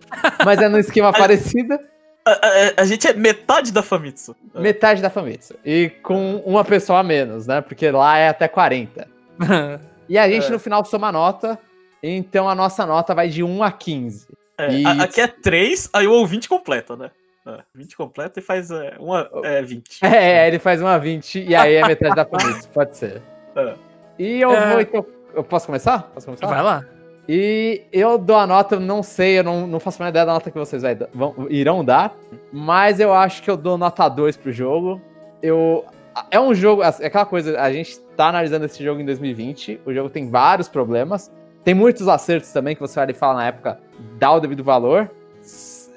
Mas 0.45 0.59
é 0.59 0.69
no 0.69 0.77
esquema 0.77 1.09
parecido. 1.17 1.79
A, 2.25 2.31
a- 2.31 2.73
a 2.81 2.85
gente 2.85 3.07
é 3.07 3.13
metade 3.13 3.71
da 3.73 3.83
Famitsu. 3.83 4.35
Metade 4.55 5.01
da 5.01 5.09
Famitsu. 5.09 5.55
E 5.65 5.89
com 6.01 6.37
uma 6.45 6.63
pessoa 6.63 6.99
a 6.99 7.03
menos, 7.03 7.47
né? 7.47 7.59
Porque 7.61 7.89
lá 7.91 8.17
é 8.17 8.29
até 8.29 8.47
40. 8.47 9.07
E 10.09 10.17
a 10.17 10.27
gente 10.29 10.47
É. 10.47 10.49
no 10.49 10.59
final 10.59 10.83
soma 10.83 11.07
a 11.07 11.11
nota. 11.13 11.57
Então 12.03 12.47
a 12.49 12.53
nossa 12.53 12.85
nota 12.85 13.15
vai 13.15 13.29
de 13.29 13.41
1 13.41 13.63
a 13.63 13.71
15. 13.71 14.27
É, 14.57 14.65
a- 14.65 14.69
Isso. 14.69 15.01
aqui 15.01 15.21
é 15.21 15.27
3, 15.27 15.89
aí 15.93 16.05
o 16.05 16.11
ouvinte 16.11 16.49
completa, 16.49 16.95
né? 16.97 17.09
É, 17.47 17.59
20 17.73 17.95
completa 17.97 18.39
e 18.39 18.43
faz 18.43 18.69
é, 18.69 18.95
uma, 18.99 19.29
é 19.43 19.61
20. 19.61 19.99
É, 20.05 20.47
ele 20.47 20.59
faz 20.59 20.81
uma 20.81 20.97
20 20.99 21.41
e 21.43 21.55
aí 21.55 21.75
é 21.75 21.87
metade 21.87 22.15
da 22.15 22.23
Famitsu. 22.27 22.69
Pode 22.69 22.97
ser. 22.97 23.21
É. 23.55 23.73
E 24.19 24.41
eu 24.41 24.51
É. 24.51 24.71
vou 24.71 24.81
então. 24.81 25.05
Eu 25.33 25.43
posso 25.43 25.65
começar? 25.65 26.03
Posso 26.13 26.25
começar? 26.27 26.47
Vai 26.47 26.61
lá. 26.61 26.85
E 27.27 27.83
eu 27.91 28.17
dou 28.17 28.35
a 28.35 28.45
nota, 28.45 28.79
não 28.79 29.01
sei, 29.01 29.39
eu 29.39 29.43
não, 29.43 29.65
não 29.65 29.79
faço 29.79 30.03
a 30.03 30.09
ideia 30.09 30.25
da 30.25 30.33
nota 30.33 30.51
que 30.51 30.59
vocês 30.59 30.81
vai, 30.81 30.95
vão, 31.13 31.47
irão 31.49 31.83
dar, 31.83 32.13
mas 32.51 32.99
eu 32.99 33.13
acho 33.13 33.41
que 33.41 33.49
eu 33.49 33.55
dou 33.55 33.77
nota 33.77 34.09
2 34.09 34.35
pro 34.37 34.51
jogo. 34.51 35.01
Eu. 35.41 35.85
É 36.29 36.39
um 36.39 36.53
jogo, 36.53 36.83
é 36.83 36.87
aquela 36.87 37.25
coisa, 37.25 37.59
a 37.59 37.71
gente 37.71 37.99
tá 38.15 38.27
analisando 38.27 38.65
esse 38.65 38.83
jogo 38.83 39.01
em 39.01 39.05
2020, 39.05 39.81
o 39.83 39.93
jogo 39.93 40.09
tem 40.09 40.29
vários 40.29 40.67
problemas, 40.67 41.31
tem 41.63 41.73
muitos 41.73 42.07
acertos 42.07 42.51
também 42.51 42.75
que 42.75 42.81
você 42.81 42.99
olha 42.99 43.11
e 43.11 43.15
fala 43.15 43.35
na 43.35 43.47
época, 43.47 43.79
dá 44.19 44.31
o 44.31 44.39
devido 44.39 44.63
valor. 44.63 45.09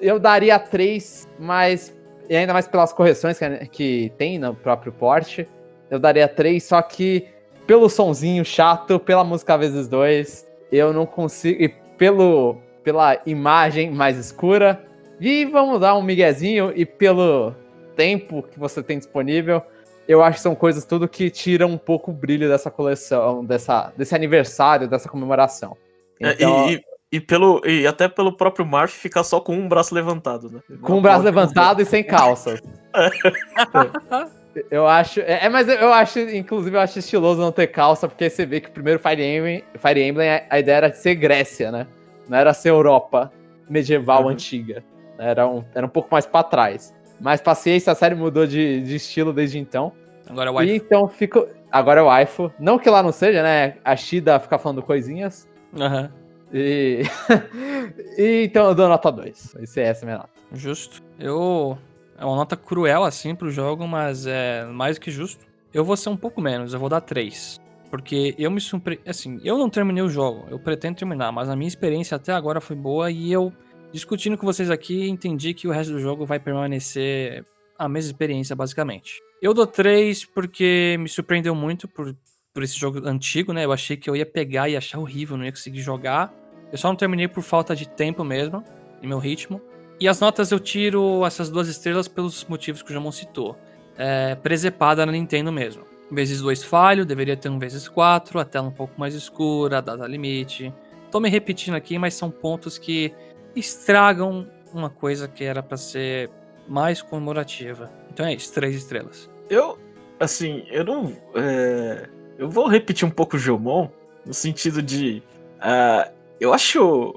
Eu 0.01 0.19
daria 0.19 0.59
3, 0.59 1.29
mas. 1.39 1.95
E 2.29 2.37
ainda 2.37 2.53
mais 2.53 2.67
pelas 2.67 2.93
correções 2.93 3.39
que, 3.39 3.67
que 3.67 4.13
tem 4.17 4.39
no 4.39 4.55
próprio 4.55 4.93
porte, 4.93 5.47
eu 5.91 5.99
daria 5.99 6.27
3, 6.27 6.63
só 6.63 6.81
que 6.83 7.29
pelo 7.67 7.89
sonzinho 7.89 8.45
chato, 8.45 8.99
pela 8.99 9.25
música 9.25 9.57
vezes 9.57 9.89
2, 9.89 10.46
eu 10.71 10.93
não 10.93 11.07
consigo. 11.07 11.63
E 11.63 11.69
pelo, 11.69 12.57
pela 12.83 13.21
imagem 13.27 13.91
mais 13.91 14.17
escura. 14.17 14.83
E 15.21 15.45
vamos 15.45 15.81
dar 15.81 15.97
um 15.97 16.03
miguezinho. 16.03 16.73
E 16.75 16.85
pelo 16.85 17.55
tempo 17.95 18.43
que 18.43 18.59
você 18.59 18.83
tem 18.83 18.99
disponível. 18.99 19.63
Eu 20.07 20.23
acho 20.23 20.37
que 20.37 20.43
são 20.43 20.55
coisas 20.55 20.85
tudo 20.85 21.09
que 21.09 21.29
tiram 21.31 21.69
um 21.71 21.79
pouco 21.79 22.13
o 22.13 22.15
brilho 22.15 22.49
dessa 22.49 22.71
coleção, 22.71 23.45
dessa, 23.45 23.93
desse 23.97 24.15
aniversário, 24.15 24.87
dessa 24.87 25.09
comemoração. 25.09 25.77
É, 26.21 26.33
Então, 26.35 26.69
e, 26.71 26.75
e- 26.75 26.83
e 27.13 27.21
pelo, 27.21 27.61
e 27.65 27.87
até 27.87 28.07
pelo 28.09 28.37
próprio 28.37 28.65
Marf 28.67 28.93
ficar 28.93 29.25
só 29.25 29.41
com 29.41 29.55
um 29.57 29.69
braço 29.69 29.95
levantado, 29.95 30.51
né? 30.51 30.61
com 30.83 30.99
o 30.99 31.01
braço 31.01 31.25
levantado 31.25 31.81
e 31.83 31.85
sem 31.85 32.05
calças. 32.05 32.61
Eu 34.71 34.87
acho. 34.87 35.21
É, 35.21 35.45
é, 35.45 35.49
mas 35.49 35.69
eu 35.69 35.93
acho, 35.93 36.19
inclusive, 36.21 36.77
eu 36.77 36.81
acho 36.81 36.99
estiloso 36.99 37.41
não 37.41 37.53
ter 37.53 37.67
calça, 37.67 38.09
porque 38.09 38.29
você 38.31 38.47
vê 38.47 38.61
que 38.61 38.69
o 38.69 38.73
primeiro 38.73 38.99
Fire 38.99 39.23
Emblem, 39.23 39.65
Fire 39.79 40.03
Emblem 40.03 40.29
a- 40.49 40.59
ideia 40.59 40.77
era 40.77 40.93
ser 40.93 41.15
Grécia, 41.15 41.71
né? 41.71 41.87
Não 42.29 42.37
era 42.39 42.53
ser 42.55 42.71
Europa 42.71 43.33
medieval 43.69 44.23
Uhum. 44.25 44.29
antiga. 44.31 44.83
Era 45.19 45.47
um, 45.47 45.65
era 45.75 45.85
um 45.87 45.89
pouco 45.89 46.09
mais 46.11 46.27
pra 46.27 46.43
trás. 46.43 46.95
Mas 47.21 47.41
paciência, 47.41 47.93
a 47.93 47.95
série 47.95 48.15
mudou 48.15 48.47
de, 48.47 48.81
de 48.83 48.97
estilo 48.97 49.33
desde 49.33 49.59
então. 49.59 49.93
Agora 50.29 50.53
o 50.53 50.63
E 50.63 50.77
então 50.77 51.09
fico. 51.09 51.47
Agora 51.71 52.01
é 52.01 52.03
o 52.03 52.07
waifu. 52.07 52.53
Não 52.59 52.79
que 52.79 52.89
lá 52.91 53.03
não 53.03 53.13
seja, 53.13 53.43
né? 53.43 53.77
A 53.85 53.97
Shida 53.97 54.39
fica 54.41 54.59
falando 54.59 54.83
coisinhas. 54.83 55.49
Aham. 55.79 56.11
E. 56.53 57.03
e 58.19 58.45
então 58.45 58.67
eu 58.69 58.75
dou 58.75 58.89
nota 58.89 59.11
2. 59.11 59.55
Esse 59.61 59.81
é 59.81 59.85
essa 59.85 60.05
minha 60.05 60.19
nota. 60.19 60.31
Justo. 60.53 61.03
Eu. 61.19 61.77
É 62.19 62.25
uma 62.25 62.37
nota 62.37 62.57
cruel, 62.57 63.05
assim, 63.05 63.35
pro 63.35 63.51
jogo, 63.51 63.87
mas 63.87 64.27
é 64.27 64.65
mais 64.65 64.97
do 64.97 65.01
que 65.01 65.11
justo. 65.11 65.45
Eu 65.73 65.85
vou 65.85 65.97
ser 65.97 66.09
um 66.09 66.17
pouco 66.17 66.41
menos, 66.41 66.73
eu 66.73 66.81
vou 66.81 66.89
dar 66.89 67.01
3. 67.01 67.61
Porque 67.91 68.35
eu 68.39 68.51
me 68.51 68.61
surpreendi. 68.61 69.03
Assim, 69.07 69.41
eu 69.45 69.59
não 69.59 69.69
terminei 69.69 70.03
o 70.03 70.09
jogo, 70.09 70.47
eu 70.51 70.59
pretendo 70.59 70.97
terminar, 70.97 71.31
mas 71.33 71.49
a 71.49 71.57
minha 71.57 71.69
experiência 71.69 72.17
até 72.17 72.33
agora 72.33 72.61
foi 72.61 72.75
boa 72.75 73.11
e 73.11 73.31
eu, 73.31 73.53
discutindo 73.93 74.37
com 74.37 74.47
vocês 74.47 74.71
aqui, 74.71 75.09
entendi 75.09 75.55
que 75.55 75.69
o 75.69 75.71
resto 75.71 75.93
do 75.93 76.01
jogo 76.01 76.25
vai 76.25 76.41
permanecer 76.41 77.45
a 77.79 77.89
mesma 77.89 78.11
experiência, 78.11 78.57
basicamente. 78.57 79.21
Eu 79.41 79.53
dou 79.53 79.67
3 79.67 80.25
porque 80.25 80.97
me 80.99 81.09
surpreendeu 81.09 81.55
muito 81.55 81.87
por, 81.87 82.17
por 82.55 82.63
esse 82.63 82.79
jogo 82.79 83.07
antigo, 83.07 83.53
né? 83.53 83.65
Eu 83.65 83.73
achei 83.73 83.97
que 83.97 84.09
eu 84.09 84.17
ia 84.17 84.27
pegar 84.27 84.69
e 84.69 84.77
achar 84.77 84.99
horrível, 84.99 85.37
não 85.37 85.45
ia 85.45 85.53
conseguir 85.53 85.81
jogar. 85.81 86.35
Eu 86.73 86.79
só 86.79 86.89
não 86.89 86.97
terminei 86.97 87.29
por 87.29 87.43
falta 87.43 87.77
de 87.77 87.89
tempo 87.89 88.25
mesmo, 88.25 88.65
e 89.03 89.07
meu 89.07 89.19
ritmo. 89.19 89.61
E 89.99 90.07
as 90.07 90.21
notas 90.21 90.51
eu 90.51 90.61
tiro 90.61 91.25
essas 91.25 91.49
duas 91.49 91.69
estrelas 91.69 92.07
pelos 92.07 92.45
motivos 92.45 92.83
que 92.83 92.91
o 92.91 92.95
Jamon 92.95 93.13
citou. 93.13 93.57
É, 93.97 94.35
presepada 94.35 95.07
na 95.07 95.13
Nintendo 95.13 95.51
mesmo. 95.51 95.85
Vezes 96.11 96.41
2 96.41 96.63
falho, 96.65 97.05
deveria 97.05 97.37
ter 97.37 97.49
um 97.49 97.59
vezes 97.59 97.89
4, 97.89 98.39
a 98.39 98.45
tela 98.45 98.69
um 98.69 98.73
pouco 98.73 98.93
mais 98.99 99.15
escura, 99.15 99.81
data 99.81 100.07
limite. 100.07 100.73
Tô 101.11 101.19
me 101.19 101.29
repetindo 101.29 101.75
aqui, 101.75 101.99
mas 101.99 102.15
são 102.15 102.31
pontos 102.31 102.77
que 102.79 103.13
estragam 103.55 104.47
uma 104.73 104.91
coisa 104.91 105.27
que 105.27 105.43
era 105.43 105.63
para 105.63 105.79
ser 105.79 106.31
mais 106.69 107.01
comemorativa. 107.01 107.91
Então 108.13 108.27
é 108.27 108.35
isso, 108.35 108.53
três 108.53 108.77
estrelas. 108.77 109.31
Eu, 109.49 109.79
assim, 110.21 110.65
eu 110.71 110.85
não. 110.85 111.17
É... 111.35 112.09
Eu 112.39 112.51
vou 112.51 112.69
repetir 112.69 113.09
um 113.09 113.11
pouco 113.11 113.37
o 113.37 113.39
Jomon, 113.39 113.89
no 114.25 114.35
sentido 114.35 114.83
de. 114.83 115.23
Uh, 115.57 116.13
eu 116.39 116.53
acho 116.53 117.15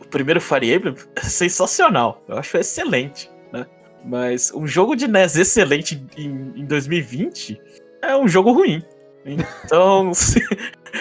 o 0.00 0.08
primeiro 0.08 0.40
Fire 0.40 0.72
Emblem 0.72 0.94
é 1.16 1.22
sensacional. 1.22 2.22
Eu 2.28 2.38
acho 2.38 2.56
excelente, 2.56 3.30
né? 3.52 3.66
Mas 4.04 4.52
um 4.52 4.66
jogo 4.66 4.96
de 4.96 5.06
NES 5.06 5.36
excelente 5.36 6.02
em, 6.16 6.52
em 6.56 6.64
2020 6.64 7.60
é 8.02 8.16
um 8.16 8.26
jogo 8.26 8.52
ruim. 8.52 8.82
Então, 9.24 10.12
se, 10.14 10.40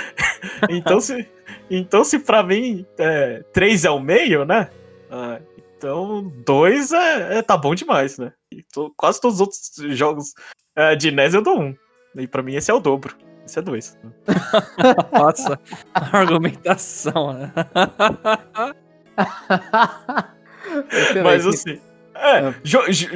então 0.70 1.00
se, 1.00 1.28
então 1.70 2.04
se 2.04 2.20
pra 2.20 2.44
mim 2.44 2.86
é, 2.98 3.44
3 3.54 3.86
é 3.86 3.90
o 3.90 4.00
meio, 4.00 4.46
né? 4.46 4.70
Ah, 5.10 5.40
então 5.78 6.32
2 6.46 6.92
é, 6.92 7.38
é, 7.38 7.42
tá 7.42 7.58
bom 7.58 7.74
demais, 7.74 8.18
né? 8.18 8.34
Quase 8.98 9.22
todos 9.22 9.36
os 9.36 9.42
outros 9.42 9.98
jogos 9.98 10.34
é, 10.76 10.96
de 10.96 11.12
NES 11.12 11.34
eu 11.34 11.42
dou 11.42 11.60
1. 11.60 11.64
Um. 11.64 11.76
E 12.18 12.28
pra 12.28 12.44
mim 12.44 12.56
esse 12.56 12.70
é 12.70 12.74
o 12.74 12.80
dobro. 12.80 13.16
Isso 13.50 13.60
é 13.60 13.62
dois. 13.62 13.98
Nossa, 15.12 15.60
argumentação, 15.94 17.34
né? 17.34 17.52
Mas 21.24 21.48
assim. 21.48 21.82
É, 22.16 22.50
ah. 22.50 22.54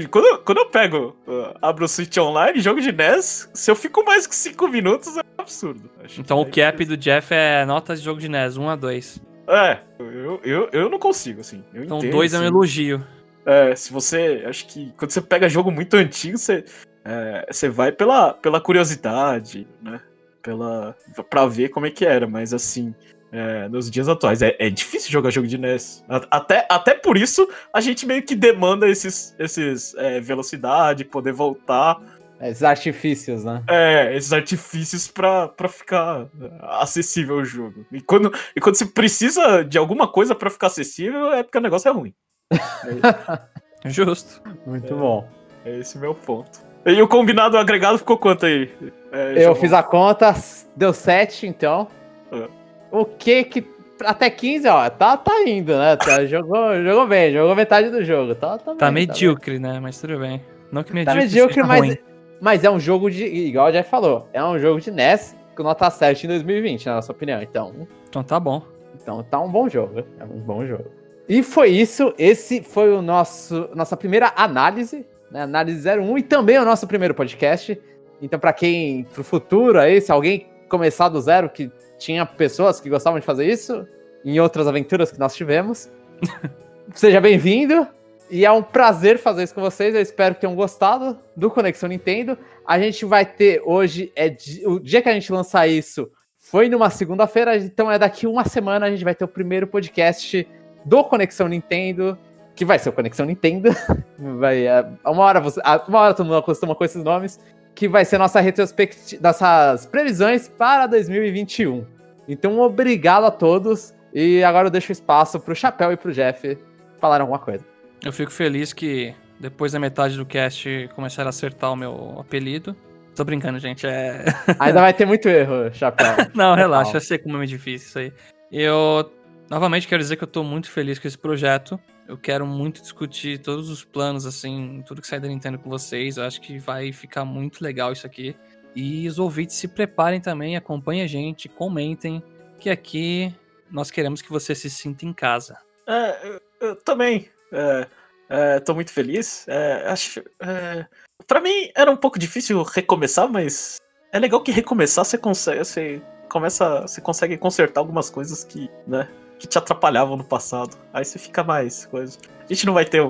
quando, 0.10 0.26
eu, 0.26 0.38
quando 0.40 0.58
eu 0.60 0.70
pego, 0.70 1.16
uh, 1.28 1.54
abro 1.62 1.84
o 1.84 1.88
Switch 1.90 2.18
Online, 2.18 2.62
jogo 2.62 2.80
de 2.80 2.92
NES, 2.92 3.50
se 3.54 3.70
eu 3.70 3.76
fico 3.76 4.04
mais 4.06 4.26
que 4.26 4.34
5 4.34 4.66
minutos 4.70 5.18
é 5.18 5.20
um 5.20 5.42
absurdo. 5.42 5.90
Acho 6.02 6.22
então 6.22 6.40
o 6.40 6.50
cap 6.50 6.86
do 6.86 6.96
Jeff 6.96 7.34
é 7.34 7.66
notas 7.66 8.00
de 8.00 8.06
jogo 8.06 8.22
de 8.22 8.30
NES, 8.30 8.56
1 8.58 8.70
a 8.70 8.76
2. 8.78 9.22
É, 9.50 9.80
eu, 10.00 10.40
eu, 10.44 10.70
eu 10.72 10.90
não 10.90 10.98
consigo, 10.98 11.42
assim. 11.42 11.64
então 11.76 12.00
2 12.00 12.34
é 12.34 12.38
um 12.38 12.40
assim. 12.40 12.50
elogio. 12.50 13.06
É, 13.46 13.76
se 13.76 13.92
você. 13.92 14.44
Acho 14.48 14.66
que 14.68 14.94
quando 14.98 15.12
você 15.12 15.22
pega 15.22 15.50
jogo 15.50 15.70
muito 15.70 15.96
antigo, 15.96 16.38
você, 16.38 16.64
é, 17.04 17.46
você 17.52 17.68
vai 17.68 17.92
pela, 17.92 18.34
pela 18.34 18.62
curiosidade, 18.62 19.68
né? 19.82 20.00
Pela 20.44 20.96
para 21.30 21.46
ver 21.48 21.70
como 21.70 21.86
é 21.88 21.90
que 21.90 22.06
era, 22.06 22.28
mas 22.28 22.54
assim, 22.54 22.94
é, 23.32 23.68
nos 23.68 23.90
dias 23.90 24.08
atuais 24.08 24.44
é, 24.44 24.56
é, 24.60 24.70
difícil 24.70 25.12
jogar 25.12 25.32
jogo 25.32 25.48
de 25.48 25.58
NES. 25.58 26.04
Até, 26.30 26.68
até 26.70 26.94
por 26.94 27.18
isso 27.18 27.50
a 27.74 27.82
gente 27.82 28.06
meio 28.06 28.22
que 28.22 28.36
demanda 28.36 28.88
esses, 28.88 29.36
esses 29.40 29.96
é, 29.96 30.20
velocidade, 30.20 31.04
poder 31.04 31.34
voltar. 31.34 32.00
Esses 32.40 32.62
artifícios, 32.62 33.44
né? 33.44 33.64
É, 33.68 34.16
esses 34.16 34.34
artifícios 34.34 35.08
pra, 35.08 35.48
pra 35.48 35.70
ficar 35.70 36.28
acessível 36.62 37.38
o 37.38 37.46
jogo. 37.46 37.86
E 37.92 38.02
quando, 38.02 38.32
e 38.56 38.60
quando 38.60 38.76
você 38.76 38.86
precisa 38.86 39.64
de 39.64 39.78
alguma 39.78 40.08
coisa 40.08 40.36
para 40.36 40.50
ficar 40.50 40.68
acessível, 40.68 41.32
é 41.32 41.42
porque 41.42 41.58
o 41.58 41.62
negócio 41.62 41.90
é 41.90 41.92
ruim. 41.92 42.14
Justo. 43.86 44.42
Muito 44.66 44.96
bom. 44.96 45.28
É 45.66 45.80
esse 45.80 45.98
meu 45.98 46.14
ponto. 46.14 46.73
E 46.86 47.02
o 47.02 47.08
combinado 47.08 47.58
agregado 47.58 47.98
ficou 47.98 48.18
quanto 48.18 48.46
aí? 48.46 48.70
É, 49.12 49.46
eu 49.46 49.56
fiz 49.56 49.72
a 49.72 49.82
conta, 49.82 50.36
deu 50.76 50.92
7, 50.92 51.48
então. 51.48 51.88
É. 52.32 52.48
O 52.92 53.06
que 53.06 53.44
que. 53.44 53.74
Até 54.04 54.30
15, 54.30 54.68
ó, 54.68 54.90
tá, 54.90 55.16
tá 55.16 55.44
indo, 55.48 55.78
né? 55.78 55.96
Tá, 55.96 56.26
jogou, 56.28 56.84
jogou 56.84 57.08
bem, 57.08 57.32
jogou 57.32 57.56
metade 57.56 57.90
do 57.90 58.04
jogo. 58.04 58.36
Tá, 58.36 58.58
tá, 58.58 58.76
tá 58.76 58.92
bem, 58.92 59.08
medíocre, 59.08 59.60
tá 59.60 59.68
né? 59.68 59.80
Mas 59.80 60.00
tudo 60.02 60.20
bem. 60.20 60.42
Não 60.72 60.84
que 60.84 60.94
medíocre. 60.94 61.22
Tá 61.22 61.26
medíocre, 61.26 61.64
mas, 61.64 61.98
mas 62.42 62.64
é 62.64 62.70
um 62.70 62.80
jogo 62.80 63.10
de. 63.10 63.24
Igual 63.24 63.72
já 63.72 63.84
falou, 63.84 64.28
é 64.34 64.44
um 64.44 64.60
jogo 64.60 64.82
de 64.82 64.92
NES 64.92 65.38
com 65.56 65.64
nota 65.64 65.90
7 65.90 66.26
em 66.26 66.30
2020, 66.30 66.86
na 66.88 66.96
nossa 66.96 67.12
opinião. 67.12 67.42
Então. 67.42 67.88
Então 68.10 68.24
tá 68.24 68.40
bom. 68.40 68.62
Então 69.02 69.24
tá 69.24 69.40
um 69.40 69.50
bom 69.50 69.70
jogo. 69.70 70.04
É 70.20 70.24
um 70.24 70.40
bom 70.40 70.66
jogo. 70.66 70.86
E 71.30 71.42
foi 71.42 71.70
isso. 71.70 72.14
Esse 72.18 72.62
foi 72.62 72.92
o 72.92 73.02
nosso 73.02 73.70
nossa 73.74 73.96
primeira 73.96 74.34
análise 74.36 75.06
né? 75.34 75.42
Análise 75.42 75.90
01 75.90 76.20
e 76.20 76.24
também 76.24 76.60
o 76.60 76.64
nosso 76.64 76.86
primeiro 76.86 77.16
podcast. 77.16 77.82
Então, 78.22 78.40
para 78.40 78.54
quem, 78.54 79.04
pro 79.06 79.24
futuro 79.24 79.80
aí, 79.80 80.00
se 80.00 80.12
alguém 80.12 80.48
começar 80.70 81.10
do 81.10 81.20
zero, 81.20 81.50
que 81.50 81.72
tinha 81.98 82.26
pessoas 82.26 82.80
que 82.80 82.90
gostavam 82.90 83.20
de 83.20 83.26
fazer 83.26 83.48
isso, 83.48 83.86
em 84.24 84.40
outras 84.40 84.68
aventuras 84.68 85.12
que 85.12 85.20
nós 85.20 85.36
tivemos, 85.36 85.90
seja 86.94 87.20
bem-vindo. 87.20 87.88
E 88.30 88.46
é 88.46 88.52
um 88.52 88.64
prazer 88.64 89.18
fazer 89.18 89.44
isso 89.44 89.54
com 89.54 89.62
vocês. 89.62 89.94
Eu 89.94 90.02
espero 90.02 90.36
que 90.36 90.42
tenham 90.42 90.56
gostado 90.56 91.20
do 91.36 91.50
Conexão 91.52 91.90
Nintendo. 91.90 92.38
A 92.66 92.80
gente 92.80 93.04
vai 93.04 93.26
ter 93.26 93.62
hoje, 93.66 94.12
é 94.16 94.36
o 94.66 94.80
dia 94.80 95.02
que 95.02 95.10
a 95.10 95.14
gente 95.14 95.32
lançar 95.32 95.68
isso 95.68 96.10
foi 96.38 96.70
numa 96.70 96.90
segunda-feira, 96.90 97.56
então 97.56 97.90
é 97.90 97.98
daqui 97.98 98.28
uma 98.28 98.44
semana 98.44 98.86
a 98.86 98.92
gente 98.92 99.04
vai 99.04 99.16
ter 99.16 99.24
o 99.24 99.30
primeiro 99.30 99.66
podcast 99.66 100.46
do 100.84 101.04
Conexão 101.04 101.48
Nintendo 101.48 102.18
que 102.56 102.66
vai 102.66 102.80
ser 102.80 102.90
o 102.90 102.94
Conexão 102.94 103.26
Nintendo. 103.26 103.70
vai, 104.40 104.68
é, 104.68 104.86
uma, 105.06 105.24
hora 105.24 105.40
você, 105.40 105.62
uma 105.88 106.00
hora 106.00 106.14
todo 106.14 106.26
mundo 106.26 106.38
acostuma 106.38 106.76
com 106.76 106.84
esses 106.84 107.04
nomes. 107.04 107.40
Que 107.76 107.88
vai 107.88 108.06
ser 108.06 108.20
nossa 108.20 108.40
retrospectiva, 108.40 109.22
nossas 109.24 109.88
previsões 109.88 110.48
para 110.48 110.86
2021. 110.86 111.86
Então, 112.28 112.60
obrigado 112.60 113.26
a 113.26 113.32
todos. 113.32 113.94
E 114.14 114.44
agora 114.44 114.68
eu 114.68 114.72
deixo 114.72 114.92
espaço 114.92 115.40
pro 115.40 115.56
Chapéu 115.56 115.92
e 115.92 115.98
pro 115.98 116.14
Jeff 116.14 116.58
falar 117.00 117.20
alguma 117.20 117.40
coisa. 117.40 117.66
Eu 118.04 118.14
fico 118.14 118.32
feliz 118.32 118.74
que 118.74 119.16
depois 119.40 119.72
da 119.72 119.80
metade 119.80 120.16
do 120.16 120.26
cast 120.26 120.90
começaram 120.96 121.28
a 121.28 121.32
acertar 121.32 121.74
o 121.74 121.76
meu 121.76 122.18
apelido. 122.20 122.76
Tô 123.16 123.24
brincando, 123.24 123.60
gente. 123.60 123.88
É... 123.88 124.24
Ainda 124.60 124.82
vai 124.82 124.94
ter 124.94 125.06
muito 125.06 125.28
erro, 125.28 125.74
Chapéu. 125.74 126.16
Não, 126.34 126.56
relaxa, 126.56 126.98
eu 126.98 127.02
sei 127.02 127.18
como 127.18 127.42
é 127.42 127.46
difícil 127.46 127.88
isso 127.88 128.00
aí. 128.00 128.14
Eu 128.52 129.12
novamente 129.54 129.88
quero 129.88 130.02
dizer 130.02 130.16
que 130.16 130.24
eu 130.24 130.28
tô 130.28 130.44
muito 130.44 130.72
feliz 130.72 130.98
com 130.98 131.08
esse 131.08 131.18
projeto. 131.18 131.80
Eu 132.08 132.18
quero 132.18 132.46
muito 132.46 132.82
discutir 132.82 133.40
todos 133.40 133.70
os 133.70 133.84
planos, 133.84 134.26
assim, 134.26 134.84
tudo 134.86 135.00
que 135.00 135.08
sai 135.08 135.20
da 135.20 135.28
Nintendo 135.28 135.60
com 135.60 135.70
vocês. 135.70 136.18
Eu 136.18 136.24
acho 136.24 136.42
que 136.42 136.58
vai 136.58 136.92
ficar 136.92 137.24
muito 137.24 137.64
legal 137.64 137.92
isso 137.92 138.08
aqui. 138.08 138.36
E 138.76 139.08
os 139.08 139.20
ouvintes 139.20 139.56
se 139.56 139.68
preparem 139.68 140.20
também, 140.20 140.58
acompanhem 140.58 141.04
a 141.04 141.08
gente, 141.08 141.48
comentem, 141.48 142.24
que 142.60 142.70
aqui 142.70 143.34
nós 143.70 143.92
queremos 143.92 144.22
que 144.22 144.32
você 144.32 144.56
se 144.56 144.70
sinta 144.70 145.06
em 145.06 145.14
casa. 145.14 145.58
É, 145.86 146.28
eu, 146.28 146.42
eu 146.70 146.76
também. 146.78 147.30
É, 147.52 147.88
é, 148.30 148.60
tô 148.60 148.74
muito 148.74 148.92
feliz. 148.92 149.48
É, 149.48 149.86
acho. 149.88 150.24
É, 150.42 150.86
para 151.28 151.40
mim 151.40 151.72
era 151.76 151.92
um 151.92 151.96
pouco 151.96 152.18
difícil 152.18 152.64
recomeçar, 152.64 153.30
mas 153.30 153.78
é 154.12 154.18
legal 154.18 154.42
que 154.42 154.52
recomeçar 154.52 155.06
você 155.06 155.18
consegue, 155.18 155.60
você 155.60 156.02
começa, 156.28 156.82
você 156.82 157.00
consegue 157.00 157.38
consertar 157.38 157.82
algumas 157.82 158.10
coisas 158.10 158.44
que, 158.44 158.68
né, 158.88 159.08
que 159.44 159.48
te 159.48 159.58
atrapalhavam 159.58 160.16
no 160.16 160.24
passado. 160.24 160.78
Aí 160.94 161.04
você 161.04 161.20
fica 161.20 161.44
mais 161.44 161.86
coisa. 161.86 162.18
A 162.40 162.54
gente 162.54 162.66
não 162.66 162.74
vai 162.74 162.86
ter 162.86 163.02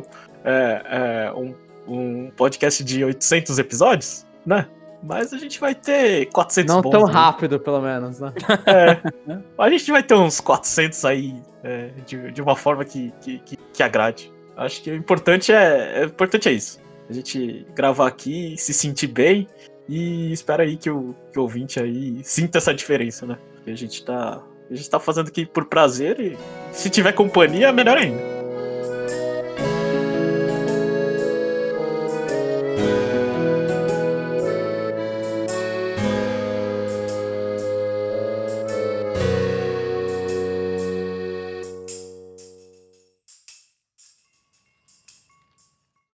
é, 0.44 0.82
é, 1.30 1.32
um, 1.32 1.54
um 1.88 2.32
podcast 2.32 2.84
de 2.84 3.06
800 3.06 3.60
episódios, 3.60 4.26
né? 4.44 4.68
Mas 5.04 5.32
a 5.32 5.38
gente 5.38 5.60
vai 5.60 5.76
ter 5.76 6.26
400 6.28 6.74
Não 6.74 6.82
bons, 6.82 6.92
tão 6.92 7.06
né? 7.06 7.14
rápido, 7.14 7.60
pelo 7.60 7.82
menos, 7.82 8.20
né? 8.20 8.34
É. 8.66 9.34
a 9.60 9.70
gente 9.70 9.92
vai 9.92 10.02
ter 10.02 10.16
uns 10.16 10.40
400 10.40 11.06
aí 11.06 11.36
é, 11.64 11.92
de, 12.04 12.32
de 12.32 12.42
uma 12.42 12.56
forma 12.56 12.84
que, 12.84 13.14
que, 13.22 13.38
que, 13.40 13.58
que, 13.58 13.84
agrade. 13.84 14.34
Acho 14.58 14.82
que 14.82 14.90
o 14.90 14.96
importante 14.96 15.52
é, 15.52 16.02
é, 16.02 16.06
importante 16.06 16.50
é 16.50 16.54
isso. 16.54 16.80
A 17.08 17.14
gente 17.14 17.68
gravar 17.76 18.08
aqui, 18.08 18.56
se 18.58 18.74
sentir 18.74 19.08
bem 19.08 19.48
e 19.88 20.32
espera 20.32 20.64
aí 20.64 20.78
que 20.78 20.90
o, 20.90 21.14
que 21.32 21.38
o 21.38 21.44
ouvinte 21.44 21.80
aí 21.80 22.24
sinta 22.24 22.58
essa 22.58 22.74
diferença, 22.74 23.28
né? 23.28 23.38
Porque 23.56 23.70
a 23.70 23.78
gente 23.78 24.04
tá 24.04 24.42
a 24.70 24.76
gente 24.76 24.90
tá 24.90 25.00
fazendo 25.00 25.28
aqui 25.28 25.46
por 25.46 25.66
prazer 25.66 26.20
e 26.20 26.38
se 26.72 26.90
tiver 26.90 27.14
companhia, 27.14 27.72
melhor 27.72 27.98
ainda. 27.98 28.33